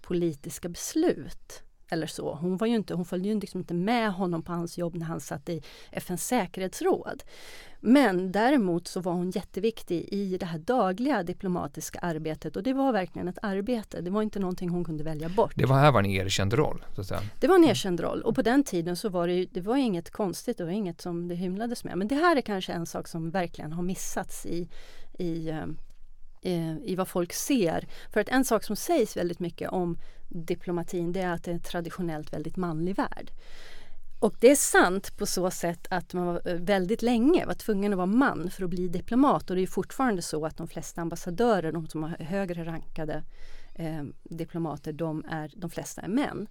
politiska 0.00 0.68
beslut 0.68 1.62
eller 1.90 2.06
så. 2.06 2.34
Hon, 2.34 2.56
var 2.56 2.66
ju 2.66 2.74
inte, 2.74 2.94
hon 2.94 3.04
följde 3.04 3.28
ju 3.28 3.40
liksom 3.40 3.60
inte 3.60 3.74
med 3.74 4.12
honom 4.12 4.42
på 4.42 4.52
hans 4.52 4.78
jobb 4.78 4.94
när 4.94 5.06
han 5.06 5.20
satt 5.20 5.48
i 5.48 5.62
FNs 5.92 6.26
säkerhetsråd. 6.26 7.22
Men 7.80 8.32
däremot 8.32 8.88
så 8.88 9.00
var 9.00 9.12
hon 9.12 9.30
jätteviktig 9.30 10.08
i 10.12 10.38
det 10.38 10.46
här 10.46 10.58
dagliga 10.58 11.22
diplomatiska 11.22 11.98
arbetet 11.98 12.56
och 12.56 12.62
det 12.62 12.72
var 12.72 12.92
verkligen 12.92 13.28
ett 13.28 13.38
arbete. 13.42 14.00
Det 14.00 14.10
var 14.10 14.22
inte 14.22 14.38
någonting 14.38 14.68
hon 14.68 14.84
kunde 14.84 15.04
välja 15.04 15.28
bort. 15.28 15.52
Det 15.56 15.66
var 15.66 15.76
här 15.76 15.92
var 15.92 16.00
en 16.00 16.10
erkänd 16.10 16.52
roll? 16.52 16.84
Så 16.94 17.00
att 17.00 17.06
säga. 17.06 17.20
Det 17.40 17.48
var 17.48 17.54
en 17.54 17.64
erkänd 17.64 18.00
roll 18.00 18.22
och 18.22 18.34
på 18.34 18.42
den 18.42 18.64
tiden 18.64 18.96
så 18.96 19.08
var 19.08 19.28
det, 19.28 19.46
det 19.50 19.60
var 19.60 19.76
inget 19.76 20.10
konstigt, 20.10 20.58
det 20.58 20.64
var 20.64 20.70
inget 20.70 21.00
som 21.00 21.28
det 21.28 21.34
hymlades 21.34 21.84
med. 21.84 21.98
Men 21.98 22.08
det 22.08 22.14
här 22.14 22.36
är 22.36 22.40
kanske 22.40 22.72
en 22.72 22.86
sak 22.86 23.08
som 23.08 23.30
verkligen 23.30 23.72
har 23.72 23.82
missats 23.82 24.46
i, 24.46 24.68
i 25.18 25.50
ehm, 25.50 25.60
Eh, 25.60 25.89
Eh, 26.42 26.76
i 26.76 26.94
vad 26.94 27.08
folk 27.08 27.32
ser. 27.32 27.88
För 28.12 28.20
att 28.20 28.28
en 28.28 28.44
sak 28.44 28.64
som 28.64 28.76
sägs 28.76 29.16
väldigt 29.16 29.40
mycket 29.40 29.70
om 29.70 29.98
diplomatin 30.28 31.12
det 31.12 31.20
är 31.20 31.32
att 31.32 31.44
det 31.44 31.50
är 31.50 31.54
en 31.54 31.60
traditionellt 31.60 32.32
väldigt 32.32 32.56
manlig 32.56 32.96
värld. 32.96 33.30
Och 34.18 34.34
det 34.40 34.50
är 34.50 34.56
sant 34.56 35.16
på 35.16 35.26
så 35.26 35.50
sätt 35.50 35.86
att 35.90 36.14
man 36.14 36.40
eh, 36.44 36.54
väldigt 36.54 37.02
länge 37.02 37.46
var 37.46 37.54
tvungen 37.54 37.92
att 37.92 37.96
vara 37.96 38.06
man 38.06 38.50
för 38.50 38.64
att 38.64 38.70
bli 38.70 38.88
diplomat 38.88 39.50
och 39.50 39.56
det 39.56 39.62
är 39.62 39.66
fortfarande 39.66 40.22
så 40.22 40.46
att 40.46 40.56
de 40.56 40.68
flesta 40.68 41.00
ambassadörer, 41.00 41.72
de 41.72 41.86
som 41.86 42.02
har 42.02 42.10
högre 42.10 42.64
rankade 42.64 43.22
eh, 43.74 44.04
diplomater, 44.22 44.92
de, 44.92 45.24
är, 45.30 45.52
de 45.56 45.70
flesta 45.70 46.00
är 46.00 46.08
män. 46.08 46.46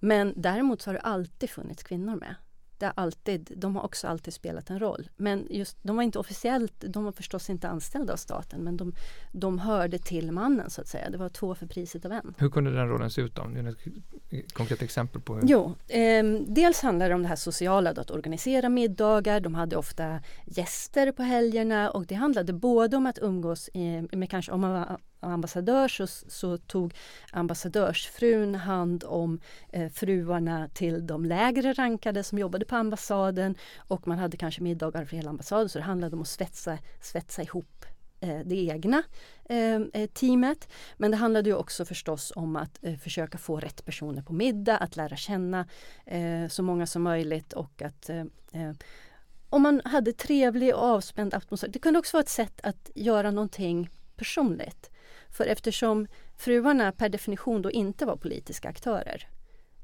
Men 0.00 0.32
däremot 0.36 0.82
så 0.82 0.90
har 0.90 0.94
det 0.94 1.00
alltid 1.00 1.50
funnits 1.50 1.82
kvinnor 1.82 2.16
med 2.16 2.34
det 2.82 2.90
alltid, 2.90 3.52
de 3.56 3.76
har 3.76 3.82
också 3.82 4.08
alltid 4.08 4.34
spelat 4.34 4.70
en 4.70 4.78
roll. 4.78 5.10
Men 5.16 5.46
just, 5.50 5.76
de 5.82 5.96
var 5.96 6.02
inte 6.02 6.18
officiellt, 6.18 6.84
de 6.88 7.04
var 7.04 7.12
förstås 7.12 7.50
inte 7.50 7.68
anställda 7.68 8.12
av 8.12 8.16
staten 8.16 8.64
men 8.64 8.76
de, 8.76 8.92
de 9.32 9.58
hörde 9.58 9.98
till 9.98 10.32
mannen 10.32 10.70
så 10.70 10.80
att 10.80 10.88
säga. 10.88 11.10
Det 11.10 11.18
var 11.18 11.28
två 11.28 11.54
för 11.54 11.66
priset 11.66 12.04
av 12.04 12.12
en. 12.12 12.34
Hur 12.38 12.50
kunde 12.50 12.70
den 12.70 12.88
rollen 12.88 13.10
se 13.10 13.20
ut 13.20 13.34
då? 13.34 13.42
Ett 14.30 14.52
konkret 14.52 14.82
exempel 14.82 15.20
på 15.20 15.34
hur? 15.34 15.42
Jo, 15.46 15.74
eh, 15.88 16.24
dels 16.46 16.82
handlar 16.82 17.08
det 17.08 17.14
om 17.14 17.22
det 17.22 17.28
här 17.28 17.36
sociala, 17.36 17.90
att 17.90 18.10
organisera 18.10 18.68
middagar. 18.68 19.40
De 19.40 19.54
hade 19.54 19.76
ofta 19.76 20.20
gäster 20.46 21.12
på 21.12 21.22
helgerna 21.22 21.90
och 21.90 22.06
det 22.06 22.14
handlade 22.14 22.52
både 22.52 22.96
om 22.96 23.06
att 23.06 23.18
umgås 23.18 23.70
med 24.12 24.30
kanske 24.30 24.52
om 24.52 24.60
man 24.60 24.72
var 24.72 24.98
ambassadör 25.22 25.88
så, 25.88 26.06
så 26.06 26.58
tog 26.58 26.94
ambassadörsfrun 27.32 28.54
hand 28.54 29.04
om 29.06 29.40
eh, 29.72 29.88
fruarna 29.88 30.68
till 30.68 31.06
de 31.06 31.24
lägre 31.24 31.72
rankade 31.72 32.22
som 32.22 32.38
jobbade 32.38 32.64
på 32.64 32.76
ambassaden 32.76 33.54
och 33.76 34.08
man 34.08 34.18
hade 34.18 34.36
kanske 34.36 34.62
middagar 34.62 35.04
för 35.04 35.16
hela 35.16 35.30
ambassaden 35.30 35.68
så 35.68 35.78
det 35.78 35.84
handlade 35.84 36.16
om 36.16 36.22
att 36.22 36.28
svetsa, 36.28 36.78
svetsa 37.00 37.42
ihop 37.42 37.84
Eh, 38.22 38.40
det 38.44 38.54
egna 38.54 39.02
eh, 39.44 39.74
eh, 39.74 40.06
teamet. 40.06 40.68
Men 40.96 41.10
det 41.10 41.16
handlade 41.16 41.50
ju 41.50 41.56
också 41.56 41.84
förstås 41.84 42.32
om 42.36 42.56
att 42.56 42.78
försöka 43.02 43.38
få 43.38 43.60
rätt 43.60 43.84
personer 43.84 44.22
på 44.22 44.32
middag, 44.32 44.76
att 44.76 44.96
lära 44.96 45.16
känna 45.16 45.66
så 46.50 46.62
många 46.62 46.86
som 46.86 47.02
möjligt 47.02 47.52
och 47.52 47.82
att 47.82 48.10
om 49.48 49.62
man 49.62 49.80
hade 49.84 50.12
trevlig 50.12 50.74
och 50.74 50.82
avspänd 50.82 51.34
atmosfär. 51.34 51.68
Det 51.68 51.78
kunde 51.78 51.98
också 51.98 52.16
vara 52.16 52.22
ett 52.22 52.28
sätt 52.28 52.60
att 52.62 52.90
göra 52.94 53.30
någonting 53.30 53.90
personligt. 54.16 54.90
För 55.30 55.46
eftersom 55.46 56.06
fruarna 56.36 56.92
per 56.92 57.08
definition 57.08 57.62
då 57.62 57.70
inte 57.70 58.06
var 58.06 58.16
politiska 58.16 58.68
aktörer 58.68 59.28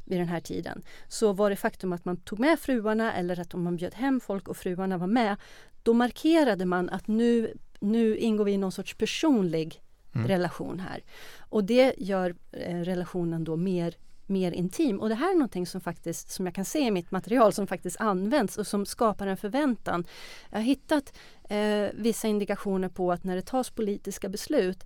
vid 0.04 0.18
den 0.18 0.28
här 0.28 0.40
tiden 0.40 0.82
så 1.08 1.32
var 1.32 1.50
det 1.50 1.56
faktum 1.56 1.92
att 1.92 2.04
man 2.04 2.16
tog 2.16 2.38
med 2.38 2.58
fruarna 2.58 3.14
eller 3.14 3.40
att 3.40 3.54
om 3.54 3.62
man 3.62 3.76
bjöd 3.76 3.94
hem 3.94 4.20
folk 4.20 4.48
och 4.48 4.56
fruarna 4.56 4.98
var 4.98 5.06
med 5.06 5.36
då 5.82 5.92
markerade 5.92 6.64
man 6.64 6.88
att 6.88 7.06
nu, 7.06 7.54
nu 7.80 8.16
ingår 8.16 8.44
vi 8.44 8.52
i 8.52 8.58
någon 8.58 8.72
sorts 8.72 8.94
personlig 8.94 9.82
mm. 10.14 10.28
relation 10.28 10.80
här. 10.80 11.04
Och 11.38 11.64
det 11.64 11.94
gör 11.98 12.34
eh, 12.52 12.76
relationen 12.80 13.44
då 13.44 13.56
mer 13.56 13.94
mer 14.30 14.52
intim. 14.52 15.00
Och 15.00 15.08
det 15.08 15.14
här 15.14 15.30
är 15.30 15.34
någonting 15.34 15.66
som 15.66 15.80
faktiskt, 15.80 16.30
som 16.30 16.46
jag 16.46 16.54
kan 16.54 16.64
se 16.64 16.78
i 16.78 16.90
mitt 16.90 17.10
material, 17.10 17.52
som 17.52 17.66
faktiskt 17.66 18.00
används 18.00 18.58
och 18.58 18.66
som 18.66 18.86
skapar 18.86 19.26
en 19.26 19.36
förväntan. 19.36 20.04
Jag 20.50 20.58
har 20.58 20.64
hittat 20.64 21.18
eh, 21.48 21.86
vissa 21.94 22.28
indikationer 22.28 22.88
på 22.88 23.12
att 23.12 23.24
när 23.24 23.36
det 23.36 23.42
tas 23.42 23.70
politiska 23.70 24.28
beslut 24.28 24.84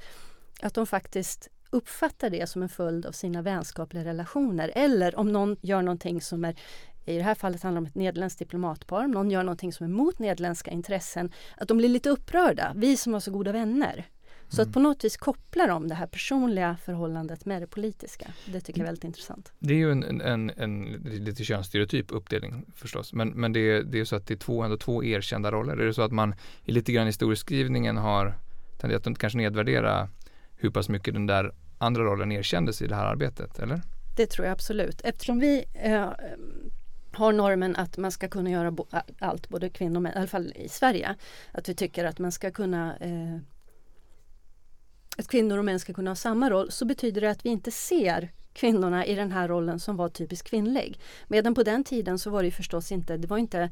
att 0.62 0.74
de 0.74 0.86
faktiskt 0.86 1.48
uppfattar 1.70 2.30
det 2.30 2.48
som 2.48 2.62
en 2.62 2.68
följd 2.68 3.06
av 3.06 3.12
sina 3.12 3.42
vänskapliga 3.42 4.04
relationer. 4.04 4.72
Eller 4.74 5.18
om 5.18 5.32
någon 5.32 5.56
gör 5.60 5.82
någonting 5.82 6.20
som 6.20 6.44
är 6.44 6.56
i 7.04 7.16
det 7.16 7.22
här 7.22 7.34
fallet 7.34 7.62
handlar 7.62 7.80
det 7.80 7.84
om 7.84 7.86
ett 7.86 7.94
nederländskt 7.94 8.38
diplomatpar. 8.38 9.04
Om 9.04 9.10
någon 9.10 9.30
gör 9.30 9.42
någonting 9.42 9.72
som 9.72 9.86
är 9.86 9.90
mot 9.90 10.18
nederländska 10.18 10.70
intressen. 10.70 11.32
Att 11.56 11.68
de 11.68 11.76
blir 11.76 11.88
lite 11.88 12.10
upprörda. 12.10 12.72
Vi 12.76 12.96
som 12.96 13.12
var 13.12 13.20
så 13.20 13.30
goda 13.30 13.52
vänner. 13.52 14.06
Så 14.48 14.60
mm. 14.62 14.68
att 14.68 14.74
på 14.74 14.80
något 14.80 15.04
vis 15.04 15.16
kopplar 15.16 15.68
de 15.68 15.88
det 15.88 15.94
här 15.94 16.06
personliga 16.06 16.76
förhållandet 16.84 17.44
med 17.44 17.62
det 17.62 17.66
politiska. 17.66 18.26
Det 18.46 18.60
tycker 18.60 18.80
jag 18.80 18.84
är 18.84 18.88
väldigt 18.88 19.04
intressant. 19.04 19.52
Det 19.58 19.74
är 19.74 19.78
ju 19.78 19.92
en, 19.92 20.20
en, 20.20 20.50
en 20.56 20.84
lite 21.04 21.44
könsstereotyp 21.44 22.12
uppdelning 22.12 22.64
förstås. 22.74 23.12
Men, 23.12 23.28
men 23.28 23.52
det, 23.52 23.60
är, 23.60 23.82
det 23.82 24.00
är 24.00 24.04
så 24.04 24.16
att 24.16 24.26
det 24.26 24.34
är 24.34 24.38
två, 24.38 24.62
ändå 24.62 24.76
två 24.76 25.04
erkända 25.04 25.50
roller. 25.50 25.76
Är 25.76 25.86
det 25.86 25.94
så 25.94 26.02
att 26.02 26.12
man 26.12 26.34
i 26.64 26.72
lite 26.72 26.92
grann 26.92 27.06
historieskrivningen 27.06 27.96
har 27.96 28.34
tenderat 28.80 29.06
att 29.06 29.18
kanske 29.18 29.38
nedvärdera 29.38 30.08
hur 30.56 30.70
pass 30.70 30.88
mycket 30.88 31.14
den 31.14 31.26
där 31.26 31.54
andra 31.78 32.02
rollen 32.02 32.32
erkändes 32.32 32.82
i 32.82 32.86
det 32.86 32.94
här 32.94 33.06
arbetet, 33.06 33.58
eller? 33.58 33.80
Det 34.16 34.26
tror 34.26 34.46
jag 34.46 34.52
absolut. 34.52 35.00
Eftersom 35.04 35.38
vi 35.38 35.64
eh, 35.74 36.08
har 37.16 37.32
normen 37.32 37.76
att 37.76 37.96
man 37.96 38.12
ska 38.12 38.28
kunna 38.28 38.50
göra 38.50 38.70
bo 38.70 38.86
allt, 39.18 39.48
både 39.48 39.68
kvinnor 39.68 39.96
och 39.96 40.02
män, 40.02 40.12
i 40.12 40.16
alla 40.18 40.26
fall 40.26 40.52
i 40.56 40.68
Sverige. 40.68 41.14
Att 41.52 41.68
vi 41.68 41.74
tycker 41.74 42.04
att 42.04 42.18
man 42.18 42.32
ska 42.32 42.50
kunna 42.50 42.96
eh, 42.96 43.38
att 45.16 45.28
kvinnor 45.28 45.58
och 45.58 45.64
män 45.64 45.80
ska 45.80 45.92
kunna 45.92 46.10
ha 46.10 46.16
samma 46.16 46.50
roll 46.50 46.70
så 46.70 46.84
betyder 46.84 47.20
det 47.20 47.30
att 47.30 47.46
vi 47.46 47.50
inte 47.50 47.70
ser 47.70 48.32
kvinnorna 48.52 49.06
i 49.06 49.14
den 49.14 49.32
här 49.32 49.48
rollen 49.48 49.80
som 49.80 49.96
var 49.96 50.08
typiskt 50.08 50.50
kvinnlig. 50.50 51.00
Medan 51.28 51.54
på 51.54 51.62
den 51.62 51.84
tiden 51.84 52.18
så 52.18 52.30
var 52.30 52.42
det 52.42 52.50
förstås 52.50 52.92
inte, 52.92 53.16
det 53.16 53.28
var 53.28 53.38
inte 53.38 53.70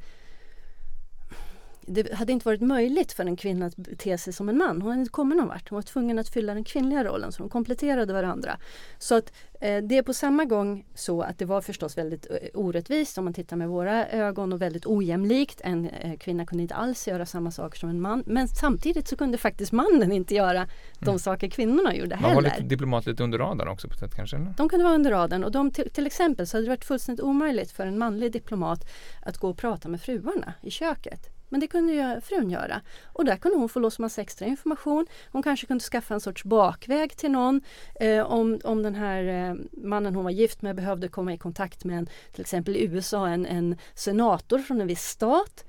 det 1.93 2.15
hade 2.15 2.33
inte 2.33 2.45
varit 2.49 2.61
möjligt 2.61 3.13
för 3.13 3.25
en 3.25 3.37
kvinna 3.37 3.67
att 3.67 3.77
bete 3.77 4.19
sig 4.19 4.33
som 4.33 4.49
en 4.49 4.59
man. 4.59 4.83
Hon 4.83 4.91
hade 4.91 5.01
inte 5.01 5.11
kommit 5.11 5.39
någon 5.39 5.49
vart. 5.49 5.69
Hon 5.71 5.77
var 5.77 5.83
tvungen 5.83 6.19
att 6.19 6.29
fylla 6.29 6.55
den 6.55 6.65
kvinnliga 6.65 7.05
rollen 7.05 7.33
så 7.33 7.43
de 7.43 7.49
kompletterade 7.49 8.13
varandra. 8.13 8.57
Så 8.99 9.15
att 9.15 9.33
eh, 9.61 9.83
det 9.83 9.97
är 9.99 10.03
på 10.03 10.15
samma 10.15 10.45
gång 10.45 10.87
så 10.95 11.23
att 11.23 11.39
det 11.39 11.45
var 11.45 11.61
förstås 11.61 11.99
väldigt 11.99 12.27
eh, 12.31 12.37
orättvist 12.55 13.19
om 13.19 13.25
man 13.25 13.35
tittar 13.35 13.57
med 13.57 13.69
våra 13.69 14.09
ögon 14.09 14.53
och 14.53 14.63
väldigt 14.63 14.87
ojämlikt. 14.87 15.61
En 15.65 15.89
eh, 15.89 16.17
kvinna 16.19 16.47
kunde 16.47 16.63
inte 16.63 16.75
alls 16.75 17.09
göra 17.09 17.27
samma 17.27 17.51
saker 17.51 17.79
som 17.79 17.89
en 17.91 18.01
man. 18.01 18.23
Men 18.27 18.49
samtidigt 18.49 19.09
så 19.09 19.17
kunde 19.17 19.39
faktiskt 19.39 19.73
mannen 19.73 20.13
inte 20.13 20.35
göra 20.35 20.67
de 20.99 21.07
Mm. 21.11 21.19
saker 21.19 21.49
kvinnorna 21.51 21.95
gjorde 21.95 22.17
Man 22.17 22.23
var 22.23 22.31
heller. 22.31 22.51
lite 22.51 22.63
diplomat 22.63 23.07
lite 23.07 23.23
under 23.25 23.39
radarn 23.39 23.69
också 23.69 23.89
på 23.89 23.95
ett 23.95 24.01
sätt 24.01 24.15
kanske? 24.15 24.37
Eller? 24.37 24.55
De 24.57 24.69
kunde 24.69 24.85
vara 24.85 24.95
under 24.95 25.11
radarn 25.11 25.45
och 25.45 25.53
de, 25.53 25.71
till, 25.71 25.91
till 25.91 26.07
exempel 26.07 26.47
så 26.47 26.57
hade 26.57 26.67
det 26.67 26.71
varit 26.71 26.85
fullständigt 26.85 27.25
omöjligt 27.25 27.71
för 27.73 27.87
en 27.87 27.99
manlig 27.99 28.33
diplomat 28.33 28.85
att 29.23 29.39
gå 29.39 29.49
och 29.51 29.59
prata 29.59 29.89
med 29.89 30.01
fruarna 30.01 30.55
i 30.63 30.71
köket. 30.71 31.29
Men 31.51 31.61
det 31.61 31.67
kunde 31.67 31.93
ju 31.93 32.21
frun 32.21 32.51
göra. 32.51 32.81
Och 33.13 33.25
där 33.25 33.37
kunde 33.37 33.59
hon 33.59 33.69
få 33.69 33.81
loss 33.81 33.99
massa 33.99 34.21
extra 34.21 34.47
information. 34.47 35.07
Hon 35.33 35.43
kanske 35.43 35.67
kunde 35.67 35.85
skaffa 35.85 36.15
en 36.15 36.21
sorts 36.21 36.45
bakväg 36.45 37.17
till 37.17 37.31
någon. 37.31 37.61
Eh, 38.01 38.21
om, 38.21 38.61
om 38.65 38.83
den 38.83 38.95
här 38.95 39.25
eh, 39.25 39.55
mannen 39.73 40.15
hon 40.15 40.25
var 40.25 40.31
gift 40.31 40.63
med 40.63 40.77
behövde 40.77 41.09
komma 41.09 41.35
i 41.35 41.39
kontakt 41.39 41.85
med 41.85 41.99
en, 41.99 42.09
till 42.33 42.41
exempel 42.41 42.77
i 42.77 42.85
USA, 42.85 43.29
en, 43.29 43.47
en 43.47 43.77
senator 43.95 44.59
från 44.59 44.81
en 44.81 44.87
viss 44.87 45.05
stat. 45.05 45.65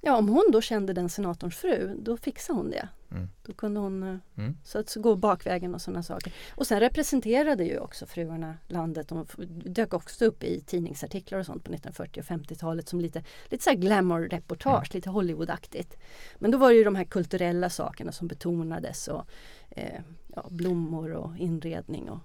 Ja, 0.00 0.16
om 0.16 0.28
hon 0.28 0.44
då 0.52 0.60
kände 0.60 0.92
den 0.92 1.08
senatorns 1.08 1.56
fru, 1.56 1.96
då 2.02 2.16
fixade 2.16 2.58
hon 2.58 2.70
det. 2.70 2.88
Mm. 3.10 3.28
Då 3.42 3.52
kunde 3.52 3.80
hon 3.80 4.02
eh, 4.02 4.16
Mm. 4.36 4.56
så 4.64 4.78
att 4.78 4.88
så 4.88 5.00
gå 5.00 5.16
bakvägen 5.16 5.74
och 5.74 5.82
sådana 5.82 6.02
saker. 6.02 6.32
Och 6.54 6.66
sen 6.66 6.80
representerade 6.80 7.64
ju 7.64 7.78
också 7.78 8.06
fruarna 8.06 8.54
landet. 8.66 9.08
De 9.08 9.26
dök 9.64 9.94
också 9.94 10.24
upp 10.24 10.44
i 10.44 10.60
tidningsartiklar 10.60 11.38
och 11.38 11.46
sånt 11.46 11.64
på 11.64 11.72
1940 11.72 12.20
och 12.20 12.26
50-talet 12.26 12.88
som 12.88 13.00
lite, 13.00 13.24
lite 13.48 13.64
så 13.64 13.72
glamour-reportage, 13.74 14.94
lite 14.94 15.10
Hollywoodaktigt. 15.10 15.96
Men 16.38 16.50
då 16.50 16.58
var 16.58 16.68
det 16.70 16.76
ju 16.76 16.84
de 16.84 16.94
här 16.94 17.04
kulturella 17.04 17.70
sakerna 17.70 18.12
som 18.12 18.28
betonades 18.28 19.08
och 19.08 19.24
eh, 19.70 20.00
ja, 20.36 20.46
blommor 20.50 21.12
och 21.12 21.36
inredning 21.38 22.10
och 22.10 22.18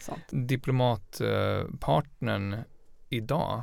sånt. 0.00 0.24
Diplomatpartnern 0.30 2.56
idag, 3.08 3.62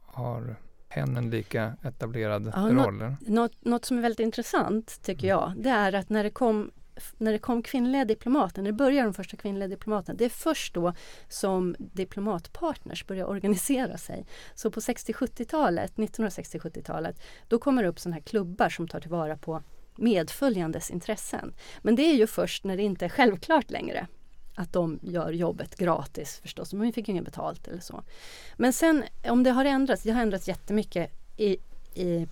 har 0.00 0.56
hen 0.92 1.16
en 1.16 1.30
lika 1.30 1.76
etablerad 1.82 2.52
Ja, 2.54 2.68
roll? 2.70 3.16
Något, 3.20 3.64
något 3.64 3.84
som 3.84 3.98
är 3.98 4.02
väldigt 4.02 4.20
intressant 4.20 5.02
tycker 5.02 5.28
jag, 5.28 5.52
det 5.56 5.70
är 5.70 5.92
att 5.92 6.08
när 6.08 6.24
det 6.24 6.30
kom 6.30 6.70
när 7.18 7.32
det 7.32 7.38
kom 7.38 7.62
kvinnliga 7.62 8.04
diplomater, 8.04 8.62
när 8.62 8.70
det 8.70 8.76
började 8.76 9.08
de 9.08 9.14
första 9.14 9.36
kvinnliga 9.36 9.68
diplomaterna, 9.68 10.16
det 10.18 10.24
är 10.24 10.28
först 10.28 10.74
då 10.74 10.94
som 11.28 11.76
diplomatpartners 11.78 13.06
börjar 13.06 13.26
organisera 13.26 13.98
sig. 13.98 14.26
Så 14.54 14.70
på 14.70 14.80
60-70-talet, 14.80 15.94
1960-70-talet, 15.96 17.22
då 17.48 17.58
kommer 17.58 17.82
det 17.82 17.88
upp 17.88 18.00
sådana 18.00 18.14
här 18.14 18.22
klubbar 18.22 18.68
som 18.68 18.88
tar 18.88 19.00
tillvara 19.00 19.36
på 19.36 19.62
medföljandes 19.96 20.90
intressen. 20.90 21.54
Men 21.82 21.96
det 21.96 22.02
är 22.02 22.14
ju 22.14 22.26
först 22.26 22.64
när 22.64 22.76
det 22.76 22.82
inte 22.82 23.04
är 23.04 23.08
självklart 23.08 23.70
längre 23.70 24.06
att 24.54 24.72
de 24.72 24.98
gör 25.02 25.32
jobbet 25.32 25.76
gratis 25.76 26.38
förstås, 26.42 26.72
men 26.72 26.82
vi 26.82 26.92
fick 26.92 27.08
ju 27.08 27.12
inget 27.12 27.24
betalt 27.24 27.68
eller 27.68 27.80
så. 27.80 28.02
Men 28.56 28.72
sen 28.72 29.04
om 29.28 29.42
det 29.42 29.50
har 29.50 29.64
ändrats, 29.64 30.02
det 30.02 30.10
har 30.10 30.22
ändrats 30.22 30.48
jättemycket 30.48 31.10
i, 31.36 31.56
i 31.94 32.26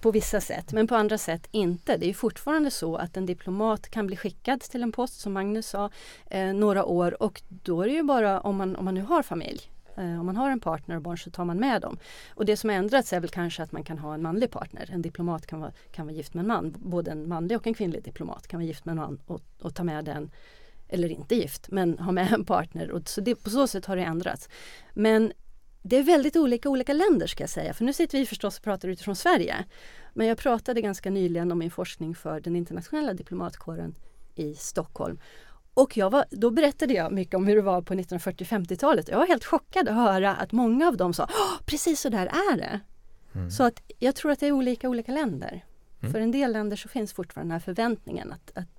på 0.00 0.10
vissa 0.10 0.40
sätt, 0.40 0.72
men 0.72 0.86
på 0.86 0.94
andra 0.94 1.18
sätt 1.18 1.48
inte. 1.50 1.96
Det 1.96 2.04
är 2.04 2.08
ju 2.08 2.14
fortfarande 2.14 2.70
så 2.70 2.96
att 2.96 3.16
en 3.16 3.26
diplomat 3.26 3.88
kan 3.88 4.06
bli 4.06 4.16
skickad 4.16 4.60
till 4.60 4.82
en 4.82 4.92
post, 4.92 5.20
som 5.20 5.32
Magnus 5.32 5.68
sa, 5.68 5.90
eh, 6.30 6.52
några 6.52 6.84
år 6.84 7.22
och 7.22 7.42
då 7.48 7.82
är 7.82 7.86
det 7.86 7.92
ju 7.92 8.02
bara 8.02 8.40
om 8.40 8.56
man, 8.56 8.76
om 8.76 8.84
man 8.84 8.94
nu 8.94 9.02
har 9.02 9.22
familj, 9.22 9.70
eh, 9.96 10.20
om 10.20 10.26
man 10.26 10.36
har 10.36 10.50
en 10.50 10.60
partner 10.60 10.96
och 10.96 11.02
barn 11.02 11.18
så 11.18 11.30
tar 11.30 11.44
man 11.44 11.60
med 11.60 11.82
dem. 11.82 11.98
Och 12.34 12.44
det 12.44 12.56
som 12.56 12.70
har 12.70 12.76
ändrats 12.76 13.12
är 13.12 13.20
väl 13.20 13.30
kanske 13.30 13.62
att 13.62 13.72
man 13.72 13.84
kan 13.84 13.98
ha 13.98 14.14
en 14.14 14.22
manlig 14.22 14.50
partner. 14.50 14.90
En 14.92 15.02
diplomat 15.02 15.46
kan 15.46 15.60
vara, 15.60 15.72
kan 15.90 16.06
vara 16.06 16.16
gift 16.16 16.34
med 16.34 16.42
en 16.42 16.48
man. 16.48 16.74
Både 16.78 17.10
en 17.10 17.28
manlig 17.28 17.56
och 17.56 17.66
en 17.66 17.74
kvinnlig 17.74 18.04
diplomat 18.04 18.46
kan 18.46 18.60
vara 18.60 18.66
gift 18.66 18.84
med 18.84 18.92
en 18.92 18.96
man 18.96 19.20
och, 19.26 19.40
och 19.60 19.74
ta 19.74 19.84
med 19.84 20.04
den 20.04 20.30
eller 20.88 21.08
inte 21.08 21.34
gift, 21.34 21.68
men 21.70 21.98
ha 21.98 22.12
med 22.12 22.32
en 22.32 22.44
partner. 22.44 22.90
Och 22.90 23.08
så 23.08 23.20
det, 23.20 23.34
på 23.34 23.50
så 23.50 23.66
sätt 23.66 23.86
har 23.86 23.96
det 23.96 24.02
ändrats. 24.02 24.48
Men 24.94 25.32
det 25.82 25.96
är 25.96 26.02
väldigt 26.02 26.36
olika 26.36 26.68
olika 26.68 26.92
länder 26.92 27.26
ska 27.26 27.42
jag 27.42 27.50
säga. 27.50 27.74
För 27.74 27.84
nu 27.84 27.92
sitter 27.92 28.18
vi 28.18 28.26
förstås 28.26 28.58
och 28.58 28.64
pratar 28.64 28.88
utifrån 28.88 29.16
Sverige. 29.16 29.64
Men 30.14 30.26
jag 30.26 30.38
pratade 30.38 30.80
ganska 30.80 31.10
nyligen 31.10 31.52
om 31.52 31.58
min 31.58 31.70
forskning 31.70 32.14
för 32.14 32.40
den 32.40 32.56
internationella 32.56 33.14
diplomatkåren 33.14 33.94
i 34.34 34.54
Stockholm. 34.54 35.18
Och 35.74 35.96
jag 35.96 36.10
var, 36.10 36.24
då 36.30 36.50
berättade 36.50 36.94
jag 36.94 37.12
mycket 37.12 37.34
om 37.34 37.46
hur 37.46 37.56
det 37.56 37.62
var 37.62 37.82
på 37.82 37.94
1940-50-talet. 37.94 39.08
Jag 39.08 39.18
var 39.18 39.26
helt 39.26 39.44
chockad 39.44 39.88
att 39.88 39.94
höra 39.94 40.34
att 40.34 40.52
många 40.52 40.88
av 40.88 40.96
dem 40.96 41.14
sa 41.14 41.24
"Åh, 41.24 41.60
precis 41.66 42.00
så 42.00 42.08
där 42.08 42.26
är 42.26 42.56
det. 42.56 42.80
Mm. 43.34 43.50
Så 43.50 43.62
att 43.64 43.82
jag 43.98 44.14
tror 44.14 44.32
att 44.32 44.40
det 44.40 44.46
är 44.46 44.52
olika 44.52 44.88
olika 44.88 45.12
länder. 45.12 45.64
Mm. 46.00 46.12
För 46.12 46.20
en 46.20 46.30
del 46.30 46.52
länder 46.52 46.76
så 46.76 46.88
finns 46.88 47.12
fortfarande 47.12 47.48
den 47.48 47.60
här 47.60 47.64
förväntningen 47.64 48.32
att, 48.32 48.52
att 48.54 48.75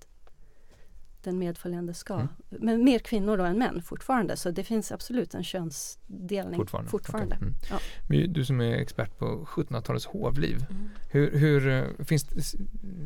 den 1.28 1.40
medföljande 1.40 1.94
ska. 1.94 2.14
Mm. 2.14 2.28
Men 2.50 2.84
mer 2.84 3.00
kvinnor 3.00 3.38
då 3.38 3.44
än 3.44 3.58
män 3.60 3.82
fortfarande. 3.82 4.38
Så 4.38 4.52
det 4.52 4.64
finns 4.64 4.92
absolut 4.92 5.34
en 5.34 5.44
könsdelning 5.44 6.60
Fortfarande? 6.60 6.90
fortfarande. 6.92 7.36
Okej. 7.36 7.48
Mm. 7.48 7.60
Ja. 7.70 7.80
Men 8.10 8.34
Du 8.34 8.46
som 8.46 8.62
är 8.62 8.74
expert 8.74 9.18
på 9.18 9.26
1700-talets 9.26 10.06
hovliv, 10.06 10.66
hur, 11.12 11.32
hur 11.38 11.68
eh, 11.68 12.06
finns 12.06 12.56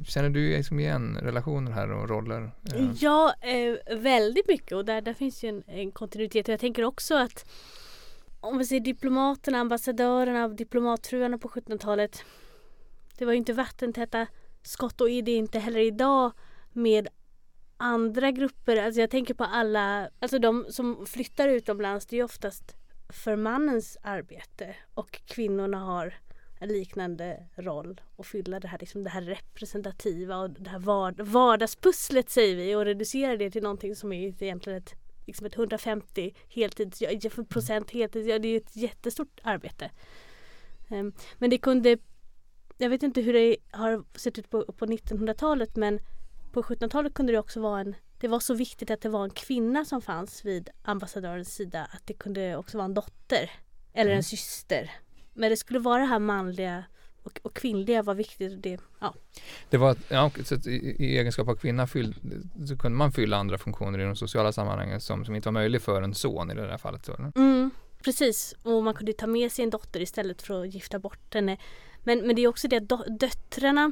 känner 0.07 0.29
du 0.29 0.57
liksom 0.57 0.79
igen 0.79 1.17
relationer 1.21 1.71
här 1.71 1.91
och 1.91 2.09
roller? 2.09 2.51
Eh, 2.73 2.91
Ja, 2.99 3.33
eh, 3.41 3.97
väldigt 3.97 4.47
mycket 4.47 4.71
och 4.71 4.85
där, 4.85 5.01
där 5.01 5.13
finns 5.13 5.43
ju 5.43 5.49
en, 5.49 5.63
en 5.67 5.91
kontinuitet. 5.91 6.47
Och 6.47 6.53
jag 6.53 6.59
tänker 6.59 6.83
också 6.83 7.15
att 7.15 7.45
om 8.39 8.57
vi 8.57 8.65
ser 8.65 8.79
diplomaterna, 8.79 9.57
ambassadörerna, 9.59 10.47
diplomatfruarna 10.47 11.37
på 11.37 11.47
1700-talet. 11.47 12.23
Det 13.17 13.25
var 13.25 13.31
ju 13.31 13.37
inte 13.37 13.53
vattentäta 13.53 14.27
skott 14.63 15.01
och 15.01 15.09
är 15.09 15.21
det 15.21 15.31
inte 15.31 15.59
heller 15.59 15.79
idag 15.79 16.31
med 16.73 17.07
andra 17.81 18.31
grupper. 18.31 18.77
Alltså 18.77 19.01
jag 19.01 19.09
tänker 19.09 19.33
på 19.33 19.43
alla, 19.43 20.09
alltså 20.19 20.39
de 20.39 20.65
som 20.69 21.05
flyttar 21.05 21.47
utomlands 21.47 22.05
det 22.05 22.15
är 22.15 22.17
ju 22.17 22.23
oftast 22.23 22.75
för 23.09 23.35
mannens 23.35 23.97
arbete 24.01 24.75
och 24.93 25.21
kvinnorna 25.25 25.79
har 25.79 26.13
en 26.59 26.69
liknande 26.69 27.47
roll 27.55 28.01
och 28.15 28.25
fylla 28.25 28.59
det 28.59 28.67
här, 28.67 28.77
liksom 28.79 29.03
det 29.03 29.09
här 29.09 29.21
representativa 29.21 30.37
och 30.37 30.49
det 30.49 30.69
här 30.69 30.79
vard- 30.79 31.21
vardagspusslet 31.21 32.29
säger 32.29 32.55
vi 32.55 32.75
och 32.75 32.85
reducera 32.85 33.37
det 33.37 33.51
till 33.51 33.63
någonting 33.63 33.95
som 33.95 34.13
är 34.13 34.43
egentligen 34.43 34.77
ett, 34.77 34.93
liksom 35.27 35.45
ett 35.45 35.55
150 35.55 36.35
heltids, 36.49 37.03
procent 37.49 37.91
heltids, 37.91 38.27
ja, 38.27 38.39
det 38.39 38.47
är 38.47 38.51
ju 38.51 38.57
ett 38.57 38.75
jättestort 38.75 39.39
arbete. 39.43 39.91
Ehm, 40.89 41.13
men 41.37 41.49
det 41.49 41.57
kunde, 41.57 41.97
jag 42.77 42.89
vet 42.89 43.03
inte 43.03 43.21
hur 43.21 43.33
det 43.33 43.57
har 43.71 44.03
sett 44.15 44.39
ut 44.39 44.49
på, 44.49 44.65
på 44.65 44.85
1900-talet 44.85 45.75
men 45.75 45.99
på 46.51 46.61
1700-talet 46.61 47.13
kunde 47.13 47.31
det 47.31 47.39
också 47.39 47.59
vara 47.61 47.81
en 47.81 47.95
det 48.21 48.27
var 48.27 48.39
så 48.39 48.53
viktigt 48.53 48.91
att 48.91 49.01
det 49.01 49.09
var 49.09 49.23
en 49.23 49.29
kvinna 49.29 49.85
som 49.85 50.01
fanns 50.01 50.45
vid 50.45 50.69
ambassadörens 50.83 51.55
sida 51.55 51.87
att 51.91 52.01
det 52.05 52.13
kunde 52.13 52.55
också 52.55 52.77
vara 52.77 52.85
en 52.85 52.93
dotter 52.93 53.51
eller 53.93 54.11
Mm. 54.11 54.17
en 54.17 54.23
syster. 54.23 54.91
Men 55.33 55.49
det 55.49 55.57
skulle 55.57 55.79
vara 55.79 55.99
det 56.01 56.05
här 56.07 56.19
manliga 56.19 56.83
och, 57.23 57.39
och 57.43 57.53
kvinnliga 57.53 58.03
var 58.03 58.13
viktigt. 58.13 58.51
Och 58.51 58.57
det, 58.57 58.79
ja. 58.99 59.13
Det 59.69 59.77
var, 59.77 59.95
ja, 60.09 60.31
i, 60.65 60.69
i 61.05 61.17
egenskap 61.17 61.47
av 61.47 61.55
kvinna 61.55 61.87
fyll, 61.87 62.15
så 62.67 62.77
kunde 62.77 62.97
man 62.97 63.11
fylla 63.11 63.37
andra 63.37 63.57
funktioner 63.57 63.99
i 63.99 64.03
de 64.03 64.15
sociala 64.15 64.51
sammanhangen 64.51 65.01
som, 65.01 65.25
som 65.25 65.35
inte 65.35 65.47
var 65.47 65.53
möjlig 65.53 65.81
för 65.81 66.01
en 66.01 66.13
son 66.13 66.51
i 66.51 66.55
det 66.55 66.67
här 66.67 66.77
fallet. 66.77 67.05
Så? 67.05 67.31
Mm, 67.35 67.71
precis, 68.03 68.55
och 68.63 68.83
man 68.83 68.93
kunde 68.93 69.13
ta 69.13 69.27
med 69.27 69.51
sig 69.51 69.63
en 69.63 69.69
dotter 69.69 69.99
istället 70.01 70.41
för 70.41 70.61
att 70.61 70.73
gifta 70.73 70.99
bort 70.99 71.33
henne. 71.33 71.57
Men, 72.03 72.27
men 72.27 72.35
det 72.35 72.41
är 72.41 72.47
också 72.47 72.67
det 72.67 72.91
att 72.91 73.19
döttrarna 73.19 73.91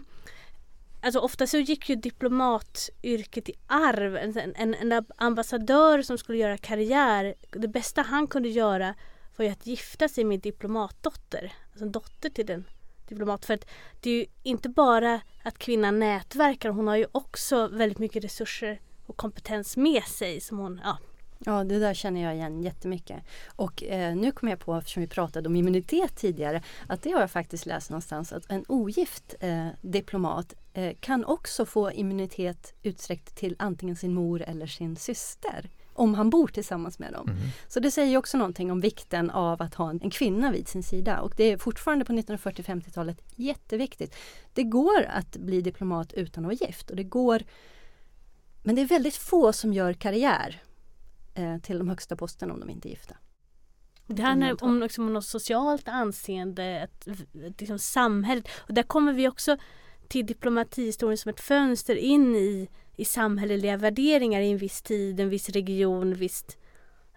Alltså 1.02 1.20
ofta 1.20 1.47
så 1.47 1.58
gick 1.58 1.89
ju 1.89 1.95
diplomatyrket 1.95 3.50
i 3.50 3.54
arv. 3.68 4.18
En, 4.18 4.54
en, 4.56 4.76
en 4.76 5.06
ambassadör 5.18 6.02
som 6.02 6.18
skulle 6.18 6.38
göra 6.38 6.58
karriär, 6.58 7.36
det 7.52 7.68
bästa 7.68 8.02
han 8.02 8.28
kunde 8.28 8.50
göra 8.50 8.95
var 9.38 9.45
ju 9.45 9.52
att 9.52 9.68
gifta 9.68 10.10
sig 10.10 10.24
med 10.24 10.39
diplomatdotter. 10.39 11.54
Alltså 11.70 11.86
en 11.86 11.91
dotter 11.91 12.30
till 12.30 12.45
den 12.45 12.66
diplomat. 13.08 13.45
För 13.45 13.54
att 13.54 13.66
det 14.02 14.10
är 14.10 14.16
ju 14.16 14.26
inte 14.43 14.70
bara 14.70 15.22
att 15.43 15.58
kvinnan 15.58 16.00
nätverkar, 16.00 16.70
hon 16.70 16.88
har 16.88 16.95
ju 16.95 17.06
också 17.12 17.68
väldigt 17.68 18.00
mycket 18.00 18.24
resurser 18.24 18.82
och 19.06 19.18
kompetens 19.18 19.78
med 19.78 20.04
sig 20.04 20.41
som 20.41 20.58
hon, 20.58 20.82
ja, 20.84 20.97
Ja, 21.45 21.64
det 21.64 21.80
där 21.80 21.93
känner 21.93 22.24
jag 22.24 22.36
igen 22.36 22.64
jättemycket. 22.64 23.24
Och 23.56 23.84
eh, 23.84 24.16
nu 24.16 24.32
kom 24.32 24.50
jag 24.50 24.60
på, 24.60 24.76
eftersom 24.76 25.02
vi 25.02 25.08
pratade 25.08 25.50
om 25.50 25.56
immunitet 25.56 26.16
tidigare, 26.16 26.64
att 26.88 27.02
det 27.02 27.12
har 27.12 27.20
jag 27.20 27.32
faktiskt 27.32 27.66
läst 27.66 27.89
någonstans 27.89 28.34
att 28.34 28.52
en 28.52 28.66
ogift 28.68 29.36
eh, 29.39 29.68
diplomat 29.82 30.54
kan 31.00 31.26
också 31.26 31.66
få 31.66 31.92
immunitet 31.92 32.74
utsträckt 32.84 33.36
till 33.36 33.56
antingen 33.60 33.96
sin 33.96 34.14
mor 34.14 34.42
eller 34.42 34.68
sin 34.68 34.96
syster. 34.96 35.70
Om 35.94 36.14
han 36.14 36.30
bor 36.30 36.48
tillsammans 36.48 37.00
med 37.00 37.14
dem. 37.14 37.26
Mhm. 37.30 37.38
Så 37.68 37.80
det 37.80 37.92
säger 37.92 38.18
också 38.18 38.38
någonting 38.38 38.72
om 38.72 38.82
vikten 38.82 39.30
av 39.30 39.62
att 39.62 39.74
ha 39.74 39.90
en, 39.90 40.10
kvinna 40.10 40.52
vid 40.52 40.68
sin 40.68 40.84
sida. 40.84 41.22
Och 41.22 41.34
det 41.38 41.44
är 41.44 41.58
fortfarande 41.58 42.06
på 42.06 42.14
1940-50-talet 42.14 43.22
jätteviktigt. 43.36 44.16
Det 44.54 44.64
går 44.64 45.06
att 45.10 45.38
bli 45.38 45.62
diplomat 45.62 46.14
utan 46.14 46.46
att 46.46 46.48
vara 46.48 46.68
gift 46.68 46.90
och 46.90 46.96
det 46.96 47.04
går 47.04 47.44
men 48.64 48.76
det 48.76 48.82
är 48.82 48.86
väldigt 48.86 49.16
få 49.16 49.54
som 49.54 49.74
gör 49.74 49.94
karriär 49.94 50.62
eh, 51.34 51.58
till 51.58 51.78
de 51.78 51.90
högsta 51.90 52.16
posterna 52.16 52.54
om 52.54 52.60
de 52.60 52.70
inte 52.70 52.88
är 52.88 52.90
gifta. 52.90 53.16
Det 54.08 54.22
handlar 54.22 54.64
om 54.64 54.80
liksom 54.80 55.14
något 55.14 55.26
socialt 55.26 55.88
anseende, 55.88 56.64
ett, 56.64 57.08
ett, 57.08 57.62
liksom 57.62 57.80
samhället. 57.80 58.48
Och 58.58 58.74
där 58.74 58.84
kommer 58.84 59.14
vi 59.14 59.28
också 59.28 59.58
till 60.10 60.26
diplomatihistorien 60.26 61.18
som 61.18 61.30
ett 61.30 61.39
fönster 61.39 61.95
in 61.95 62.36
i, 62.36 62.70
i 62.95 63.05
samhälleliga 63.05 63.78
värderingar 63.78 64.41
i 64.41 64.51
en 64.51 64.57
viss 64.57 64.82
tid, 64.82 65.20
en 65.20 65.30
viss 65.30 65.49
region, 65.49 66.14
visst 66.14 66.57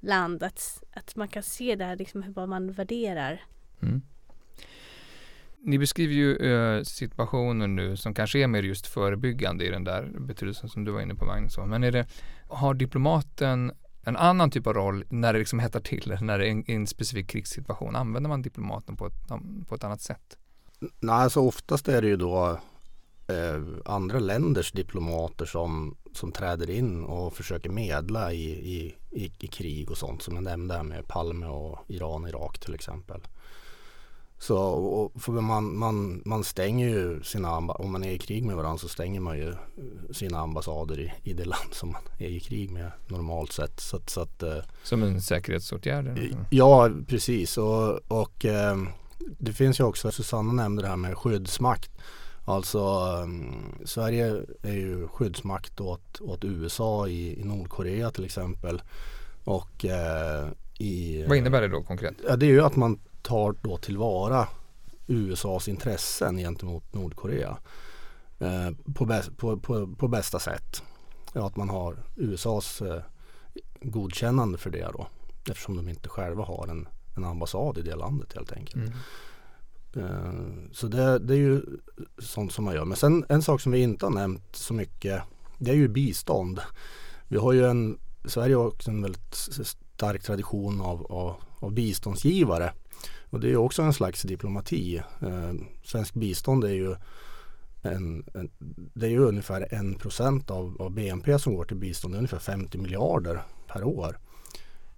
land. 0.00 0.42
Att, 0.42 0.82
att 0.92 1.16
man 1.16 1.28
kan 1.28 1.42
se 1.42 1.76
där 1.76 1.96
liksom 1.96 2.22
hur, 2.22 2.46
man 2.46 2.72
värderar. 2.72 3.44
Mm. 3.82 4.02
Ni 5.58 5.78
beskriver 5.78 6.14
ju 6.14 6.36
eh, 6.36 6.82
situationer 6.82 7.66
nu 7.66 7.96
som 7.96 8.14
kanske 8.14 8.38
är 8.38 8.46
mer 8.46 8.62
just 8.62 8.86
förebyggande 8.86 9.64
i 9.64 9.70
den 9.70 9.84
där 9.84 10.10
betydelsen 10.18 10.68
som 10.68 10.84
du 10.84 10.92
var 10.92 11.00
inne 11.00 11.14
på 11.14 11.24
Magnus. 11.24 11.58
Men 11.58 11.84
är 11.84 11.92
det, 11.92 12.06
har 12.48 12.74
diplomaten 12.74 13.72
en 14.04 14.16
annan 14.16 14.50
typ 14.50 14.66
av 14.66 14.74
roll 14.74 15.04
när 15.08 15.32
det 15.32 15.38
liksom 15.38 15.58
hettar 15.58 15.80
till, 15.80 16.16
när 16.20 16.38
det 16.38 16.46
är 16.46 16.50
en, 16.50 16.64
en 16.66 16.86
specifik 16.86 17.28
krigssituation? 17.28 17.96
Använder 17.96 18.28
man 18.28 18.42
diplomaten 18.42 18.96
på 18.96 19.06
ett, 19.06 19.28
på 19.68 19.74
ett 19.74 19.84
annat 19.84 20.00
sätt? 20.00 20.38
Nej, 21.00 21.14
alltså 21.14 21.40
oftast 21.40 21.88
är 21.88 22.02
det 22.02 22.08
ju 22.08 22.16
då 22.16 22.60
eh, 23.32 23.62
andra 23.84 24.18
länders 24.18 24.72
diplomater 24.72 25.44
som, 25.44 25.96
som 26.12 26.32
träder 26.32 26.70
in 26.70 27.04
och 27.04 27.34
försöker 27.34 27.70
medla 27.70 28.32
i, 28.32 28.44
i, 28.50 28.94
i, 29.10 29.32
i 29.38 29.46
krig 29.46 29.90
och 29.90 29.98
sånt 29.98 30.22
som 30.22 30.34
jag 30.34 30.44
nämnde 30.44 30.74
här 30.74 30.82
med 30.82 31.08
Palme 31.08 31.46
och 31.46 31.78
Iran 31.88 32.22
och 32.22 32.28
Irak 32.28 32.58
till 32.58 32.74
exempel. 32.74 33.20
Så 34.42 35.12
för 35.18 35.32
man, 35.32 35.78
man, 35.78 36.22
man 36.24 36.44
stänger 36.44 36.88
ju 36.88 37.22
sina, 37.22 37.56
om 37.56 37.92
man 37.92 38.04
är 38.04 38.10
i 38.10 38.18
krig 38.18 38.44
med 38.44 38.56
varandra 38.56 38.78
så 38.78 38.88
stänger 38.88 39.20
man 39.20 39.38
ju 39.38 39.54
sina 40.10 40.38
ambassader 40.38 41.00
i, 41.00 41.12
i 41.22 41.32
det 41.32 41.44
land 41.44 41.74
som 41.74 41.92
man 41.92 42.02
är 42.18 42.28
i 42.28 42.40
krig 42.40 42.70
med 42.70 42.90
normalt 43.06 43.52
sett. 43.52 43.80
Så, 43.80 44.00
så 44.06 44.20
att, 44.20 44.42
eh, 44.42 44.56
som 44.82 45.02
en 45.02 45.22
säkerhetsåtgärd? 45.22 46.34
Ja, 46.50 46.90
precis. 47.08 47.58
Och, 47.58 47.98
och 48.08 48.44
eh, 48.44 48.76
det 49.38 49.52
finns 49.52 49.80
ju 49.80 49.84
också, 49.84 50.10
Susanna 50.10 50.52
nämnde 50.52 50.82
det 50.82 50.88
här 50.88 50.96
med 50.96 51.18
skyddsmakt. 51.18 51.90
Alltså 52.44 53.16
Sverige 53.84 54.42
är 54.62 54.72
ju 54.72 55.08
skyddsmakt 55.08 55.80
åt, 55.80 56.20
åt 56.20 56.44
USA 56.44 57.08
i, 57.08 57.40
i 57.40 57.44
Nordkorea 57.44 58.10
till 58.10 58.24
exempel. 58.24 58.82
Och 59.44 59.84
eh, 59.84 60.48
i... 60.78 61.24
Vad 61.28 61.36
innebär 61.38 61.60
det 61.60 61.68
då 61.68 61.82
konkret? 61.82 62.14
Ja, 62.28 62.36
det 62.36 62.46
är 62.46 62.50
ju 62.50 62.62
att 62.62 62.76
man 62.76 62.98
tar 63.22 63.54
då 63.62 63.76
tillvara 63.76 64.48
USAs 65.06 65.68
intressen 65.68 66.36
gentemot 66.36 66.94
Nordkorea 66.94 67.56
eh, 68.38 68.70
på, 68.94 69.04
bäst, 69.04 69.36
på, 69.36 69.56
på, 69.56 69.86
på, 69.86 70.08
bästa 70.08 70.38
sätt. 70.38 70.82
Ja, 71.32 71.46
att 71.46 71.56
man 71.56 71.68
har 71.68 71.96
USAs 72.16 72.82
eh, 72.82 73.02
godkännande 73.80 74.58
för 74.58 74.70
det 74.70 74.88
då 74.92 75.06
eftersom 75.50 75.76
de 75.76 75.88
inte 75.88 76.08
själva 76.08 76.44
har 76.44 76.68
en, 76.68 76.88
en 77.16 77.24
ambassad 77.24 77.78
i 77.78 77.82
det 77.82 77.94
landet 77.94 78.32
helt 78.34 78.52
enkelt. 78.52 78.86
Mm. 78.86 78.92
Eh, 79.96 80.32
så 80.72 80.86
det, 80.86 81.18
det, 81.18 81.34
är 81.34 81.38
ju 81.38 81.62
sånt 82.18 82.52
som 82.52 82.64
man 82.64 82.74
gör. 82.74 82.84
Men 82.84 82.96
sen 82.96 83.24
en 83.28 83.42
sak 83.42 83.60
som 83.60 83.72
vi 83.72 83.82
inte 83.82 84.06
har 84.06 84.12
nämnt 84.12 84.56
så 84.56 84.74
mycket 84.74 85.22
det 85.58 85.70
är 85.70 85.74
ju 85.74 85.88
bistånd. 85.88 86.60
Vi 87.28 87.36
har 87.36 87.52
ju 87.52 87.66
en, 87.66 87.98
Sverige 88.24 88.56
har 88.56 88.66
också 88.66 88.90
en 88.90 89.02
väldigt 89.02 89.34
stark 89.96 90.22
tradition 90.22 90.80
av, 90.80 91.12
av, 91.12 91.34
av 91.58 91.72
biståndsgivare. 91.72 92.72
Och 93.30 93.40
det 93.40 93.50
är 93.50 93.56
också 93.56 93.82
en 93.82 93.92
slags 93.92 94.22
diplomati. 94.22 95.02
Eh, 95.20 95.52
svensk 95.84 96.14
bistånd 96.14 96.64
är 96.64 96.72
ju 96.72 96.94
en, 97.82 98.24
en, 98.34 98.50
det 98.94 99.06
är 99.06 99.10
ju 99.10 99.24
ungefär 99.24 99.74
1 99.74 99.98
procent 99.98 100.50
av, 100.50 100.76
av, 100.82 100.90
BNP 100.90 101.38
som 101.38 101.54
går 101.54 101.64
till 101.64 101.76
bistånd. 101.76 102.14
Det 102.14 102.16
är 102.16 102.18
ungefär 102.18 102.38
50 102.38 102.78
miljarder 102.78 103.42
per 103.66 103.84
år. 103.84 104.18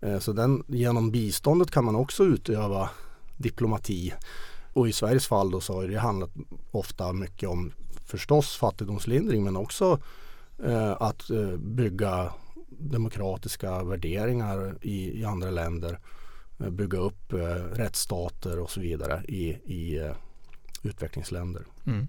Eh, 0.00 0.18
så 0.18 0.32
den, 0.32 0.64
genom 0.68 1.10
biståndet 1.10 1.70
kan 1.70 1.84
man 1.84 1.96
också 1.96 2.24
utöva 2.24 2.90
diplomati. 3.36 4.12
Och 4.74 4.88
i 4.88 4.92
Sveriges 4.92 5.26
fall 5.26 5.50
då 5.50 5.60
så 5.60 5.74
har 5.74 5.88
det 5.88 5.98
handlat 5.98 6.30
ofta 6.70 7.12
mycket 7.12 7.48
om 7.48 7.72
förstås 8.06 8.56
fattigdomslindring 8.56 9.44
men 9.44 9.56
också 9.56 10.00
eh, 10.64 11.02
att 11.02 11.30
eh, 11.30 11.56
bygga 11.56 12.32
demokratiska 12.68 13.84
värderingar 13.84 14.78
i, 14.82 15.20
i 15.20 15.24
andra 15.24 15.50
länder 15.50 15.98
Eh, 16.60 16.70
bygga 16.70 16.98
upp 16.98 17.32
eh, 17.32 17.38
rättsstater 17.72 18.58
och 18.58 18.70
så 18.70 18.80
vidare 18.80 19.22
i, 19.28 19.48
i 19.64 19.98
eh, 19.98 20.14
utvecklingsländer. 20.82 21.62
Mm. 21.86 22.06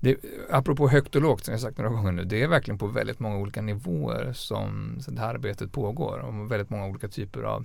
Det, 0.00 0.16
apropå 0.50 0.88
högt 0.88 1.16
och 1.16 1.22
lågt 1.22 1.44
som 1.44 1.52
jag 1.52 1.60
sagt 1.60 1.78
några 1.78 1.90
gånger 1.90 2.12
nu, 2.12 2.24
det 2.24 2.42
är 2.42 2.48
verkligen 2.48 2.78
på 2.78 2.86
väldigt 2.86 3.20
många 3.20 3.36
olika 3.36 3.62
nivåer 3.62 4.32
som 4.32 4.98
det 5.08 5.20
här 5.20 5.34
arbetet 5.34 5.72
pågår 5.72 6.18
och 6.18 6.50
väldigt 6.50 6.70
många 6.70 6.86
olika 6.86 7.08
typer 7.08 7.42
av, 7.42 7.64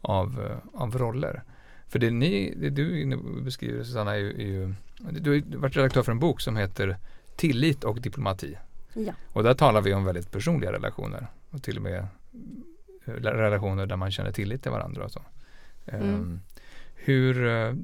av, 0.00 0.40
eh, 0.40 0.80
av 0.82 0.98
roller. 0.98 1.42
För 1.88 1.98
det, 1.98 2.10
ni, 2.10 2.54
det 2.56 2.70
du 2.70 3.16
beskriver 3.42 3.84
Susanna 3.84 4.14
är 4.14 4.18
ju, 4.18 4.30
är 4.30 4.46
ju 4.46 4.74
du 5.20 5.30
har 5.30 5.58
varit 5.58 5.76
redaktör 5.76 6.02
för 6.02 6.12
en 6.12 6.18
bok 6.18 6.40
som 6.40 6.56
heter 6.56 6.96
Tillit 7.36 7.84
och 7.84 8.00
diplomati. 8.00 8.58
Ja. 8.92 9.12
Och 9.26 9.42
där 9.42 9.54
talar 9.54 9.80
vi 9.80 9.94
om 9.94 10.04
väldigt 10.04 10.30
personliga 10.30 10.72
relationer 10.72 11.26
och 11.50 11.62
till 11.62 11.76
och 11.76 11.82
med 11.82 12.06
relationer 13.22 13.86
där 13.86 13.96
man 13.96 14.10
känner 14.10 14.32
tillit 14.32 14.62
till 14.62 14.70
varandra 14.70 15.04
och 15.04 15.12
så. 15.12 15.22
Mm. 15.86 16.14
Um, 16.14 16.40
hur, 17.08 17.46
eh, 17.46 17.74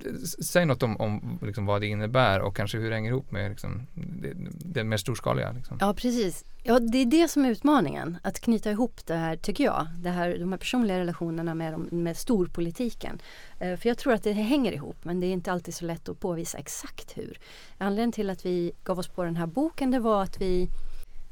säg 0.43 0.67
något 0.67 0.83
om, 0.83 0.97
om 0.97 1.39
liksom 1.43 1.67
vad 1.67 1.81
det 1.81 1.87
innebär 1.87 2.41
och 2.41 2.57
kanske 2.57 2.79
hur 2.79 2.91
det 2.91 2.97
hänger 2.97 3.11
ihop 3.11 3.31
med 3.31 3.51
liksom, 3.51 3.87
det, 3.95 4.33
det 4.75 4.85
mer 4.85 4.97
storskaliga. 4.97 5.53
Liksom. 5.53 5.79
Ja 5.81 5.95
precis. 5.95 6.45
Ja, 6.63 6.79
det 6.79 6.99
är 6.99 7.07
det 7.07 7.29
som 7.29 7.45
är 7.45 7.51
utmaningen. 7.51 8.19
Att 8.23 8.41
knyta 8.41 8.71
ihop 8.71 9.01
det 9.07 9.15
här, 9.15 9.37
tycker 9.37 9.65
jag. 9.65 9.87
Det 9.99 10.11
här, 10.11 10.39
de 10.39 10.53
här 10.53 10.59
personliga 10.59 10.99
relationerna 10.99 11.55
med, 11.55 11.93
med 11.93 12.17
storpolitiken. 12.17 13.19
Eh, 13.59 13.77
för 13.77 13.89
jag 13.89 13.99
tror 13.99 14.13
att 14.13 14.23
det 14.23 14.33
hänger 14.33 14.73
ihop 14.73 14.97
men 15.05 15.21
det 15.21 15.27
är 15.27 15.33
inte 15.33 15.53
alltid 15.53 15.75
så 15.75 15.85
lätt 15.85 16.09
att 16.09 16.21
påvisa 16.21 16.59
exakt 16.59 17.19
hur. 17.19 17.39
Anledningen 17.79 18.13
till 18.13 18.31
att 18.31 18.47
vi 18.47 18.73
gav 18.85 18.99
oss 18.99 19.09
på 19.09 19.25
den 19.25 19.37
här 19.37 19.47
boken 19.47 19.91
det 19.91 19.99
var 19.99 20.23
att 20.23 20.41
vi 20.41 20.69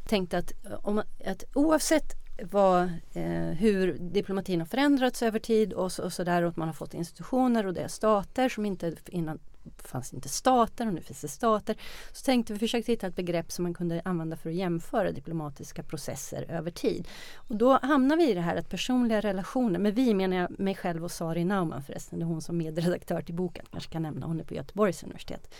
tänkte 0.09 0.39
att, 0.39 0.53
eh, 0.65 0.79
om, 0.83 0.99
att 1.27 1.45
oavsett 1.55 2.22
vad, 2.43 2.83
eh, 3.13 3.57
hur 3.59 3.99
diplomatin 3.99 4.61
har 4.61 4.67
förändrats 4.67 5.23
över 5.23 5.39
tid 5.39 5.73
och 5.73 5.93
så, 5.93 6.03
och 6.03 6.13
så 6.13 6.25
där 6.25 6.43
och 6.43 6.49
att 6.49 6.57
man 6.57 6.69
har 6.69 6.75
fått 6.75 6.95
institutioner 6.95 7.67
och 7.67 7.75
det 7.75 7.81
är 7.81 7.89
stater 7.89 8.49
som 8.49 8.67
inte 8.67 8.95
innan 9.07 9.39
fanns 9.79 10.15
inte 10.15 10.29
stater 10.29 10.87
och 10.87 10.95
nu 10.95 11.01
finns 11.01 11.21
det 11.21 11.29
stater. 11.29 11.77
Så 12.13 12.25
tänkte 12.25 12.53
vi 12.53 12.59
försöka 12.59 12.93
hitta 12.93 13.07
ett 13.07 13.17
begrepp 13.17 13.53
som 13.53 13.63
man 13.63 13.75
kunde 13.75 14.03
använda 14.05 14.37
för 14.37 14.51
att 14.51 14.57
jämföra 14.57 15.13
diplomatiska 15.13 15.83
processer 15.83 16.47
över 16.49 16.71
tid. 16.71 17.09
Och 17.35 17.57
då 17.57 17.79
hamnar 17.83 18.17
vi 18.17 18.31
i 18.31 18.35
det 18.35 18.41
här 18.41 18.57
att 18.57 18.69
personliga 18.71 19.21
relationer, 19.21 19.79
med 19.79 19.95
vi 19.95 20.15
menar 20.15 20.37
jag 20.37 20.61
mig 20.61 20.75
själv 20.75 21.05
och 21.05 21.11
Sari 21.11 21.45
Naumann 21.45 21.83
förresten, 21.83 22.19
det 22.19 22.23
är 22.23 22.27
hon 22.27 22.43
som 22.43 22.57
medredaktör 22.57 23.23
till 23.23 23.35
boken, 23.35 23.65
kanske 23.71 23.91
kan 23.91 24.03
nämna, 24.03 24.27
hon 24.27 24.41
är 24.41 24.45
på 24.45 24.55
Göteborgs 24.55 25.03
universitet. 25.03 25.55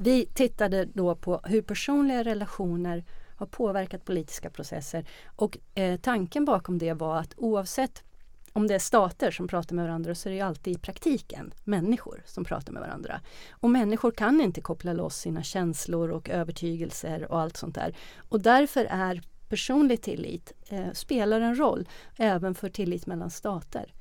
Vi 0.00 0.26
tittade 0.26 0.84
då 0.84 1.14
på 1.14 1.40
hur 1.44 1.62
personliga 1.62 2.24
relationer 2.24 3.04
har 3.38 3.46
påverkat 3.46 4.04
politiska 4.04 4.50
processer. 4.50 5.08
Och 5.36 5.58
eh, 5.74 6.00
tanken 6.00 6.44
bakom 6.44 6.78
det 6.78 6.92
var 6.92 7.16
att 7.16 7.34
oavsett 7.36 8.04
om 8.52 8.66
det 8.66 8.74
är 8.74 8.78
stater 8.78 9.30
som 9.30 9.48
pratar 9.48 9.76
med 9.76 9.84
varandra 9.84 10.14
så 10.14 10.28
är 10.28 10.32
det 10.32 10.40
alltid 10.40 10.76
i 10.76 10.78
praktiken 10.78 11.54
människor 11.64 12.22
som 12.26 12.44
pratar 12.44 12.72
med 12.72 12.82
varandra. 12.82 13.20
Och 13.50 13.70
människor 13.70 14.10
kan 14.10 14.40
inte 14.40 14.60
koppla 14.60 14.92
loss 14.92 15.16
sina 15.16 15.42
känslor 15.42 16.10
och 16.10 16.30
övertygelser 16.30 17.32
och 17.32 17.40
allt 17.40 17.56
sånt 17.56 17.74
där. 17.74 17.96
Och 18.28 18.40
därför 18.40 18.84
är 18.84 19.22
personlig 19.48 20.02
tillit 20.02 20.52
eh, 20.68 20.92
spelar 20.92 21.40
en 21.40 21.58
roll 21.58 21.88
även 22.16 22.54
för 22.54 22.68
tillit 22.68 23.06
mellan 23.06 23.30
stater 23.30 23.92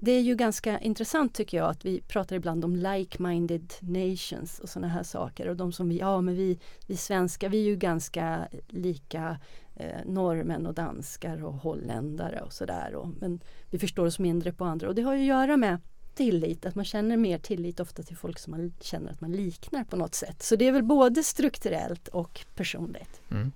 det 0.00 0.12
är 0.12 0.20
ju 0.20 0.34
ganska 0.34 0.78
intressant 0.78 1.34
tycker 1.34 1.56
jag 1.56 1.70
att 1.70 1.84
vi 1.84 2.00
pratar 2.00 2.36
ibland 2.36 2.64
om 2.64 2.76
like-minded 2.76 3.72
nations 3.80 4.58
och 4.58 4.68
sådana 4.68 4.88
här 4.88 5.02
saker 5.02 5.48
och 5.48 5.56
de 5.56 5.72
som 5.72 5.88
vi, 5.88 5.98
ja 5.98 6.20
men 6.20 6.34
vi, 6.34 6.58
vi 6.86 6.96
svenskar 6.96 7.48
vi 7.48 7.58
är 7.58 7.66
ju 7.66 7.76
ganska 7.76 8.48
lika 8.68 9.38
eh, 9.76 10.04
norrmän 10.06 10.66
och 10.66 10.74
danskar 10.74 11.44
och 11.44 11.54
holländare 11.54 12.40
och 12.40 12.52
sådär 12.52 13.12
men 13.20 13.40
vi 13.70 13.78
förstår 13.78 14.06
oss 14.06 14.18
mindre 14.18 14.52
på 14.52 14.64
andra 14.64 14.88
och 14.88 14.94
det 14.94 15.02
har 15.02 15.14
ju 15.14 15.20
att 15.20 15.26
göra 15.26 15.56
med 15.56 15.78
tillit, 16.14 16.66
att 16.66 16.74
man 16.74 16.84
känner 16.84 17.16
mer 17.16 17.38
tillit 17.38 17.80
ofta 17.80 18.02
till 18.02 18.16
folk 18.16 18.38
som 18.38 18.50
man 18.50 18.72
känner 18.80 19.12
att 19.12 19.20
man 19.20 19.32
liknar 19.32 19.84
på 19.84 19.96
något 19.96 20.14
sätt. 20.14 20.42
Så 20.42 20.56
det 20.56 20.68
är 20.68 20.72
väl 20.72 20.82
både 20.82 21.22
strukturellt 21.22 22.08
och 22.08 22.40
personligt. 22.54 23.20
Mm. 23.30 23.52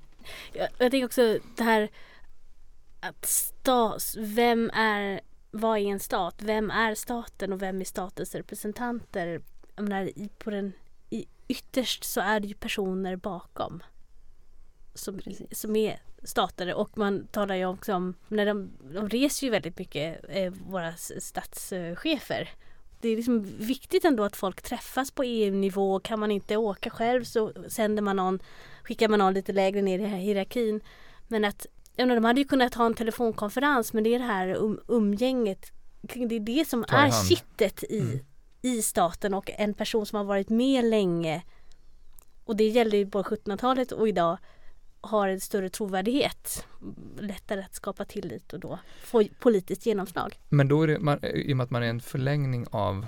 Jag, 0.53 0.69
jag 0.79 0.91
tänker 0.91 1.05
också 1.05 1.39
det 1.57 1.65
här 1.65 1.91
att 3.01 3.27
stas, 3.27 4.17
vem 4.19 4.71
är 4.75 5.21
vad 5.53 5.79
är 5.79 5.83
en 5.83 6.01
stat? 6.01 6.35
Vem 6.39 6.71
är 6.71 6.95
staten 6.95 7.53
och 7.53 7.63
vem 7.63 7.81
är 7.81 7.85
statens 7.85 8.35
representanter? 8.35 9.43
Jag 9.77 9.89
menar, 9.89 10.29
på 10.39 10.51
den, 10.51 10.73
i, 11.11 11.27
ytterst 11.49 12.05
så 12.05 12.21
är 12.21 12.41
det 12.41 12.49
ju 12.49 12.55
personer 12.55 13.17
bakom 13.17 13.83
som, 14.95 15.21
som 15.53 15.77
är 15.77 16.03
stater 16.23 16.75
och 16.75 16.99
man 16.99 17.27
talar 17.27 17.55
ju 17.55 17.67
också 17.67 17.95
om, 17.95 18.15
när 18.29 18.47
de, 18.47 18.71
de 18.95 19.09
reser 19.09 19.47
ju 19.47 19.51
väldigt 19.51 19.79
mycket, 19.79 20.25
eh, 20.29 20.53
våra 20.67 20.93
statschefer. 21.19 22.51
Det 23.01 23.09
är 23.09 23.17
liksom 23.17 23.43
viktigt 23.59 24.05
ändå 24.05 24.25
att 24.25 24.37
folk 24.37 24.63
träffas 24.63 25.11
på 25.11 25.25
EU-nivå. 25.25 26.01
Kan 26.01 26.21
man 26.21 26.31
inte 26.31 26.57
åka 26.57 26.91
själv 26.91 27.25
så 27.25 27.53
sänder 27.69 28.03
man 28.03 28.17
någon, 28.17 28.43
skickar 28.83 29.09
man 29.09 29.19
någon 29.19 29.35
lite 29.35 29.53
lägre 29.53 29.83
ner 29.83 29.99
i 29.99 30.07
hierarkin. 30.07 30.81
Men 31.29 31.45
att 31.45 31.67
jag 31.97 32.09
menar, 32.09 32.15
de 32.15 32.25
hade 32.25 32.41
ju 32.41 32.47
kunnat 32.47 32.75
ha 32.75 32.87
en 32.87 32.95
telefonkonferens 32.95 33.93
men 33.93 34.05
det 34.05 34.15
är 34.15 34.19
det 34.19 34.25
här 34.25 34.55
um, 34.55 34.81
umgänget. 34.89 35.73
Det 36.01 36.37
är 36.37 36.41
det 36.41 36.69
som 36.69 36.85
är 36.89 37.29
kittet 37.29 37.85
i, 37.85 38.01
mm. 38.01 38.19
i 38.63 38.83
staten 38.83 39.35
och 39.35 39.51
en 39.51 39.75
person 39.75 40.07
som 40.07 40.17
har 40.17 40.25
varit 40.25 40.49
med 40.49 40.85
länge 40.85 41.43
och 42.45 42.57
det 42.57 42.69
gäller 42.69 42.99
ju 42.99 43.05
både 43.05 43.29
1700-talet 43.29 43.93
och 43.93 44.09
idag 44.09 44.39
har 45.01 45.29
en 45.29 45.41
större 45.41 45.69
trovärdighet. 45.69 46.67
Lättare 47.19 47.61
att 47.61 47.75
skapa 47.75 48.05
tillit 48.05 48.53
och 48.53 48.61
då 48.61 48.79
få 49.05 49.25
politiskt 49.41 49.87
genomslag. 49.87 50.41
Men 50.49 50.69
då 50.69 50.83
är 50.83 50.87
det, 50.87 50.99
man, 50.99 51.25
i 51.25 51.53
och 51.53 51.57
med 51.57 51.65
att 51.65 51.71
man 51.71 51.83
är 51.83 51.87
en 51.87 52.01
förlängning 52.01 52.67
av 52.71 53.07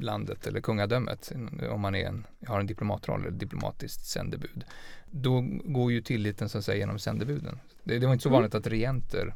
landet 0.00 0.46
eller 0.46 0.60
kungadömet, 0.60 1.32
om 1.70 1.80
man 1.80 1.94
är 1.94 2.06
en, 2.06 2.26
har 2.46 2.60
en 2.60 2.66
diplomatroll 2.66 3.20
eller 3.20 3.30
diplomatiskt 3.30 4.06
sändebud, 4.06 4.64
då 5.10 5.44
går 5.64 5.92
ju 5.92 6.02
tilliten 6.02 6.48
så 6.48 6.58
att 6.58 6.64
säga 6.64 6.78
genom 6.78 6.98
sändebuden. 6.98 7.60
Det, 7.84 7.98
det 7.98 8.06
var 8.06 8.12
inte 8.12 8.22
så 8.22 8.28
mm. 8.28 8.36
vanligt 8.36 8.54
att 8.54 8.66
regenter 8.66 9.34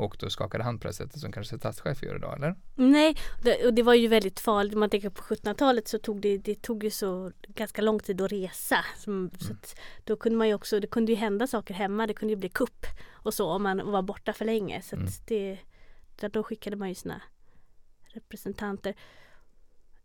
och 0.00 0.16
då 0.18 0.30
skakade 0.30 0.64
hand 0.64 0.80
på 0.80 0.86
det 0.86 0.94
sättet 0.94 1.20
som 1.20 1.32
kanske 1.32 1.58
statschef 1.58 2.02
gör 2.02 2.16
idag, 2.16 2.36
eller? 2.36 2.54
Nej, 2.74 3.16
det, 3.42 3.66
och 3.66 3.74
det 3.74 3.82
var 3.82 3.94
ju 3.94 4.08
väldigt 4.08 4.40
farligt. 4.40 4.74
Om 4.74 4.80
man 4.80 4.90
tänker 4.90 5.10
på 5.10 5.22
1700-talet 5.22 5.88
så 5.88 5.98
tog 5.98 6.20
det, 6.20 6.38
det 6.38 6.62
tog 6.62 6.84
ju 6.84 6.90
så 6.90 7.32
ganska 7.48 7.82
lång 7.82 7.98
tid 7.98 8.20
att 8.20 8.32
resa. 8.32 8.84
Som, 8.96 9.12
mm. 9.12 9.30
så 9.38 9.52
att 9.52 9.78
då 10.04 10.16
kunde 10.16 10.38
man 10.38 10.48
ju 10.48 10.54
också, 10.54 10.80
det 10.80 10.86
kunde 10.86 11.12
ju 11.12 11.16
hända 11.16 11.46
saker 11.46 11.74
hemma. 11.74 12.06
Det 12.06 12.14
kunde 12.14 12.32
ju 12.32 12.36
bli 12.36 12.48
kupp 12.48 12.86
och 13.10 13.34
så 13.34 13.48
om 13.48 13.62
man 13.62 13.90
var 13.90 14.02
borta 14.02 14.32
för 14.32 14.44
länge. 14.44 14.82
Så 14.82 14.96
mm. 14.96 15.08
det, 15.26 15.58
då 16.32 16.42
skickade 16.42 16.76
man 16.76 16.88
ju 16.88 16.94
sina 16.94 17.22
representanter. 18.02 18.94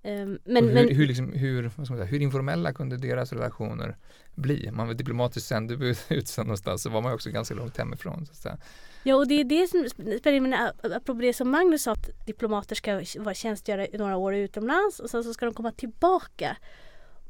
Um, 0.06 0.39
men, 0.43 0.68
hur, 0.68 0.74
men, 0.74 0.95
hur, 0.95 1.08
liksom, 1.08 1.34
hur, 1.34 1.86
säga, 1.86 2.03
hur, 2.03 2.22
informella 2.22 2.74
kunde 2.74 2.97
deras 2.97 3.34
relationer 3.34 3.97
bli? 4.36 4.72
Man 4.72 4.88
var 4.88 4.93
diplomatiskt 4.93 5.47
sändebud 5.47 5.97
utsänd 6.10 6.47
någonstans 6.47 6.84
så 6.84 6.89
var 6.89 7.01
man 7.01 7.14
också 7.14 7.30
ganska 7.30 7.56
långt 7.56 7.78
hemifrån. 7.78 8.26
Så. 8.32 8.49
Ja 9.03 9.16
och 9.16 9.28
det 9.28 9.39
är 9.39 9.43
det 9.43 9.68
som 9.68 9.89
spelar 10.20 10.72
apropå 10.82 11.14
det 11.14 11.34
som 11.34 11.51
Magnus 11.51 11.84
sa 11.84 11.91
att 11.91 12.26
diplomater 12.26 12.76
ska 12.76 13.01
vara 13.20 13.34
tjänstgöra 13.34 13.88
några 13.93 14.18
år 14.18 14.36
utomlands 14.36 14.99
och 14.99 15.10
sen 15.10 15.24
så 15.24 15.34
ska 15.34 15.45
de 15.45 15.53
komma 15.53 15.72
tillbaka. 15.72 16.58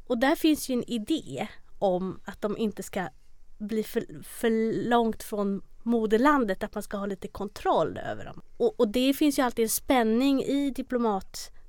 Och 0.08 0.18
där 0.18 0.36
finns 0.36 0.70
ju 0.70 0.74
en 0.74 0.90
idé 0.90 1.48
om 1.80 2.20
att 2.26 2.42
de 2.42 2.58
inte 2.58 2.84
ska 2.84 3.08
bli 3.58 3.84
för, 3.84 4.24
för 4.24 4.84
långt 4.90 5.24
från 5.24 5.62
moderlandet, 5.84 6.64
att 6.64 6.74
man 6.74 6.84
ska 6.84 6.98
ha 6.98 7.06
lite 7.06 7.28
kontroll 7.28 7.98
över 7.98 8.26
dem. 8.26 8.42
Och, 8.58 8.80
och 8.80 8.88
det 8.88 9.14
finns 9.14 9.40
ju 9.40 9.44
alltid 9.44 9.64
en 9.64 9.70
spänning 9.70 10.44
i 10.44 10.74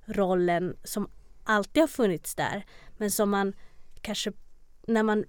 rollen 0.07 0.77
som 0.85 1.11
alltid 1.45 1.83
har 1.83 1.89
funnits 1.89 2.35
där 2.35 2.65
men 2.97 3.11
som 3.11 3.31
man 3.31 3.53
kanske 4.01 4.33
när 4.87 5.03
man 5.03 5.25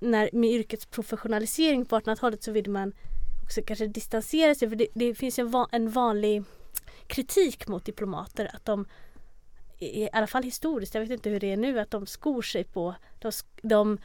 när 0.00 0.30
med 0.32 0.50
yrkets 0.50 0.86
professionalisering 0.86 1.84
på 1.84 2.00
1800-talet 2.00 2.42
så 2.42 2.52
vill 2.52 2.70
man 2.70 2.92
också 3.44 3.60
kanske 3.66 3.86
distansera 3.86 4.54
sig 4.54 4.68
för 4.68 4.76
det, 4.76 4.86
det 4.94 5.14
finns 5.14 5.38
en, 5.38 5.50
va, 5.50 5.68
en 5.72 5.90
vanlig 5.90 6.44
kritik 7.06 7.68
mot 7.68 7.84
diplomater 7.84 8.50
att 8.54 8.64
de 8.64 8.86
i 9.78 10.08
alla 10.12 10.26
fall 10.26 10.42
historiskt, 10.42 10.94
jag 10.94 11.02
vet 11.02 11.10
inte 11.10 11.30
hur 11.30 11.40
det 11.40 11.52
är 11.52 11.56
nu, 11.56 11.80
att 11.80 11.90
de 11.90 12.06
skor 12.06 12.42
sig 12.42 12.64
på, 12.64 12.94
de, 13.18 13.32
de 13.62 13.98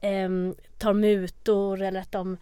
eh, 0.00 0.30
tar 0.78 0.92
mutor 0.92 1.82
eller 1.82 2.00
att 2.00 2.12
de, 2.12 2.36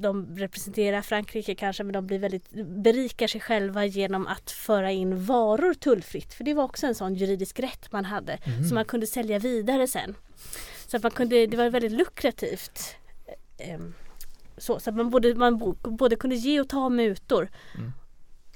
de 0.00 0.36
representerar 0.36 1.02
Frankrike 1.02 1.54
kanske 1.54 1.84
men 1.84 1.92
de 1.92 2.06
blir 2.06 2.18
väldigt, 2.18 2.50
berikar 2.66 3.26
sig 3.26 3.40
själva 3.40 3.84
genom 3.84 4.26
att 4.26 4.50
föra 4.50 4.90
in 4.90 5.24
varor 5.24 5.74
tullfritt. 5.74 6.34
För 6.34 6.44
det 6.44 6.54
var 6.54 6.64
också 6.64 6.86
en 6.86 6.94
sån 6.94 7.14
juridisk 7.14 7.60
rätt 7.60 7.92
man 7.92 8.04
hade 8.04 8.32
mm. 8.32 8.64
som 8.64 8.74
man 8.74 8.84
kunde 8.84 9.06
sälja 9.06 9.38
vidare 9.38 9.86
sen. 9.86 10.14
Så 10.86 10.96
att 10.96 11.02
man 11.02 11.12
kunde, 11.12 11.46
det 11.46 11.56
var 11.56 11.70
väldigt 11.70 11.92
lukrativt. 11.92 12.96
Um, 13.74 13.94
så, 14.56 14.80
så 14.80 14.90
att 14.90 14.96
man 14.96 15.10
både, 15.10 15.34
man 15.34 15.76
både 15.82 16.16
kunde 16.16 16.36
ge 16.36 16.60
och 16.60 16.68
ta 16.68 16.88
mutor. 16.88 17.48
Mm. 17.74 17.92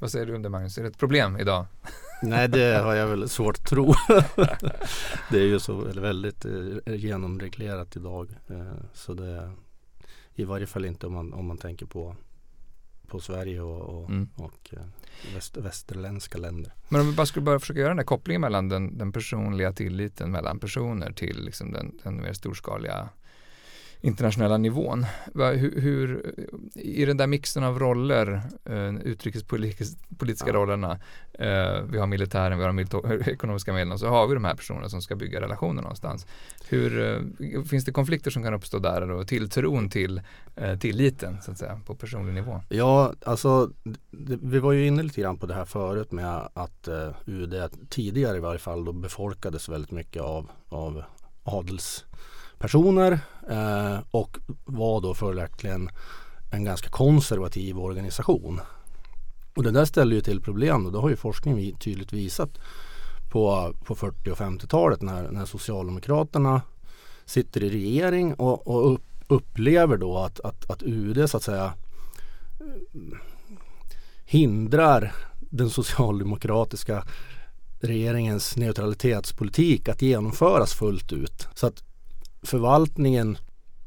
Vad 0.01 0.11
säger 0.11 0.27
du 0.27 0.35
om 0.35 0.43
det 0.43 0.49
Magnus? 0.49 0.79
Är 0.79 0.83
det 0.83 0.89
ett 0.89 0.99
problem 0.99 1.37
idag? 1.37 1.66
Nej 2.22 2.49
det 2.49 2.83
har 2.83 2.95
jag 2.95 3.07
väl 3.07 3.29
svårt 3.29 3.57
att 3.59 3.66
tro. 3.66 3.95
det 5.31 5.39
är 5.39 5.47
ju 5.47 5.61
så 5.61 5.75
väldigt 5.75 6.45
eh, 6.45 6.95
genomreglerat 6.95 7.97
idag. 7.97 8.31
Eh, 8.49 8.72
så 8.93 9.14
det 9.14 9.51
i 10.35 10.45
varje 10.45 10.66
fall 10.66 10.85
inte 10.85 11.07
om 11.07 11.12
man, 11.12 11.32
om 11.32 11.47
man 11.47 11.59
tänker 11.59 11.87
på, 11.87 12.16
på 13.07 13.20
Sverige 13.20 13.61
och, 13.61 14.03
och, 14.03 14.11
mm. 14.11 14.28
och 14.37 14.70
eh, 14.72 14.87
väst, 15.35 15.57
västerländska 15.57 16.39
länder. 16.39 16.72
Men 16.89 17.01
om 17.01 17.07
vi 17.07 17.16
bara 17.16 17.26
skulle 17.26 17.45
börja 17.45 17.59
försöka 17.59 17.80
göra 17.80 17.89
den 17.89 17.97
där 17.97 18.05
kopplingen 18.05 18.41
mellan 18.41 18.68
den, 18.68 18.99
den 18.99 19.12
personliga 19.12 19.72
tilliten 19.72 20.30
mellan 20.30 20.59
personer 20.59 21.12
till 21.12 21.45
liksom 21.45 21.72
den, 21.72 22.01
den 22.03 22.22
mer 22.22 22.32
storskaliga 22.32 23.09
internationella 24.05 24.57
nivån. 24.57 25.07
Hur, 25.35 25.81
hur, 25.81 26.35
I 26.75 27.05
den 27.05 27.17
där 27.17 27.27
mixen 27.27 27.65
av 27.65 27.79
roller, 27.79 28.43
eh, 28.65 28.95
utrikespolitiska 28.95 30.47
ja. 30.47 30.53
rollerna, 30.53 30.99
eh, 31.33 31.83
vi 31.91 31.99
har 31.99 32.07
militären, 32.07 32.59
vi 32.59 32.65
har 32.65 32.73
de 32.73 33.31
ekonomiska 33.31 33.73
medlen, 33.73 33.99
så 33.99 34.09
har 34.09 34.27
vi 34.27 34.35
de 34.35 34.45
här 34.45 34.55
personerna 34.55 34.89
som 34.89 35.03
ska 35.03 35.17
bygga 35.17 35.41
relationer 35.41 35.83
någonstans. 35.83 36.27
Hur, 36.69 37.01
eh, 37.39 37.63
finns 37.63 37.85
det 37.85 37.93
konflikter 37.93 38.31
som 38.31 38.43
kan 38.43 38.55
uppstå 38.55 38.79
där 38.79 39.11
och 39.11 39.29
tilltron 39.29 39.91
till 39.91 40.21
tilliten 40.81 41.43
så 41.43 41.51
att 41.51 41.59
säga 41.59 41.81
på 41.87 41.95
personlig 41.95 42.35
nivå? 42.35 42.61
Ja, 42.69 43.13
alltså 43.27 43.71
vi 44.41 44.59
var 44.59 44.73
ju 44.73 44.87
inne 44.87 45.03
lite 45.03 45.21
grann 45.21 45.39
på 45.39 45.47
det 45.47 45.55
här 45.55 45.65
förut 45.65 46.13
med 46.13 46.49
att 46.55 46.89
UD 47.27 47.55
tidigare 47.89 48.37
i 48.37 48.41
varje 48.41 48.59
fall 48.59 48.85
då 48.85 48.93
befolkades 48.93 49.69
väldigt 49.69 49.91
mycket 49.91 50.23
av, 50.23 50.51
av 50.69 51.03
adels 51.43 52.05
personer 52.59 53.19
eh, 53.51 53.99
och 54.11 54.39
var 54.65 55.01
då 55.01 55.15
följaktligen 55.15 55.91
en 56.51 56.65
ganska 56.65 56.89
konservativ 56.89 57.79
organisation. 57.79 58.61
Och 59.57 59.63
det 59.63 59.71
där 59.71 59.85
ställer 59.85 60.17
ju 60.17 60.21
till 60.21 60.41
problem 60.41 60.87
och 60.87 60.93
det 60.93 60.99
har 60.99 61.09
ju 61.09 61.17
forskningen 61.17 61.77
tydligt 61.79 62.13
visat 62.13 62.59
på, 63.31 63.75
på 63.85 63.95
40 63.95 64.31
och 64.31 64.39
50-talet 64.39 65.03
när, 65.03 65.31
när 65.31 65.45
Socialdemokraterna 65.45 66.63
sitter 67.25 67.63
i 67.63 67.71
regering 67.71 68.35
och, 68.35 68.67
och 68.67 68.93
upp, 68.93 69.03
upplever 69.29 69.97
då 69.97 70.19
att, 70.19 70.41
att, 70.41 70.71
att 70.71 70.83
UD 70.83 71.31
så 71.31 71.37
att 71.37 71.43
säga 71.43 71.73
eh, 72.61 73.19
hindrar 74.25 75.15
den 75.41 75.71
socialdemokratiska 75.71 77.05
regeringens 77.81 78.57
neutralitetspolitik 78.57 79.89
att 79.89 80.03
genomföras 80.03 80.75
fullt 80.75 81.13
ut. 81.13 81.49
Så 81.55 81.67
att 81.67 81.85
förvaltningen 82.45 83.39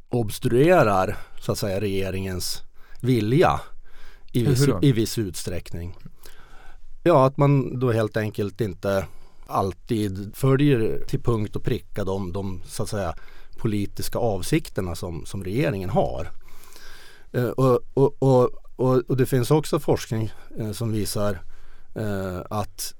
obstruerar 0.09 1.17
så 1.39 1.51
att 1.51 1.57
säga 1.57 1.81
regeringens 1.81 2.63
vilja 3.01 3.61
i 4.31 4.45
viss, 4.45 4.67
i 4.81 4.91
viss 4.91 5.17
utsträckning. 5.17 5.97
Ja, 7.03 7.25
att 7.25 7.37
man 7.37 7.79
då 7.79 7.91
helt 7.91 8.17
enkelt 8.17 8.61
inte 8.61 9.05
alltid 9.47 10.35
följer 10.35 11.03
till 11.07 11.21
punkt 11.21 11.55
och 11.55 11.63
pricka 11.63 12.03
de, 12.03 12.33
de 12.33 12.61
så 12.65 12.83
att 12.83 12.89
säga 12.89 13.15
politiska 13.57 14.19
avsikterna 14.19 14.95
som, 14.95 15.25
som 15.25 15.43
regeringen 15.43 15.89
har. 15.89 16.31
Eh, 17.31 17.49
och, 17.49 17.79
och, 17.93 18.23
och, 18.23 18.51
och, 19.07 19.17
det 19.17 19.25
finns 19.25 19.51
också 19.51 19.79
forskning 19.79 20.31
eh, 20.59 20.71
som 20.71 20.91
visar 20.91 21.41
eh, 21.95 22.41
att 22.49 22.93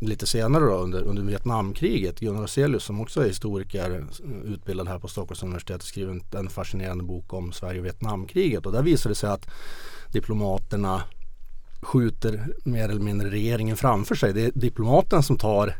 lite 0.00 0.26
senare 0.26 0.64
då, 0.64 0.76
under, 0.76 1.02
under 1.02 1.22
Vietnamkriget. 1.22 2.20
Gunnar 2.20 2.40
Hazelius 2.40 2.84
som 2.84 3.00
också 3.00 3.20
är 3.20 3.26
historiker 3.26 4.06
utbildad 4.44 4.88
här 4.88 4.98
på 4.98 5.08
Stockholms 5.08 5.42
universitet 5.42 5.82
har 5.82 5.86
skrivit 5.86 6.34
en 6.34 6.48
fascinerande 6.48 7.04
bok 7.04 7.32
om 7.32 7.52
Sverige 7.52 7.80
och 7.80 7.86
Vietnamkriget 7.86 8.66
och 8.66 8.72
där 8.72 8.82
visar 8.82 9.10
det 9.10 9.16
sig 9.16 9.30
att 9.30 9.48
diplomaterna 10.12 11.02
skjuter 11.82 12.46
mer 12.64 12.88
eller 12.88 13.00
mindre 13.00 13.30
regeringen 13.30 13.76
framför 13.76 14.14
sig. 14.14 14.32
Det 14.32 14.44
är 14.44 14.52
diplomaterna 14.54 15.22
som 15.22 15.38
tar 15.38 15.74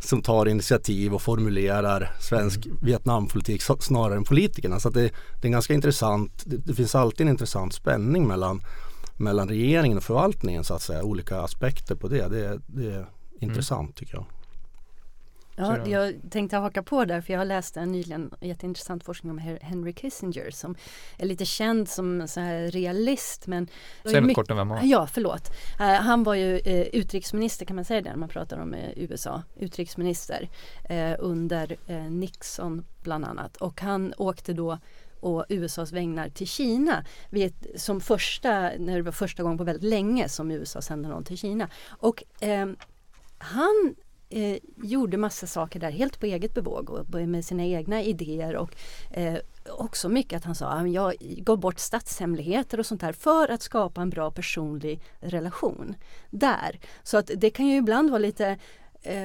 som 0.00 0.22
tar 0.22 0.46
initiativ 0.46 1.14
och 1.14 1.22
formulerar 1.22 2.16
svensk 2.20 2.66
mm. 2.66 2.78
Vietnampolitik 2.82 3.62
snarare 3.80 4.16
än 4.16 4.24
politikerna. 4.24 4.80
Så 4.80 4.90
det, 4.90 5.10
det, 5.40 5.48
är 5.48 5.52
ganska 5.52 5.74
intressant. 5.74 6.42
Det, 6.46 6.56
det, 6.56 6.74
finns 6.74 6.94
alltid 6.94 7.26
en 7.26 7.30
intressant 7.30 7.74
spänning 7.74 8.28
mellan, 8.28 8.60
mellan 9.16 9.48
regeringen 9.48 9.98
och 9.98 10.04
förvaltningen 10.04 10.64
så 10.64 10.74
att 10.74 10.82
säga. 10.82 11.02
Olika 11.02 11.40
aspekter 11.40 11.94
på 11.94 12.08
det. 12.08 12.28
Det, 12.28 12.60
det 12.66 13.06
intressant 13.44 13.80
mm. 13.80 13.92
tycker 13.92 14.14
jag. 14.14 14.26
Ja, 15.56 15.86
jag 15.86 16.14
tänkte 16.30 16.56
haka 16.56 16.82
på 16.82 17.04
där 17.04 17.20
för 17.20 17.32
jag 17.32 17.40
har 17.40 17.44
läst 17.44 17.76
en 17.76 17.92
nyligen 17.92 18.30
jätteintressant 18.40 19.04
forskning 19.04 19.30
om 19.30 19.38
Henry 19.60 19.92
Kissinger 19.92 20.50
som 20.50 20.74
är 21.18 21.26
lite 21.26 21.44
känd 21.44 21.88
som 21.88 22.28
så 22.28 22.40
här 22.40 22.70
realist 22.70 23.46
men 23.46 23.68
Säg 24.04 24.20
något 24.20 24.34
kort 24.34 24.50
om 24.50 24.56
vem 24.56 24.70
han 24.70 24.88
Ja, 24.88 25.06
förlåt. 25.06 25.50
Uh, 25.80 25.86
han 25.86 26.22
var 26.22 26.34
ju 26.34 26.54
uh, 26.54 26.82
utrikesminister 26.82 27.66
kan 27.66 27.76
man 27.76 27.84
säga 27.84 28.00
det 28.02 28.10
när 28.10 28.16
man 28.16 28.28
pratar 28.28 28.58
om 28.58 28.74
uh, 28.74 28.90
USA. 28.96 29.42
Utrikesminister 29.56 30.48
under 31.18 31.76
Nixon 32.10 32.84
bland 33.02 33.24
annat 33.24 33.56
och 33.56 33.80
han 33.80 34.14
åkte 34.18 34.52
då 34.52 34.78
och 35.20 35.44
USAs 35.48 35.92
vägnar 35.92 36.28
till 36.28 36.46
Kina 36.46 37.04
vid, 37.30 37.66
som 37.76 38.00
första, 38.00 38.50
när 38.78 38.96
det 38.96 39.02
var 39.02 39.12
första 39.12 39.42
gången 39.42 39.58
på 39.58 39.64
väldigt 39.64 39.90
länge 39.90 40.28
som 40.28 40.50
USA 40.50 40.82
sände 40.82 41.08
någon 41.08 41.24
till 41.24 41.38
Kina. 41.38 41.68
Och 41.88 42.24
han 43.44 43.94
eh, 44.30 44.58
gjorde 44.76 45.16
massa 45.16 45.46
saker 45.46 45.80
där 45.80 45.90
helt 45.90 46.20
på 46.20 46.26
eget 46.26 46.54
bevåg 46.54 46.90
och 46.90 47.14
med 47.14 47.44
sina 47.44 47.64
egna 47.64 48.02
idéer 48.02 48.56
och 48.56 48.74
eh, 49.10 49.38
också 49.70 50.08
mycket 50.08 50.36
att 50.36 50.44
han 50.44 50.54
sa 50.54 50.66
att 50.66 50.92
jag 50.92 51.14
går 51.20 51.56
bort 51.56 51.78
statshemligheter 51.78 52.80
och 52.80 52.86
sånt 52.86 53.00
där 53.00 53.12
för 53.12 53.48
att 53.48 53.62
skapa 53.62 54.02
en 54.02 54.10
bra 54.10 54.30
personlig 54.30 55.00
relation 55.20 55.94
där. 56.30 56.80
Så 57.02 57.18
att 57.18 57.30
det 57.36 57.50
kan 57.50 57.66
ju 57.66 57.76
ibland 57.76 58.10
vara 58.10 58.18
lite 58.18 58.58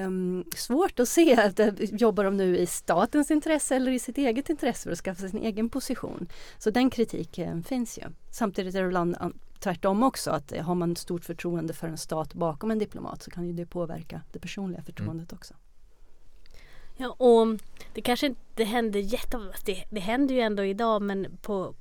um, 0.06 0.44
svårt 0.56 1.00
att 1.00 1.10
se. 1.10 1.36
Att, 1.36 1.60
jobbar 2.02 2.24
de 2.24 2.38
nu 2.38 2.58
i 2.58 2.66
statens 2.66 3.32
intresse 3.32 3.76
eller 3.76 3.92
i 3.92 4.00
sitt 4.00 4.18
eget 4.18 4.50
intresse 4.50 4.84
för 4.84 4.92
att 4.92 5.00
skaffa 5.00 5.28
sin 5.28 5.44
egen 5.44 5.70
position? 5.70 6.28
Så 6.58 6.70
den 6.70 6.90
kritiken 6.90 7.64
finns 7.64 7.98
ju. 7.98 8.04
Samtidigt 8.32 8.76
är 8.76 8.82
det 8.82 8.88
ibland 8.88 9.16
tvärtom 9.60 10.04
också 10.04 10.32
att 10.32 10.58
har 10.58 10.76
man 10.76 10.96
stort 10.96 11.26
förtroende 11.26 11.74
för 11.74 11.88
en 11.88 11.98
stat 11.98 12.34
bakom 12.34 12.72
en 12.72 12.80
diplomat 12.80 13.24
så 13.24 13.32
kan 13.32 13.48
ju 13.48 13.54
det 13.54 13.66
påverka 13.66 14.22
det 14.32 14.40
personliga 14.40 14.82
förtroendet 14.82 15.32
mm. 15.32 15.38
också. 15.38 15.54
Ja 16.98 17.10
och 17.10 17.48
det 17.94 18.02
kanske 18.02 18.28
inte 18.28 18.64
händer 18.64 19.00
jätteofta, 19.00 19.62
det, 19.66 19.84
det 19.90 20.00
händer 20.00 20.36
ju 20.36 20.42
ändå 20.42 20.64
idag 20.64 21.02
men 21.02 21.38
på, 21.42 21.76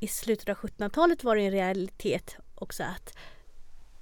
i 0.00 0.06
slutet 0.06 0.48
av 0.48 0.54
1700-talet 0.54 1.24
var 1.24 1.36
det 1.36 1.42
en 1.42 1.50
realitet 1.50 2.36
också 2.54 2.82
att 2.82 3.16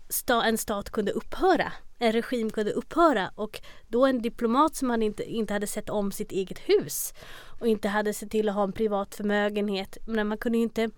sta, 0.08 0.44
en 0.44 0.58
stat 0.58 0.90
kunde 0.90 1.12
upphöra. 1.12 1.72
En 1.98 2.12
regim 2.12 2.50
kunde 2.50 2.72
upphöra 2.72 3.30
och 3.34 3.60
då 3.88 4.06
en 4.06 4.22
diplomat 4.22 4.74
som 4.74 4.90
hade 4.90 5.04
inte, 5.04 5.30
inte 5.30 5.52
hade 5.52 5.66
sett 5.66 5.90
om 5.90 6.12
sitt 6.12 6.32
eget 6.32 6.58
hus 6.58 7.14
och 7.60 7.68
inte 7.68 7.88
hade 7.88 8.14
sett 8.14 8.30
till 8.30 8.48
att 8.48 8.54
ha 8.54 8.62
en 8.62 8.72
privat 8.72 9.14
förmögenhet. 9.14 9.98
Men 10.06 10.28
man 10.28 10.38
kunde 10.38 10.58
ju 10.58 10.64
inte 10.64 10.90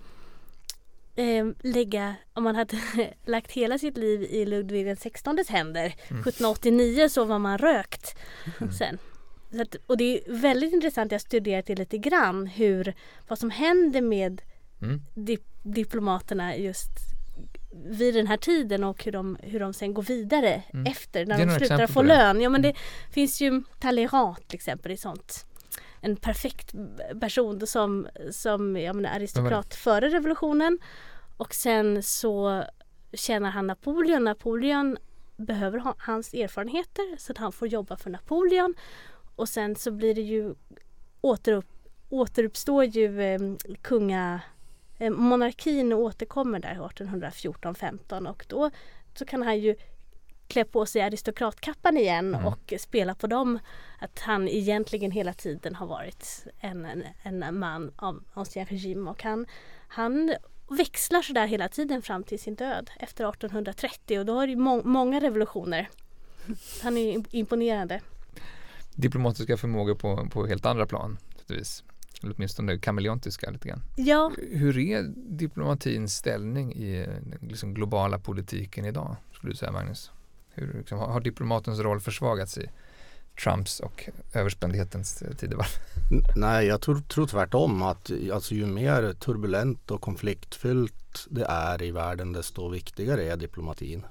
eh, 1.16 1.46
lägga, 1.62 2.14
om 2.32 2.44
man 2.44 2.54
hade 2.54 2.76
lagt 3.24 3.52
hela 3.52 3.78
sitt 3.78 3.96
liv 3.96 4.22
i 4.22 4.46
Ludvig 4.46 4.98
XVIs 4.98 5.48
händer 5.48 5.94
mm. 6.08 6.20
1789 6.20 7.08
så 7.08 7.24
var 7.24 7.38
man 7.38 7.58
rökt 7.58 8.18
mm. 8.60 8.72
sen. 8.78 8.98
Att, 9.60 9.76
och 9.86 9.96
det 9.96 10.04
är 10.04 10.32
väldigt 10.32 10.72
intressant, 10.72 11.12
jag 11.12 11.18
har 11.18 11.20
studerat 11.20 11.66
det 11.66 11.74
lite 11.74 11.98
grann, 11.98 12.46
hur, 12.46 12.94
vad 13.28 13.38
som 13.38 13.50
händer 13.50 14.00
med 14.00 14.42
mm. 14.82 15.02
dip, 15.14 15.42
diplomaterna 15.62 16.56
just 16.56 16.90
vid 17.72 18.14
den 18.14 18.26
här 18.26 18.36
tiden 18.36 18.84
och 18.84 19.04
hur 19.04 19.12
de, 19.12 19.36
hur 19.42 19.60
de 19.60 19.72
sen 19.72 19.94
går 19.94 20.02
vidare 20.02 20.62
mm. 20.72 20.86
efter 20.86 21.26
när 21.26 21.46
de 21.46 21.58
slutar 21.58 21.86
få 21.86 22.02
lön. 22.02 22.40
Ja 22.40 22.50
men 22.50 22.62
det 22.62 22.68
mm. 22.68 22.80
finns 23.10 23.40
ju 23.40 23.62
Talleyrand 23.80 24.48
till 24.48 24.56
exempel 24.56 24.92
i 24.92 24.96
sånt. 24.96 25.46
En 26.04 26.16
perfekt 26.16 26.74
person 27.20 27.66
som, 27.66 28.08
som 28.30 28.76
jag 28.76 28.96
menar, 28.96 29.16
aristokrat 29.16 29.74
före 29.74 30.08
revolutionen. 30.08 30.78
Och 31.36 31.54
sen 31.54 32.02
så 32.02 32.64
tjänar 33.12 33.50
han 33.50 33.66
Napoleon. 33.66 34.24
Napoleon 34.24 34.96
behöver 35.36 35.78
ha 35.78 35.94
hans 35.98 36.34
erfarenheter 36.34 37.16
så 37.18 37.32
att 37.32 37.38
han 37.38 37.52
får 37.52 37.68
jobba 37.68 37.96
för 37.96 38.10
Napoleon. 38.10 38.74
Och 39.36 39.48
sen 39.48 39.76
så 39.76 39.90
blir 39.90 40.14
det 40.14 40.20
ju 40.20 40.54
återupp, 41.20 41.66
återuppstår 42.08 42.84
ju 42.84 43.22
eh, 43.22 43.40
kunga 43.82 44.40
eh, 44.98 45.10
monarkin 45.10 45.92
återkommer 45.92 46.58
där 46.58 46.74
1814-15 46.74 48.28
och 48.28 48.46
då 48.48 48.70
så 49.14 49.24
kan 49.24 49.42
han 49.42 49.58
ju 49.58 49.76
klä 50.52 50.64
på 50.64 50.86
sig 50.86 51.02
aristokratkappan 51.02 51.96
igen 51.96 52.34
mm. 52.34 52.46
och 52.46 52.72
spela 52.78 53.14
på 53.14 53.26
dem 53.26 53.58
att 53.98 54.18
han 54.18 54.48
egentligen 54.48 55.10
hela 55.10 55.32
tiden 55.32 55.74
har 55.74 55.86
varit 55.86 56.46
en, 56.60 56.84
en, 57.22 57.42
en 57.42 57.58
man 57.58 57.92
av 57.96 58.24
ancien 58.34 58.66
regim 58.66 59.08
och 59.08 59.22
han, 59.22 59.46
han 59.88 60.34
växlar 60.70 61.22
sådär 61.22 61.46
hela 61.46 61.68
tiden 61.68 62.02
fram 62.02 62.24
till 62.24 62.38
sin 62.38 62.54
död 62.54 62.90
efter 62.96 63.28
1830 63.28 64.18
och 64.18 64.26
då 64.26 64.34
har 64.34 64.46
det 64.46 64.56
må 64.56 64.82
många 64.82 65.20
revolutioner. 65.20 65.88
Han 66.82 66.96
är 66.96 67.24
imponerande 67.30 68.00
diplomatiska 68.94 69.56
förmågor 69.56 69.94
på, 69.94 70.28
på 70.32 70.46
helt 70.46 70.66
andra 70.66 70.86
plan. 70.86 71.18
Vis. 71.46 71.84
Eller 72.22 72.34
åtminstone 72.36 72.78
kameleontiska 72.78 73.50
lite 73.50 73.68
grann. 73.68 73.82
Ja. 73.96 74.32
Hur 74.50 74.78
är 74.78 75.02
diplomatins 75.16 76.14
ställning 76.14 76.72
i 76.72 77.06
den 77.06 77.48
liksom 77.48 77.74
globala 77.74 78.18
politiken 78.18 78.84
idag? 78.84 79.16
Skulle 79.32 79.52
du 79.52 79.56
säga 79.56 79.72
Magnus? 79.72 80.10
Hur, 80.54 80.78
liksom, 80.78 80.98
har 80.98 81.20
diplomatens 81.20 81.78
roll 81.78 82.00
försvagats 82.00 82.58
i 82.58 82.70
Trumps 83.42 83.80
och 83.80 84.08
överspändhetens 84.32 85.22
tidevarv? 85.38 85.68
Nej, 86.36 86.66
jag 86.66 86.80
tror, 86.80 87.00
tror 87.00 87.26
tvärtom 87.26 87.82
att 87.82 88.10
alltså, 88.32 88.54
ju 88.54 88.66
mer 88.66 89.12
turbulent 89.12 89.90
och 89.90 90.00
konfliktfyllt 90.00 91.26
det 91.30 91.44
är 91.44 91.82
i 91.82 91.90
världen 91.90 92.32
desto 92.32 92.68
viktigare 92.68 93.24
är 93.24 93.36
diplomatin. 93.36 94.04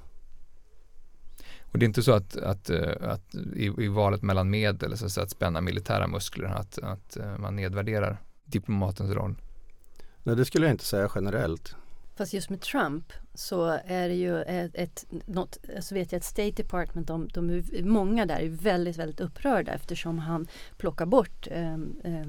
Och 1.72 1.80
det 1.80 1.86
är 1.86 1.88
inte 1.88 2.04
så 2.04 2.12
att, 2.12 2.38
att, 2.38 2.70
eh, 2.70 2.94
att 3.02 3.36
i, 3.56 3.66
i 3.78 3.88
valet 3.88 4.22
mellan 4.22 4.50
medel, 4.50 4.98
så 4.98 5.22
att 5.22 5.30
spänna 5.30 5.62
militära 5.62 6.08
muskler, 6.08 6.48
att, 6.48 6.78
att 6.78 7.18
eh, 7.18 7.38
man 7.38 7.56
nedvärderar 7.56 8.18
diplomatens 8.46 9.12
roll? 9.12 9.36
Nej, 10.24 10.36
det 10.36 10.46
skulle 10.46 10.66
jag 10.66 10.74
inte 10.74 10.86
säga 10.86 11.10
generellt. 11.16 11.76
Fast 12.16 12.34
just 12.34 12.50
med 12.50 12.62
Trump 12.62 13.14
så 13.34 13.80
är 13.86 14.10
det 14.10 14.16
ju 14.16 14.42
ett, 14.42 14.72
ett 14.74 15.06
något, 15.26 15.58
så 15.80 15.96
vet 15.96 16.12
jag 16.12 16.20
att 16.20 16.26
State 16.26 16.52
Department, 16.52 17.08
de, 17.08 17.28
de 17.28 17.50
är, 17.50 17.84
många 17.84 18.26
där 18.26 18.40
är 18.40 18.50
väldigt, 18.50 18.98
väldigt 18.98 19.20
upprörda 19.20 19.74
eftersom 19.74 20.20
han 20.20 20.48
plockar 20.78 21.06
bort 21.06 21.48
eh, 21.52 21.74
eh, 21.74 22.28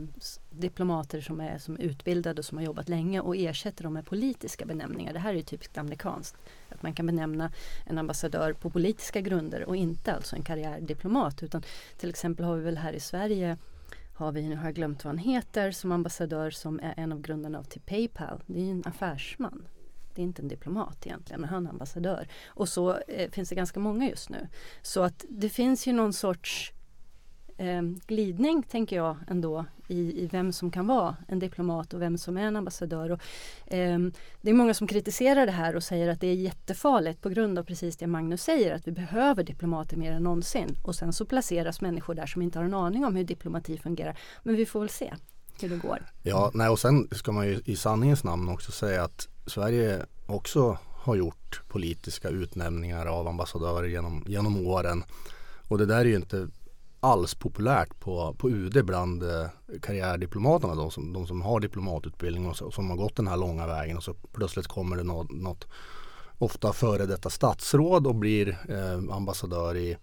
diplomater 0.51 1.21
som 1.21 1.41
är 1.41 1.59
som 1.59 1.77
utbildade 1.77 2.41
och 2.41 2.45
som 2.45 2.59
har 2.59 2.65
jobbat 2.65 2.89
länge 2.89 3.21
och 3.21 3.37
ersätter 3.37 3.85
dem 3.85 3.93
med 3.93 4.07
politiska 4.07 4.67
benämningar. 4.67 5.13
Det 5.13 5.19
här 5.19 5.31
är 5.31 5.37
ju 5.37 5.43
typiskt 5.43 5.79
amerikanskt. 5.79 6.37
Att 6.69 6.83
man 6.83 6.95
kan 6.95 7.07
benämna 7.07 7.53
en 7.87 7.99
ambassadör 7.99 8.53
på 8.53 8.71
politiska 8.71 9.21
grunder 9.21 9.65
och 9.65 9.77
inte 9.77 10.13
alltså 10.15 10.37
en 10.37 10.43
karriärdiplomat. 10.43 11.43
Utan 11.43 11.63
till 11.97 12.11
exempel 12.11 12.45
har 12.45 12.57
vi 12.57 12.65
väl 12.65 12.79
här 12.79 12.93
i 12.93 13.01
Sverige 13.01 13.59
har 14.23 14.33
vi, 14.33 14.49
nu 14.49 14.57
har 14.57 14.65
jag 14.65 14.75
glömt 14.75 15.05
vad 15.05 15.11
han 15.11 15.19
heter, 15.19 15.71
som 15.71 15.93
ambassadör 15.93 16.51
som 16.51 16.81
är 16.83 16.95
en 16.97 17.13
av 17.13 17.21
grundarna 17.21 17.59
av 17.59 17.63
till 17.63 17.81
Paypal. 17.81 18.43
Det 18.47 18.61
är 18.61 18.65
ju 18.65 18.71
en 18.71 18.83
affärsman. 18.87 19.69
Det 20.15 20.23
är 20.23 20.25
inte 20.25 20.43
en 20.43 20.49
diplomat 20.49 21.07
egentligen, 21.07 21.41
men 21.41 21.51
han 21.51 21.67
är 21.67 21.71
ambassadör. 21.71 22.29
Och 22.47 22.69
så 22.69 22.99
eh, 22.99 23.31
finns 23.31 23.49
det 23.49 23.55
ganska 23.55 23.81
många 23.81 24.09
just 24.09 24.31
nu. 24.31 24.49
Så 24.83 25.03
att 25.03 25.25
det 25.29 25.49
finns 25.49 25.87
ju 25.87 25.93
någon 25.93 26.13
sorts 26.13 26.73
eh, 27.63 27.83
glidning, 28.07 28.63
tänker 28.63 28.97
jag 28.97 29.17
ändå, 29.29 29.65
i, 29.89 30.25
i, 30.25 30.27
vem 30.27 30.53
som 30.53 30.71
kan 30.71 30.87
vara 30.87 31.17
en 31.29 31.39
diplomat 31.39 31.95
och 31.95 32.03
vem 32.03 32.19
som 32.19 32.37
är 32.37 32.43
en 32.43 32.57
ambassadör. 32.57 33.11
Och, 33.11 33.21
eh, 33.75 33.99
det 34.41 34.51
är 34.51 34.55
många 34.55 34.75
som 34.75 34.87
kritiserar 34.87 35.47
det 35.47 35.53
här 35.53 35.77
och 35.77 35.83
säger 35.83 36.09
att 36.09 36.21
det 36.21 36.27
är 36.27 36.35
jättefarligt 36.35 37.21
på 37.23 37.29
grund 37.29 37.59
av 37.59 37.65
precis 37.65 37.97
det 37.97 38.07
Magnus 38.07 38.43
säger, 38.43 38.75
att 38.75 38.87
vi 38.87 38.93
behöver 38.93 39.43
diplomater 39.45 39.97
mer 39.97 40.13
än 40.13 40.23
någonsin. 40.23 40.77
Och 40.83 40.95
sen 40.95 41.13
så 41.13 41.25
placeras 41.25 41.81
människor 41.81 42.15
där 42.15 42.27
som 42.27 42.43
inte 42.43 42.59
har 42.59 42.65
en 42.65 42.75
aning 42.75 43.05
om 43.05 43.17
hur 43.17 43.25
diplomati 43.25 43.79
fungerar. 43.79 44.19
Men 44.43 44.57
vi 44.57 44.67
får 44.67 44.81
väl 44.81 44.89
se 44.89 45.15
hur 45.61 45.69
det 45.69 45.77
går. 45.77 45.99
Ja, 46.23 46.51
nej, 46.55 46.69
och 46.69 46.79
sen 46.79 47.09
ska 47.13 47.33
man 47.33 47.47
ju 47.47 47.61
i 47.65 47.77
sanningens 47.77 48.25
namn 48.25 48.49
också 48.49 48.73
säga 48.73 49.05
att 49.05 49.29
Sverige 49.47 50.07
också 50.27 50.79
har 50.89 51.15
gjort 51.15 51.63
politiska 51.69 52.29
utnämningar 52.29 53.07
av 53.07 53.29
ambassadörer 53.29 53.89
genom, 53.89 54.25
genom 54.27 54.67
åren. 54.67 55.05
Och 55.69 55.79
det 55.79 55.87
där 55.87 55.99
är 55.99 56.05
ju 56.05 56.17
inte 56.17 56.49
alls 57.05 57.35
populärt 57.35 58.01
på, 58.01 58.35
på 58.39 58.51
UD 58.51 58.85
bland 58.85 59.23
eh, 59.23 59.47
karriärdiplomaterna, 59.83 60.75
de 60.75 60.91
som, 60.91 61.13
de 61.13 61.27
som 61.27 61.43
har 61.43 61.61
diplomatutbildning 61.61 62.47
och, 62.47 62.57
så, 62.57 62.67
och 62.67 62.75
som 62.75 62.91
har 62.91 62.97
gått 62.97 63.17
den 63.17 63.27
här 63.27 63.37
långa 63.37 63.67
vägen 63.67 63.97
och 63.97 64.03
så 64.03 64.15
plötsligt 64.15 64.67
kommer 64.67 64.97
det 64.97 65.03
något, 65.03 65.31
något 65.31 65.67
ofta 66.39 66.73
före 66.73 67.07
detta 67.07 67.31
statsråd 67.31 68.07
och 68.07 68.15
blir 68.15 68.59
eh, 68.69 69.15
ambassadör 69.17 69.77
i, 69.77 69.97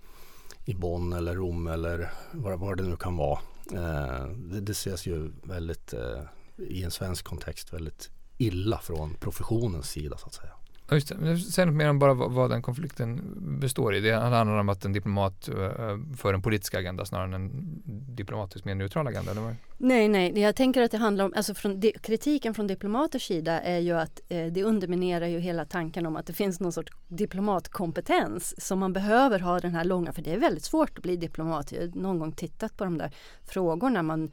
i 0.65 0.73
Bonn 0.73 1.13
eller 1.13 1.35
Rom 1.35 1.67
eller 1.67 2.11
vad, 2.31 2.59
vad 2.59 2.77
det 2.77 2.83
nu 2.83 2.95
kan 2.95 3.17
vara. 3.17 3.39
Eh, 3.73 4.27
det, 4.27 4.61
det 4.61 4.71
ses 4.71 5.07
ju 5.07 5.31
väldigt 5.43 5.93
eh, 5.93 6.21
i 6.57 6.83
en 6.83 6.91
svensk 6.91 7.25
kontext 7.25 7.73
väldigt 7.73 8.09
illa 8.37 8.77
från 8.77 9.13
professionens 9.13 9.89
sida 9.89 10.17
så 10.17 10.27
att 10.27 10.33
säga. 10.33 10.53
Just 10.91 11.07
det. 11.07 11.37
Säg 11.37 11.65
något 11.65 11.75
mer 11.75 11.89
om 11.89 11.99
bara 11.99 12.13
vad, 12.13 12.31
vad 12.31 12.49
den 12.49 12.61
konflikten 12.61 13.21
består 13.59 13.95
i. 13.95 13.99
Det 13.99 14.15
handlar 14.15 14.57
om 14.57 14.69
att 14.69 14.85
en 14.85 14.93
diplomat 14.93 15.49
uh, 15.49 16.15
för 16.17 16.33
en 16.33 16.41
politisk 16.41 16.75
agenda 16.75 17.05
snarare 17.05 17.25
än 17.25 17.33
en 17.33 17.81
diplomatiskt 18.15 18.65
mer 18.65 18.75
neutral 18.75 19.07
agenda? 19.07 19.31
Eller? 19.31 19.55
Nej, 19.77 20.07
nej. 20.07 20.39
Jag 20.39 20.55
tänker 20.55 20.81
att 20.81 20.91
det 20.91 20.97
handlar 20.97 21.25
om, 21.25 21.33
alltså 21.35 21.53
från 21.53 21.81
kritiken 21.81 22.53
från 22.53 22.67
diplomaters 22.67 23.27
sida 23.27 23.61
är 23.61 23.79
ju 23.79 23.91
att 23.91 24.21
eh, 24.29 24.45
det 24.45 24.63
underminerar 24.63 25.27
ju 25.27 25.39
hela 25.39 25.65
tanken 25.65 26.05
om 26.05 26.15
att 26.15 26.25
det 26.25 26.33
finns 26.33 26.59
någon 26.59 26.71
sorts 26.71 26.91
diplomatkompetens 27.07 28.65
som 28.65 28.79
man 28.79 28.93
behöver 28.93 29.39
ha 29.39 29.59
den 29.59 29.75
här 29.75 29.83
långa, 29.83 30.13
för 30.13 30.21
det 30.21 30.33
är 30.33 30.39
väldigt 30.39 30.63
svårt 30.63 30.97
att 30.97 31.03
bli 31.03 31.15
diplomat. 31.15 31.71
Jag 31.71 31.81
har 31.81 31.87
någon 31.87 32.19
gång 32.19 32.31
tittat 32.31 32.77
på 32.77 32.83
de 32.83 32.97
där 32.97 33.11
frågorna 33.45 34.03
man 34.03 34.31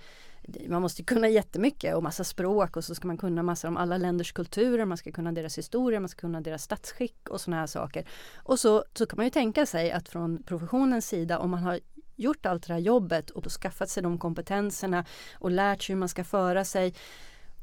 man 0.69 0.83
måste 0.83 1.03
kunna 1.03 1.29
jättemycket 1.29 1.97
och 1.97 2.03
massa 2.03 2.25
språk 2.25 2.77
och 2.77 2.85
så 2.85 2.95
ska 2.95 3.07
man 3.07 3.19
kunna 3.19 3.43
massa 3.43 3.69
om 3.69 3.77
alla 3.77 3.99
länders 3.99 4.33
kulturer, 4.33 4.85
man 4.85 4.97
ska 4.97 5.13
kunna 5.13 5.33
deras 5.33 5.59
historia, 5.59 6.01
man 6.01 6.09
ska 6.09 6.21
kunna 6.21 6.41
deras 6.41 6.63
statsskick 6.63 7.29
och 7.29 7.41
sådana 7.41 7.61
här 7.61 7.67
saker. 7.67 8.05
Och 8.37 8.59
så, 8.59 8.85
så 8.95 9.07
kan 9.07 9.17
man 9.17 9.27
ju 9.27 9.31
tänka 9.31 9.67
sig 9.67 9.93
att 9.93 10.09
från 10.09 10.43
professionens 10.43 11.09
sida 11.09 11.39
om 11.39 11.51
man 11.51 11.63
har 11.63 11.81
gjort 12.17 12.47
allt 12.47 12.67
det 12.67 12.73
här 12.73 12.81
jobbet 12.81 13.31
och 13.31 13.53
skaffat 13.53 13.91
sig 13.91 14.03
de 14.03 14.19
kompetenserna 14.19 15.05
och 15.35 15.51
lärt 15.51 15.83
sig 15.83 15.95
hur 15.95 16.01
man 16.01 16.09
ska 16.09 16.25
föra 16.25 16.65
sig 16.65 16.95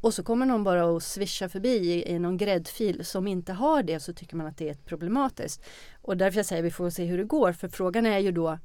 och 0.01 0.13
så 0.13 0.23
kommer 0.23 0.45
någon 0.45 0.63
bara 0.63 0.86
och 0.86 1.03
swisha 1.03 1.49
förbi 1.49 1.69
i, 1.69 2.11
i 2.11 2.19
någon 2.19 2.38
gräddfil 2.38 3.05
som 3.05 3.27
inte 3.27 3.53
har 3.53 3.84
det 3.84 3.99
så 3.99 4.13
tycker 4.13 4.36
man 4.36 4.47
att 4.47 4.57
det 4.57 4.69
är 4.69 4.73
problematiskt. 4.73 5.63
Och 6.01 6.17
därför 6.17 6.39
jag 6.39 6.45
säger 6.45 6.63
vi 6.63 6.71
får 6.71 6.89
se 6.89 7.05
hur 7.05 7.17
det 7.17 7.23
går 7.23 7.53
för 7.53 7.67
frågan 7.67 8.05
är 8.05 8.19
ju 8.19 8.31
då 8.31 8.59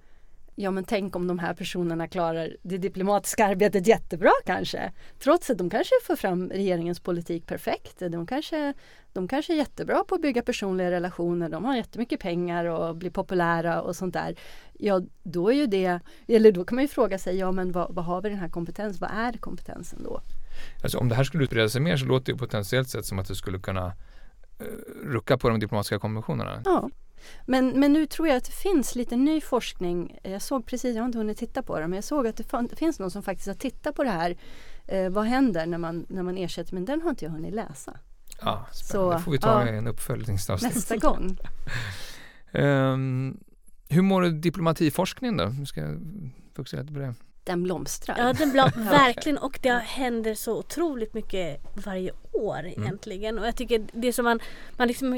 ja 0.61 0.70
men 0.70 0.84
tänk 0.84 1.16
om 1.16 1.26
de 1.26 1.38
här 1.38 1.54
personerna 1.54 2.09
klarar 2.09 2.56
det 2.62 2.78
diplomatiska 2.78 3.46
arbetet 3.46 3.86
jättebra 3.86 4.30
kanske. 4.46 4.92
Trots 5.18 5.50
att 5.50 5.59
de 5.59 5.70
kanske 5.70 5.94
får 6.06 6.16
fram 6.16 6.50
regeringens 6.50 7.00
politik 7.00 7.46
perfekt. 7.46 7.98
De 7.98 8.26
kanske, 8.26 8.74
de 9.12 9.28
kanske 9.28 9.52
är 9.52 9.56
jättebra 9.56 10.04
på 10.04 10.14
att 10.14 10.22
bygga 10.22 10.42
personliga 10.42 10.90
relationer. 10.90 11.48
De 11.48 11.64
har 11.64 11.76
jättemycket 11.76 12.20
pengar 12.20 12.64
och 12.64 12.96
blir 12.96 13.11
populära 13.11 13.82
och 13.82 13.96
sånt 13.96 14.14
där. 14.14 14.36
Ja, 14.72 15.02
då 15.22 15.48
är 15.48 15.54
ju 15.54 15.66
det, 15.66 16.00
eller 16.28 16.52
då 16.52 16.64
kan 16.64 16.76
man 16.76 16.84
ju 16.84 16.88
fråga 16.88 17.18
sig, 17.18 17.36
ja 17.36 17.52
men 17.52 17.72
vad, 17.72 17.94
vad 17.94 18.04
har 18.04 18.22
vi 18.22 18.28
den 18.28 18.38
här 18.38 18.48
kompetensen? 18.48 19.09
Vad 19.09 19.11
är 19.11 19.38
kompetensen 19.38 20.02
då? 20.02 20.20
Alltså 20.82 20.98
om 20.98 21.09
det 21.09 21.14
här 21.14 21.24
skulle 21.24 21.44
utbreda 21.44 21.68
sig 21.68 21.80
mer 21.80 21.96
så 21.96 22.06
låter 22.06 22.32
det 22.32 22.38
potentiellt 22.38 22.88
sett 22.88 23.04
som 23.04 23.18
att 23.18 23.28
det 23.28 23.34
skulle 23.34 23.59
kunna 23.59 23.86
uh, 23.86 23.92
rucka 25.04 25.38
på 25.38 25.48
de 25.48 25.61
diplomatiska 25.61 25.98
konventionerna. 25.98 26.62
Ja. 26.64 26.90
Men, 27.46 27.80
men 27.80 27.92
nu 27.92 28.06
tror 28.06 28.28
jag 28.28 28.36
att 28.36 28.44
det 28.44 28.52
finns 28.52 28.94
lite 28.94 29.16
ny 29.16 29.40
forskning. 29.40 30.18
Jag 30.22 30.42
såg 30.42 30.66
precis, 30.66 30.94
jag 30.94 31.02
har 31.02 31.06
inte 31.06 31.18
hunnit 31.18 31.38
titta 31.38 31.62
på 31.62 31.80
det, 31.80 31.88
men 31.88 31.96
jag 31.96 32.04
såg 32.04 32.26
att 32.26 32.36
det 32.36 32.76
finns 32.76 32.98
någon 32.98 33.10
som 33.10 33.22
faktiskt 33.22 33.48
har 33.48 33.54
tittat 33.54 33.94
på 33.94 34.04
det 34.04 34.10
här. 34.10 34.36
Eh, 34.86 35.10
vad 35.10 35.24
händer 35.24 35.66
när 35.66 35.78
man, 35.78 36.06
när 36.08 36.22
man 36.22 36.36
ersätter? 36.36 36.74
Men 36.74 36.84
den 36.84 37.02
har 37.02 37.10
inte 37.10 37.24
jag 37.24 37.32
hunnit 37.32 37.54
läsa. 37.54 37.98
Ja, 38.40 38.66
spännande. 38.72 39.18
Så, 39.18 39.24
får 39.24 39.32
vi 39.32 39.38
ta 39.38 39.66
ja, 39.66 39.68
en 39.68 39.86
uppföljningsavsnitt. 39.86 40.74
Nästa 40.74 40.96
gång. 40.96 41.38
um, 42.52 43.40
hur 43.88 44.02
mår 44.02 44.22
diplomatiforskningen 44.22 45.36
då? 45.36 45.44
Nu 45.44 45.66
ska 45.66 45.80
jag 45.80 46.00
fokusera 46.54 46.80
lite 46.80 46.92
på 46.92 46.98
det 46.98 47.14
den 47.49 47.62
blomstrar. 47.62 48.18
Ja, 48.18 48.32
den 48.32 48.53
blom 48.53 48.70
verkligen 48.76 49.38
och 49.38 49.59
det 49.62 49.72
händer 49.72 50.34
så 50.34 50.59
otroligt 50.59 51.14
mycket 51.14 51.61
varje 51.74 52.12
år 52.32 52.59
mm. 52.59 52.82
egentligen. 52.82 53.38
Och 53.38 53.46
jag 53.46 53.57
tycker 53.57 53.86
det 53.92 54.12
som 54.12 54.24
man, 54.24 54.40
man, 54.76 54.88
liksom, 54.88 55.11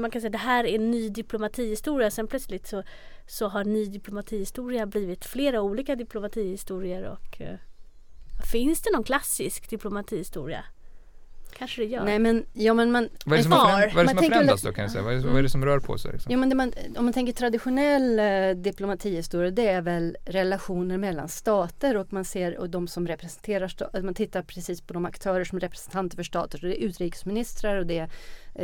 man 0.00 0.10
kan 0.10 0.20
säga 0.20 0.30
det 0.30 0.38
här 0.38 0.64
är 0.64 0.78
ny 0.78 1.08
diplomatihistoria. 1.08 2.10
Sen 2.10 2.26
plötsligt 2.26 2.66
så, 2.66 2.82
så 3.26 3.48
har 3.48 3.64
ny 3.64 3.86
diplomatihistoria 3.86 4.86
blivit 4.86 5.24
flera 5.24 5.62
olika 5.62 5.96
diplomatihistorier 5.96 7.02
och 7.02 7.40
uh, 7.40 7.56
finns 8.52 8.82
det 8.82 8.90
någon 8.92 9.04
klassisk 9.04 9.70
diplomatihistoria? 9.70 10.64
Kanske 11.58 11.80
det 11.82 11.86
gör. 11.86 12.04
Nej 12.04 12.18
men, 12.18 12.44
ja, 12.52 12.74
men 12.74 12.92
man, 12.92 13.08
vad 13.26 13.32
är 13.32 13.36
det 13.36 13.42
som 13.42 13.52
har, 13.52 13.70
föränd, 13.70 13.92
vad 13.94 14.04
är 14.04 14.04
det 14.04 14.08
som 14.08 14.18
har 14.18 14.30
förändrats 14.30 14.62
då 14.62 14.72
kan 14.72 14.82
jag 14.82 14.90
säga? 14.90 15.04
Vad 15.04 15.14
är, 15.14 15.18
vad 15.18 15.38
är 15.38 15.42
det 15.42 15.48
som 15.48 15.64
rör 15.64 15.78
på 15.78 15.98
sig? 15.98 16.12
Liksom? 16.12 16.32
Ja, 16.32 16.38
men 16.38 16.56
man, 16.56 16.72
om 16.96 17.04
man 17.04 17.12
tänker 17.12 17.32
traditionell 17.32 18.18
eh, 18.18 18.62
diplomatihistoria 18.62 19.50
det 19.50 19.68
är 19.68 19.80
väl 19.80 20.16
relationer 20.24 20.98
mellan 20.98 21.28
stater 21.28 21.96
och 21.96 22.12
man 22.12 22.24
ser 22.24 22.58
och 22.58 22.70
de 22.70 22.88
som 22.88 23.06
representerar 23.06 24.02
man 24.02 24.14
tittar 24.14 24.42
precis 24.42 24.80
på 24.80 24.92
de 24.92 25.04
aktörer 25.04 25.44
som 25.44 25.56
är 25.56 25.60
representanter 25.60 26.16
för 26.16 26.22
stater. 26.22 26.58
Så 26.58 26.66
det 26.66 26.82
är 26.82 26.86
utrikesministrar 26.86 27.76
och 27.76 27.86
det 27.86 27.98
är 27.98 28.10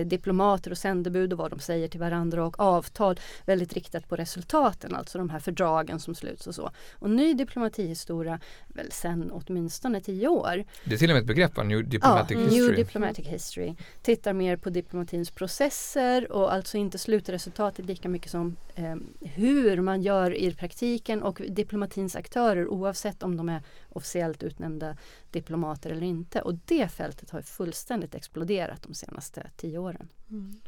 diplomater 0.05 0.70
och 0.70 0.78
sändebud 0.78 1.32
och 1.32 1.38
vad 1.38 1.51
de 1.51 1.61
säger 1.61 1.88
till 1.88 2.01
varandra 2.01 2.47
och 2.47 2.61
avtal 2.61 3.20
väldigt 3.47 3.72
riktat 3.72 4.09
på 4.09 4.16
resultaten, 4.16 4.95
alltså 4.95 5.18
de 5.18 5.30
här 5.30 5.38
fördragen 5.38 6.01
som 6.01 6.14
sluts 6.14 6.47
och 6.47 6.55
så. 6.55 6.70
Och 6.92 7.11
ny 7.11 7.34
diplomatihistoria, 7.34 8.40
väl 8.68 8.92
sen 8.92 9.30
åtminstone 9.32 10.01
tio 10.01 10.28
år. 10.28 10.64
Det 10.84 10.95
är 10.95 10.99
till 10.99 11.11
och 11.11 11.14
med 11.14 11.20
ett 11.20 11.26
begrepp, 11.26 11.57
New 11.64 11.88
Diplomatic 11.88 12.36
ja, 12.36 12.45
History. 12.45 12.61
New 12.61 12.76
Diplomatic 12.76 13.26
History. 13.26 13.74
Tittar 14.03 14.32
mer 14.32 14.57
på 14.57 14.70
diplomatins 14.70 15.30
processer 15.30 16.32
och 16.32 16.53
alltså 16.53 16.76
inte 16.76 16.99
slutresultatet 16.99 17.86
lika 17.86 18.09
mycket 18.09 18.30
som 18.30 18.57
eh, 18.74 18.95
hur 19.20 19.80
man 19.80 20.03
gör 20.03 20.34
i 20.36 20.55
praktiken 20.55 21.22
och 21.22 21.42
diplomatins 21.49 22.16
aktörer 22.16 22.68
oavsett 22.68 23.22
om 23.22 23.36
de 23.36 23.49
är 23.49 23.62
officiellt 23.88 24.42
utnämnda 24.42 24.97
diplomater 25.30 25.90
eller 25.90 26.07
inte. 26.07 26.40
Och 26.40 26.55
det 26.64 26.88
fältet 26.88 27.30
har 27.30 27.42
fullständigt 27.42 28.14
exploderat 28.14 28.82
de 28.82 28.95
senaste 28.95 29.51
tio 29.57 29.78
åren. 29.78 29.84
Mm. 30.30 30.61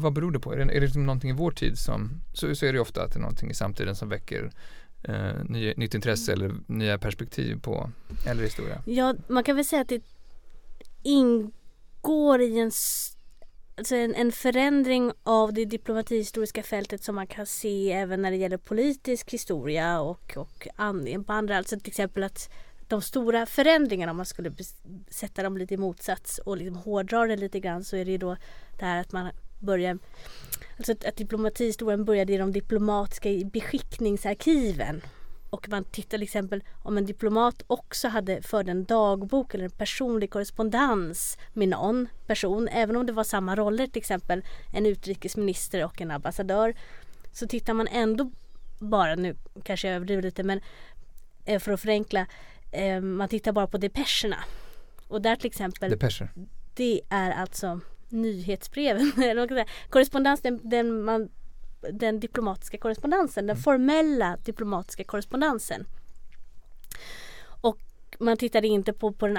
Vad 0.00 0.12
beror 0.12 0.30
det 0.30 0.40
på? 0.40 0.52
Är 0.52 0.56
det, 0.56 0.62
är 0.62 0.74
det 0.74 0.80
liksom 0.80 1.06
någonting 1.06 1.30
i 1.30 1.32
vår 1.32 1.50
tid 1.50 1.78
som, 1.78 2.20
så, 2.32 2.54
så 2.54 2.66
är 2.66 2.72
det 2.72 2.80
ofta 2.80 3.02
att 3.02 3.12
det 3.12 3.18
är 3.18 3.20
någonting 3.20 3.50
i 3.50 3.54
samtiden 3.54 3.96
som 3.96 4.08
väcker 4.08 4.50
eh, 5.02 5.44
ny, 5.44 5.74
nytt 5.76 5.94
intresse 5.94 6.32
eller 6.32 6.54
nya 6.66 6.98
perspektiv 6.98 7.60
på 7.60 7.90
äldre 8.26 8.44
historia? 8.44 8.82
Ja, 8.86 9.14
man 9.28 9.44
kan 9.44 9.56
väl 9.56 9.64
säga 9.64 9.82
att 9.82 9.88
det 9.88 10.02
ingår 11.02 12.40
i 12.40 12.58
en 12.58 12.70
alltså 13.76 13.96
en, 13.96 14.14
en 14.14 14.32
förändring 14.32 15.12
av 15.22 15.52
det 15.52 15.64
diplomatihistoriska 15.64 16.62
fältet 16.62 17.04
som 17.04 17.14
man 17.14 17.26
kan 17.26 17.46
se 17.46 17.92
även 17.92 18.22
när 18.22 18.30
det 18.30 18.36
gäller 18.36 18.56
politisk 18.56 19.30
historia 19.30 20.00
och, 20.00 20.36
och 20.36 20.68
an, 20.76 21.24
på 21.26 21.32
andra, 21.32 21.56
alltså 21.58 21.78
till 21.78 21.88
exempel 21.88 22.22
att 22.22 22.50
de 22.94 23.02
stora 23.02 23.46
förändringarna 23.46 24.10
om 24.10 24.16
man 24.16 24.26
skulle 24.26 24.52
sätta 25.08 25.42
dem 25.42 25.58
lite 25.58 25.74
i 25.74 25.76
motsats 25.76 26.38
och 26.38 26.56
liksom 26.56 26.76
hårdra 26.76 27.26
det 27.26 27.36
lite 27.36 27.60
grann 27.60 27.84
så 27.84 27.96
är 27.96 28.04
det 28.04 28.10
ju 28.10 28.18
då 28.18 28.36
det 28.78 28.84
här 28.84 29.00
att 29.00 29.12
man 29.12 29.30
börjar 29.58 29.98
Alltså 30.76 30.92
att, 30.92 31.04
att 31.04 31.16
diplomatihistorien 31.16 32.04
började 32.04 32.32
i 32.32 32.36
de 32.36 32.52
diplomatiska 32.52 33.28
beskickningsarkiven. 33.52 35.02
Och 35.50 35.68
man 35.68 35.84
tittar 35.84 36.18
till 36.18 36.22
exempel 36.22 36.64
om 36.82 36.98
en 36.98 37.06
diplomat 37.06 37.62
också 37.66 38.08
hade 38.08 38.42
förde 38.42 38.70
en 38.70 38.84
dagbok 38.84 39.54
eller 39.54 39.64
en 39.64 39.70
personlig 39.70 40.30
korrespondens 40.30 41.38
med 41.52 41.68
någon 41.68 42.08
person, 42.26 42.68
även 42.68 42.96
om 42.96 43.06
det 43.06 43.12
var 43.12 43.24
samma 43.24 43.56
roller, 43.56 43.86
till 43.86 44.00
exempel 44.00 44.44
en 44.72 44.86
utrikesminister 44.86 45.84
och 45.84 46.00
en 46.00 46.10
ambassadör, 46.10 46.74
så 47.32 47.46
tittar 47.46 47.74
man 47.74 47.88
ändå 47.88 48.30
bara, 48.78 49.14
nu 49.14 49.36
kanske 49.62 49.88
jag 49.88 49.96
överdriver 49.96 50.22
lite, 50.22 50.42
men 50.42 50.60
eh, 51.44 51.58
för 51.60 51.72
att 51.72 51.80
förenkla, 51.80 52.26
eh, 52.74 53.00
man 53.00 53.28
tittar 53.28 53.52
bara 53.52 53.66
på 53.66 53.78
depescherna. 53.78 54.36
Och 55.08 55.22
där 55.22 55.36
till 55.36 55.46
exempel, 55.46 55.90
Depescher. 55.90 56.32
det 56.74 57.00
är 57.08 57.30
alltså 57.30 57.80
nyhetsbreven, 58.08 59.12
korrespondens 59.90 60.40
den, 60.40 60.60
den 60.64 61.02
man 61.02 61.28
den 61.92 62.20
diplomatiska 62.20 62.78
korrespondensen, 62.78 63.46
den 63.46 63.56
mm. 63.56 63.62
formella 63.62 64.36
diplomatiska 64.44 65.04
korrespondensen. 65.04 65.86
Och 67.46 67.78
man 68.18 68.36
tittade 68.36 68.66
inte 68.66 68.92
på, 68.92 69.12
på 69.12 69.26
den 69.26 69.36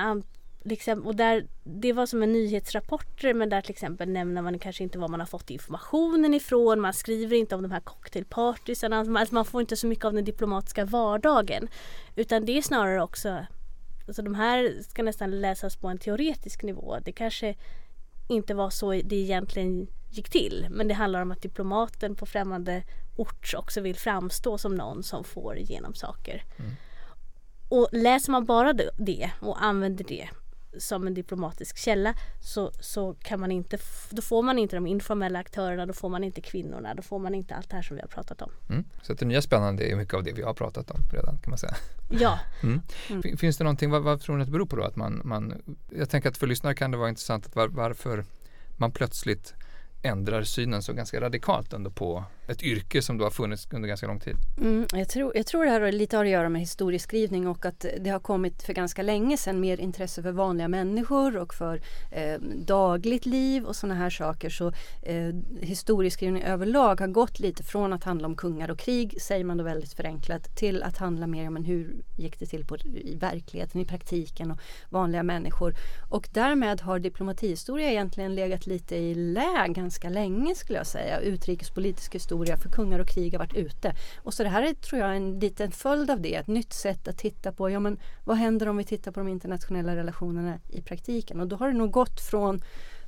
liksom, 0.66 1.06
och 1.06 1.16
där, 1.16 1.48
det 1.64 1.94
var 1.94 2.06
som 2.06 2.24
en 2.24 2.32
nyhetsrapporter 2.32 3.34
men 3.34 3.50
där 3.50 3.62
till 3.62 3.72
exempel 3.72 4.10
nämner 4.10 4.42
man 4.42 4.60
kanske 4.60 4.84
inte 4.84 5.00
var 5.00 5.08
man 5.08 5.20
har 5.20 5.28
fått 5.28 5.50
informationen 5.50 6.34
ifrån. 6.34 6.80
Man 6.80 6.94
skriver 6.94 7.38
inte 7.38 7.56
om 7.56 7.62
de 7.62 7.72
här 7.72 7.80
cocktailpartysarna. 7.80 8.98
Alltså 8.98 9.34
man 9.34 9.46
får 9.46 9.62
inte 9.62 9.76
så 9.76 9.88
mycket 9.88 10.06
av 10.06 10.14
den 10.14 10.26
diplomatiska 10.26 10.86
vardagen. 10.86 11.68
Utan 12.16 12.46
det 12.46 12.58
är 12.58 12.62
snarare 12.62 13.04
också 13.04 13.46
Alltså 14.08 14.22
de 14.22 14.36
här 14.36 14.82
ska 14.90 15.04
nästan 15.04 15.42
läsas 15.42 15.76
på 15.76 15.88
en 15.88 15.98
teoretisk 15.98 16.64
nivå. 16.64 16.98
Det 17.06 17.12
kanske 17.12 17.56
inte 18.28 18.54
var 18.54 18.70
så 18.70 18.92
det 18.92 19.16
egentligen 19.16 19.88
gick 20.10 20.30
till. 20.30 20.68
Men 20.70 20.88
det 20.88 20.94
handlar 20.94 21.22
om 21.22 21.32
att 21.32 21.42
diplomaten 21.42 22.16
på 22.16 22.26
främmande 22.26 22.84
ort 23.16 23.54
också 23.58 23.82
vill 23.82 23.96
framstå 23.96 24.58
som 24.58 24.76
någon 24.76 25.04
som 25.04 25.24
får 25.24 25.58
igenom 25.58 25.94
saker. 25.94 26.44
Mm. 26.58 26.72
Och 27.70 27.90
läser 27.92 28.32
man 28.32 28.46
bara 28.46 28.74
det 28.98 29.32
och 29.40 29.64
använder 29.64 30.04
det 30.04 30.30
som 30.78 31.08
en 31.08 31.14
diplomatisk 31.14 31.78
källa 31.78 32.16
så, 32.40 32.72
så 32.80 33.14
kan 33.14 33.40
man 33.40 33.52
inte, 33.52 33.78
då 34.10 34.22
får 34.22 34.44
man 34.44 34.60
inte 34.60 34.76
de 34.76 34.88
informella 34.88 35.40
aktörerna, 35.40 35.86
då 35.86 35.94
får 35.94 36.10
man 36.10 36.24
inte 36.24 36.42
kvinnorna, 36.42 36.94
då 36.94 37.02
får 37.02 37.20
man 37.20 37.36
inte 37.36 37.56
allt 37.56 37.70
det 37.70 37.76
här 37.76 37.84
som 37.84 37.96
vi 37.96 38.02
har 38.02 38.08
pratat 38.08 38.42
om. 38.42 38.52
Mm. 38.70 38.84
Så 39.02 39.14
det 39.14 39.26
nya 39.26 39.42
spännande 39.42 39.92
är 39.92 39.96
mycket 39.96 40.14
av 40.14 40.24
det 40.24 40.32
vi 40.32 40.42
har 40.42 40.54
pratat 40.54 40.92
om 40.92 41.00
redan 41.12 41.38
kan 41.38 41.52
man 41.52 41.58
säga. 41.58 41.76
Ja. 42.10 42.40
Mm. 42.64 42.82
Mm. 43.10 43.38
Finns 43.38 43.58
det 43.58 43.64
någonting, 43.64 43.92
vad, 43.92 44.04
vad, 44.04 44.22
tror 44.22 44.36
ni 44.36 44.42
att 44.42 44.48
det 44.48 44.52
beror 44.52 44.66
på 44.66 44.76
då? 44.76 44.84
Att 44.84 44.96
man, 44.96 45.22
man, 45.24 45.62
jag 45.90 46.10
tänker 46.10 46.30
att 46.30 46.38
för 46.38 46.48
lyssnare 46.48 46.76
kan 46.76 46.92
det 46.92 46.98
vara 46.98 47.10
intressant 47.10 47.46
att 47.46 47.56
var, 47.56 47.68
varför 47.68 48.26
man 48.78 48.92
plötsligt 48.92 49.54
ändrar 50.02 50.44
synen 50.44 50.82
så 50.82 50.94
ganska 50.94 51.22
radikalt 51.22 51.74
ändå 51.74 51.92
på 51.92 52.24
ett 52.48 52.64
yrke 52.64 53.02
som 53.02 53.18
då 53.18 53.26
har 53.26 53.32
funnits 53.32 53.68
under 53.72 53.88
ganska 53.88 54.08
lång 54.08 54.20
tid. 54.20 54.36
Mm, 54.58 54.86
jag, 54.94 55.10
tror, 55.10 55.38
jag 55.38 55.46
tror 55.46 55.66
det 55.66 55.72
här 55.72 55.82
har 55.82 55.92
lite 55.92 56.20
att 56.20 56.30
göra 56.30 56.50
med 56.50 56.62
historieskrivning 56.62 57.48
och 57.48 57.66
att 57.66 57.86
det 58.00 58.10
har 58.10 58.20
kommit 58.20 58.64
för 58.64 58.74
ganska 58.74 59.02
länge 59.02 59.38
sedan 59.38 59.60
mer 59.60 59.80
intresse 59.80 60.24
för 60.24 60.32
vanliga 60.32 60.68
människor 60.68 61.38
och 61.38 61.54
för 61.54 61.82
eh, 62.12 62.40
dagligt 62.56 63.26
liv 63.26 63.66
och 63.66 63.76
sådana 63.76 63.96
här 63.96 64.10
saker. 64.10 64.50
Så 64.50 64.68
eh, 65.02 65.36
historieskrivning 65.62 66.44
överlag 66.44 67.00
har 67.00 67.08
gått 67.08 67.40
lite 67.40 67.64
från 67.64 67.94
att 67.94 68.04
handla 68.04 68.28
om 68.28 68.36
kungar 68.36 68.72
och 68.72 68.80
krig, 68.80 69.22
säger 69.22 69.44
man 69.44 69.58
då 69.58 69.64
väldigt 69.64 69.94
förenklat, 69.94 70.56
till 70.56 70.84
att 70.84 70.98
handla 70.98 71.28
mer 71.28 71.48
om 71.48 71.56
hur 71.66 71.96
gick 72.18 72.40
det 72.40 72.46
till 72.46 72.66
på, 72.66 72.78
i 72.86 73.18
verkligheten, 73.20 73.82
i 73.82 73.86
praktiken 73.86 74.52
och 74.52 74.60
vanliga 74.90 75.24
människor. 75.24 75.74
Och 76.10 76.30
därmed 76.32 76.82
har 76.82 77.00
diplomatihistoria 77.00 77.92
egentligen 77.92 78.36
legat 78.36 78.68
lite 78.68 78.96
i 78.96 79.16
lä 79.16 79.68
ganska 79.68 80.10
länge 80.10 80.56
skulle 80.56 80.78
jag 80.78 80.88
säga. 80.88 81.20
Utrikespolitisk 81.20 82.16
historia 82.16 82.35
historia 82.36 82.58
för 82.58 82.70
kungar 82.70 83.00
och 83.00 83.08
krig 83.08 83.34
har 83.34 83.40
varit 83.40 83.54
ute. 83.54 83.96
Och 84.24 84.34
så 84.34 84.44
det 84.44 84.50
här 84.50 84.64
är 84.64 84.74
tror 84.74 85.02
jag 85.02 85.16
en 85.16 85.40
liten 85.40 85.72
följd 85.72 86.12
av 86.12 86.22
det, 86.22 86.36
ett 86.36 86.48
nytt 86.48 86.74
sätt 86.74 87.08
att 87.08 87.18
titta 87.18 87.52
på, 87.52 87.70
ja 87.70 87.80
men 87.80 87.98
vad 88.26 88.38
händer 88.38 88.68
om 88.68 88.78
vi 88.78 88.84
tittar 88.84 89.12
på 89.12 89.20
de 89.20 89.28
internationella 89.28 89.96
relationerna 89.96 90.60
i 90.70 90.82
praktiken? 90.82 91.40
Och 91.40 91.48
då 91.48 91.56
har 91.56 91.68
det 91.68 91.78
nog 91.78 91.92
gått 91.92 92.20
från 92.20 92.62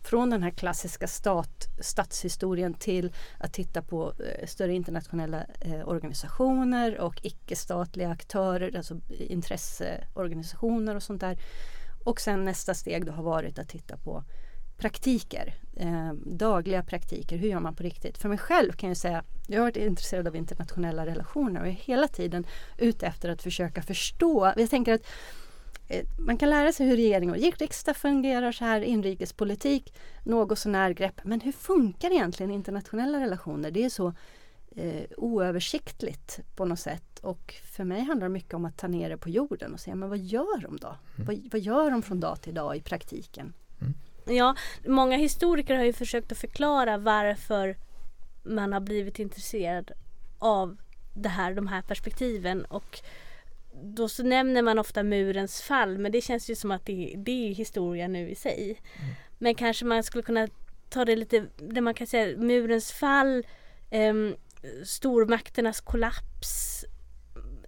från 0.03 0.29
den 0.29 0.43
här 0.43 0.51
klassiska 0.51 1.07
stat, 1.07 1.67
statshistorien 1.81 2.73
till 2.73 3.11
att 3.39 3.53
titta 3.53 3.81
på 3.81 4.13
eh, 4.19 4.47
större 4.47 4.73
internationella 4.73 5.45
eh, 5.61 5.87
organisationer 5.87 6.99
och 6.99 7.19
icke-statliga 7.23 8.09
aktörer, 8.09 8.77
alltså 8.77 8.99
intresseorganisationer 9.09 10.95
och 10.95 11.03
sånt 11.03 11.21
där. 11.21 11.37
Och 12.05 12.21
sen 12.21 12.45
nästa 12.45 12.73
steg 12.73 13.05
då 13.05 13.11
har 13.11 13.23
varit 13.23 13.59
att 13.59 13.69
titta 13.69 13.97
på 13.97 14.23
praktiker, 14.77 15.53
eh, 15.75 16.13
dagliga 16.25 16.83
praktiker. 16.83 17.37
Hur 17.37 17.49
gör 17.49 17.59
man 17.59 17.75
på 17.75 17.83
riktigt? 17.83 18.17
För 18.17 18.29
mig 18.29 18.37
själv 18.37 18.71
kan 18.71 18.89
jag 18.89 18.97
säga 18.97 19.23
jag 19.47 19.59
har 19.59 19.65
varit 19.65 19.77
intresserad 19.77 20.27
av 20.27 20.35
internationella 20.35 21.05
relationer 21.05 21.61
och 21.61 21.67
är 21.67 21.71
hela 21.71 22.07
tiden 22.07 22.45
ute 22.77 23.07
efter 23.07 23.29
att 23.29 23.41
försöka 23.41 23.81
förstå. 23.81 24.53
Jag 24.57 24.69
tänker 24.69 24.93
att 24.93 25.05
eh, 25.87 26.05
man 26.19 26.37
kan 26.37 26.49
lära 26.49 26.71
sig 26.71 26.87
hur 26.87 26.95
regering 26.95 27.31
och 27.31 27.37
riksdag 27.37 27.97
fungerar, 27.97 28.51
så 28.51 28.65
här 28.65 28.81
inrikespolitik, 28.81 29.93
något 30.23 30.59
sånär 30.59 30.91
grepp. 30.91 31.21
Men 31.23 31.41
hur 31.41 31.51
funkar 31.51 32.11
egentligen 32.11 32.51
internationella 32.51 33.19
relationer? 33.19 33.71
Det 33.71 33.85
är 33.85 33.89
så 33.89 34.13
eh, 34.75 35.03
oöversiktligt 35.17 36.39
på 36.55 36.65
något 36.65 36.79
sätt. 36.79 37.19
Och 37.21 37.53
för 37.75 37.83
mig 37.83 38.01
handlar 38.01 38.27
det 38.27 38.33
mycket 38.33 38.53
om 38.53 38.65
att 38.65 38.77
ta 38.77 38.87
ner 38.87 39.09
det 39.09 39.17
på 39.17 39.29
jorden 39.29 39.73
och 39.73 39.79
se, 39.79 39.95
men 39.95 40.09
vad 40.09 40.19
gör 40.19 40.61
de 40.61 40.77
då? 40.77 40.87
Mm. 40.87 41.27
Vad, 41.27 41.51
vad, 41.51 41.61
gör 41.61 41.91
de 41.91 42.01
från 42.01 42.19
dag 42.19 42.41
till 42.41 42.53
dag 42.53 42.77
i 42.77 42.81
praktiken? 42.81 43.53
Ja, 44.29 44.55
många 44.85 45.17
historiker 45.17 45.75
har 45.75 45.83
ju 45.83 45.93
försökt 45.93 46.31
att 46.31 46.37
förklara 46.37 46.97
varför 46.97 47.77
man 48.43 48.73
har 48.73 48.79
blivit 48.79 49.19
intresserad 49.19 49.91
av 50.39 50.77
det 51.13 51.29
här, 51.29 51.53
de 51.53 51.67
här 51.67 51.81
perspektiven 51.81 52.65
och 52.65 52.99
då 53.83 54.09
så 54.09 54.23
nämner 54.23 54.61
man 54.61 54.79
ofta 54.79 55.03
murens 55.03 55.61
fall 55.61 55.97
men 55.97 56.11
det 56.11 56.21
känns 56.21 56.49
ju 56.49 56.55
som 56.55 56.71
att 56.71 56.85
det, 56.85 57.13
det 57.17 57.49
är 57.49 57.53
historia 57.53 58.07
nu 58.07 58.29
i 58.29 58.35
sig. 58.35 58.81
Mm. 58.99 59.15
Men 59.37 59.55
kanske 59.55 59.85
man 59.85 60.03
skulle 60.03 60.23
kunna 60.23 60.47
ta 60.89 61.05
det 61.05 61.15
lite, 61.15 61.45
det 61.57 61.81
man 61.81 61.93
kan 61.93 62.07
säga 62.07 62.37
murens 62.37 62.91
fall, 62.91 63.45
um, 63.91 64.35
stormakternas 64.85 65.81
kollaps, 65.81 66.85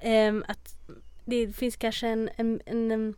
um, 0.04 0.44
att 0.48 0.76
det 1.26 1.56
finns 1.56 1.76
kanske 1.76 2.08
en, 2.08 2.30
en, 2.36 2.62
en 2.66 3.16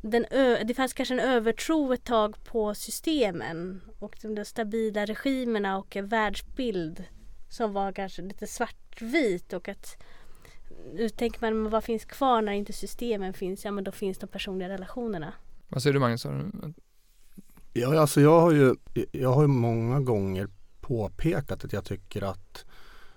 den 0.00 0.26
ö, 0.30 0.64
det 0.64 0.74
fanns 0.74 0.92
kanske 0.92 1.14
en 1.14 1.20
övertro 1.20 1.92
ett 1.92 2.04
tag 2.04 2.44
på 2.44 2.74
systemen 2.74 3.80
och 3.98 4.16
de 4.22 4.44
stabila 4.44 5.06
regimerna 5.06 5.78
och 5.78 5.96
en 5.96 6.08
världsbild 6.08 7.04
som 7.48 7.72
var 7.72 7.92
kanske 7.92 8.22
lite 8.22 8.46
svartvit 8.46 9.52
och 9.52 9.68
att 9.68 10.02
nu 10.94 11.08
tänker 11.08 11.40
man 11.40 11.70
vad 11.70 11.84
finns 11.84 12.04
kvar 12.04 12.42
när 12.42 12.52
inte 12.52 12.72
systemen 12.72 13.34
finns? 13.34 13.64
Ja 13.64 13.70
men 13.70 13.84
då 13.84 13.92
finns 13.92 14.18
de 14.18 14.26
personliga 14.26 14.68
relationerna. 14.68 15.32
Vad 15.68 15.82
säger 15.82 15.94
du 15.94 16.00
Magnus? 16.00 16.26
Ja 17.72 18.00
alltså 18.00 18.20
jag 18.20 18.40
har 18.40 18.52
ju 18.52 18.74
jag 19.12 19.32
har 19.32 19.42
ju 19.42 19.48
många 19.48 20.00
gånger 20.00 20.48
påpekat 20.80 21.64
att 21.64 21.72
jag 21.72 21.84
tycker 21.84 22.22
att 22.22 22.64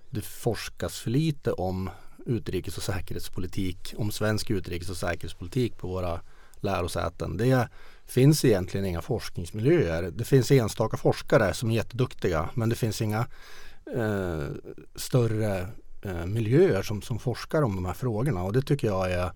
det 0.10 0.22
forskas 0.22 1.00
för 1.00 1.10
lite 1.10 1.52
om 1.52 1.90
utrikes 2.26 2.78
och 2.78 2.84
säkerhetspolitik, 2.84 3.94
om 3.98 4.12
svensk 4.12 4.52
utrikes 4.52 4.90
och 4.90 4.98
säkerhetspolitik 4.98 5.78
på 5.78 5.88
våra 5.88 6.22
lärosäten. 6.64 7.38
Det 7.38 7.68
finns 8.06 8.46
egentligen 8.46 8.86
inga 8.86 9.02
forskningsmiljöer. 9.02 10.12
Det 10.12 10.24
finns 10.24 10.52
enstaka 10.52 10.98
forskare 10.98 11.54
som 11.54 11.70
är 11.70 11.76
jätteduktiga 11.76 12.50
men 12.54 12.70
det 12.70 12.76
finns 12.76 13.02
inga 13.02 13.28
eh, 13.96 14.48
större 14.96 15.68
eh, 16.02 16.26
miljöer 16.26 16.82
som, 16.82 17.02
som 17.02 17.20
forskar 17.20 17.62
om 17.62 17.76
de 17.76 17.86
här 17.86 17.94
frågorna 17.94 18.44
och 18.44 18.54
det 18.54 18.62
tycker 18.62 18.88
jag 18.88 19.12
är 19.12 19.32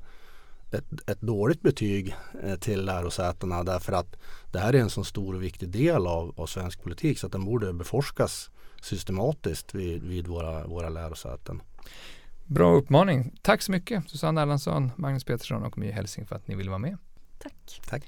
ett, 0.72 1.10
ett 1.10 1.22
dåligt 1.22 1.62
betyg 1.62 2.16
eh, 2.44 2.56
till 2.56 2.86
lärosätena 2.86 3.64
därför 3.64 3.94
att 3.94 4.16
det 4.52 4.60
här 4.60 4.74
är 4.74 4.80
en 4.80 4.90
så 4.90 5.04
stor 5.04 5.36
och 5.36 5.44
viktig 5.44 5.70
del 5.70 6.08
av, 6.08 6.34
av 6.38 6.46
svensk 6.48 6.84
politik 6.84 7.20
så 7.20 7.26
att 7.26 7.32
den 7.32 7.46
borde 7.46 7.74
beforskas 7.74 8.50
systematiskt 8.82 9.76
vid, 9.76 10.04
vid 10.04 10.28
våra, 10.28 10.68
våra 10.68 10.90
lärosäten. 10.90 11.62
Bra 12.46 12.76
uppmaning. 12.76 13.40
Tack 13.42 13.62
så 13.62 13.72
mycket 13.72 14.10
Susanne 14.10 14.42
Erlandsson, 14.42 14.92
Magnus 14.96 15.24
Petersson 15.24 15.64
och 15.64 15.78
My 15.78 15.92
Helsing 15.92 16.26
för 16.26 16.36
att 16.36 16.48
ni 16.48 16.56
ville 16.56 16.70
vara 16.70 16.80
med. 16.80 16.98
Tack. 17.38 17.82
Tack. 17.90 18.04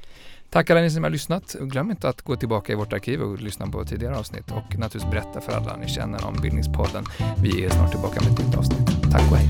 Tack 0.49 0.69
alla 0.69 0.81
ni 0.81 0.91
som 0.91 1.03
har 1.03 1.09
lyssnat. 1.09 1.55
Glöm 1.59 1.91
inte 1.91 2.09
att 2.09 2.21
gå 2.21 2.35
tillbaka 2.35 2.73
i 2.73 2.75
vårt 2.75 2.93
arkiv 2.93 3.21
och 3.21 3.41
lyssna 3.41 3.67
på 3.67 3.85
tidigare 3.85 4.17
avsnitt 4.17 4.51
och 4.51 4.79
naturligtvis 4.79 5.11
berätta 5.11 5.41
för 5.41 5.51
alla 5.51 5.75
ni 5.75 5.87
känner 5.87 6.25
om 6.25 6.35
Bildningspodden. 6.41 7.05
Vi 7.41 7.65
är 7.65 7.69
snart 7.69 7.91
tillbaka 7.91 8.21
med 8.21 8.33
ett 8.33 8.39
nytt 8.39 8.57
avsnitt. 8.57 9.11
Tack 9.11 9.31
och 9.31 9.37
hej. 9.37 9.49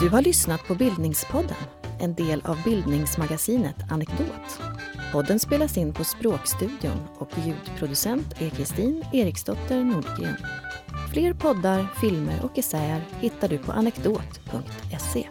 Du 0.00 0.08
har 0.08 0.22
lyssnat 0.22 0.64
på 0.66 0.74
Bildningspodden, 0.74 1.56
en 2.00 2.14
del 2.14 2.42
av 2.44 2.62
bildningsmagasinet 2.64 3.76
Anekdot. 3.90 4.60
Podden 5.12 5.38
spelas 5.38 5.76
in 5.76 5.92
på 5.92 6.04
Språkstudion 6.04 7.08
och 7.18 7.30
ljudproducent 7.46 8.42
är 8.42 8.50
Kristin 8.50 9.04
Eriksdotter 9.12 9.84
Nordgren. 9.84 10.36
Fler 11.12 11.32
poddar, 11.34 11.86
filmer 12.00 12.44
och 12.44 12.58
essäer 12.58 13.04
hittar 13.20 13.48
du 13.48 13.58
på 13.58 13.72
anekdot.se. 13.72 15.28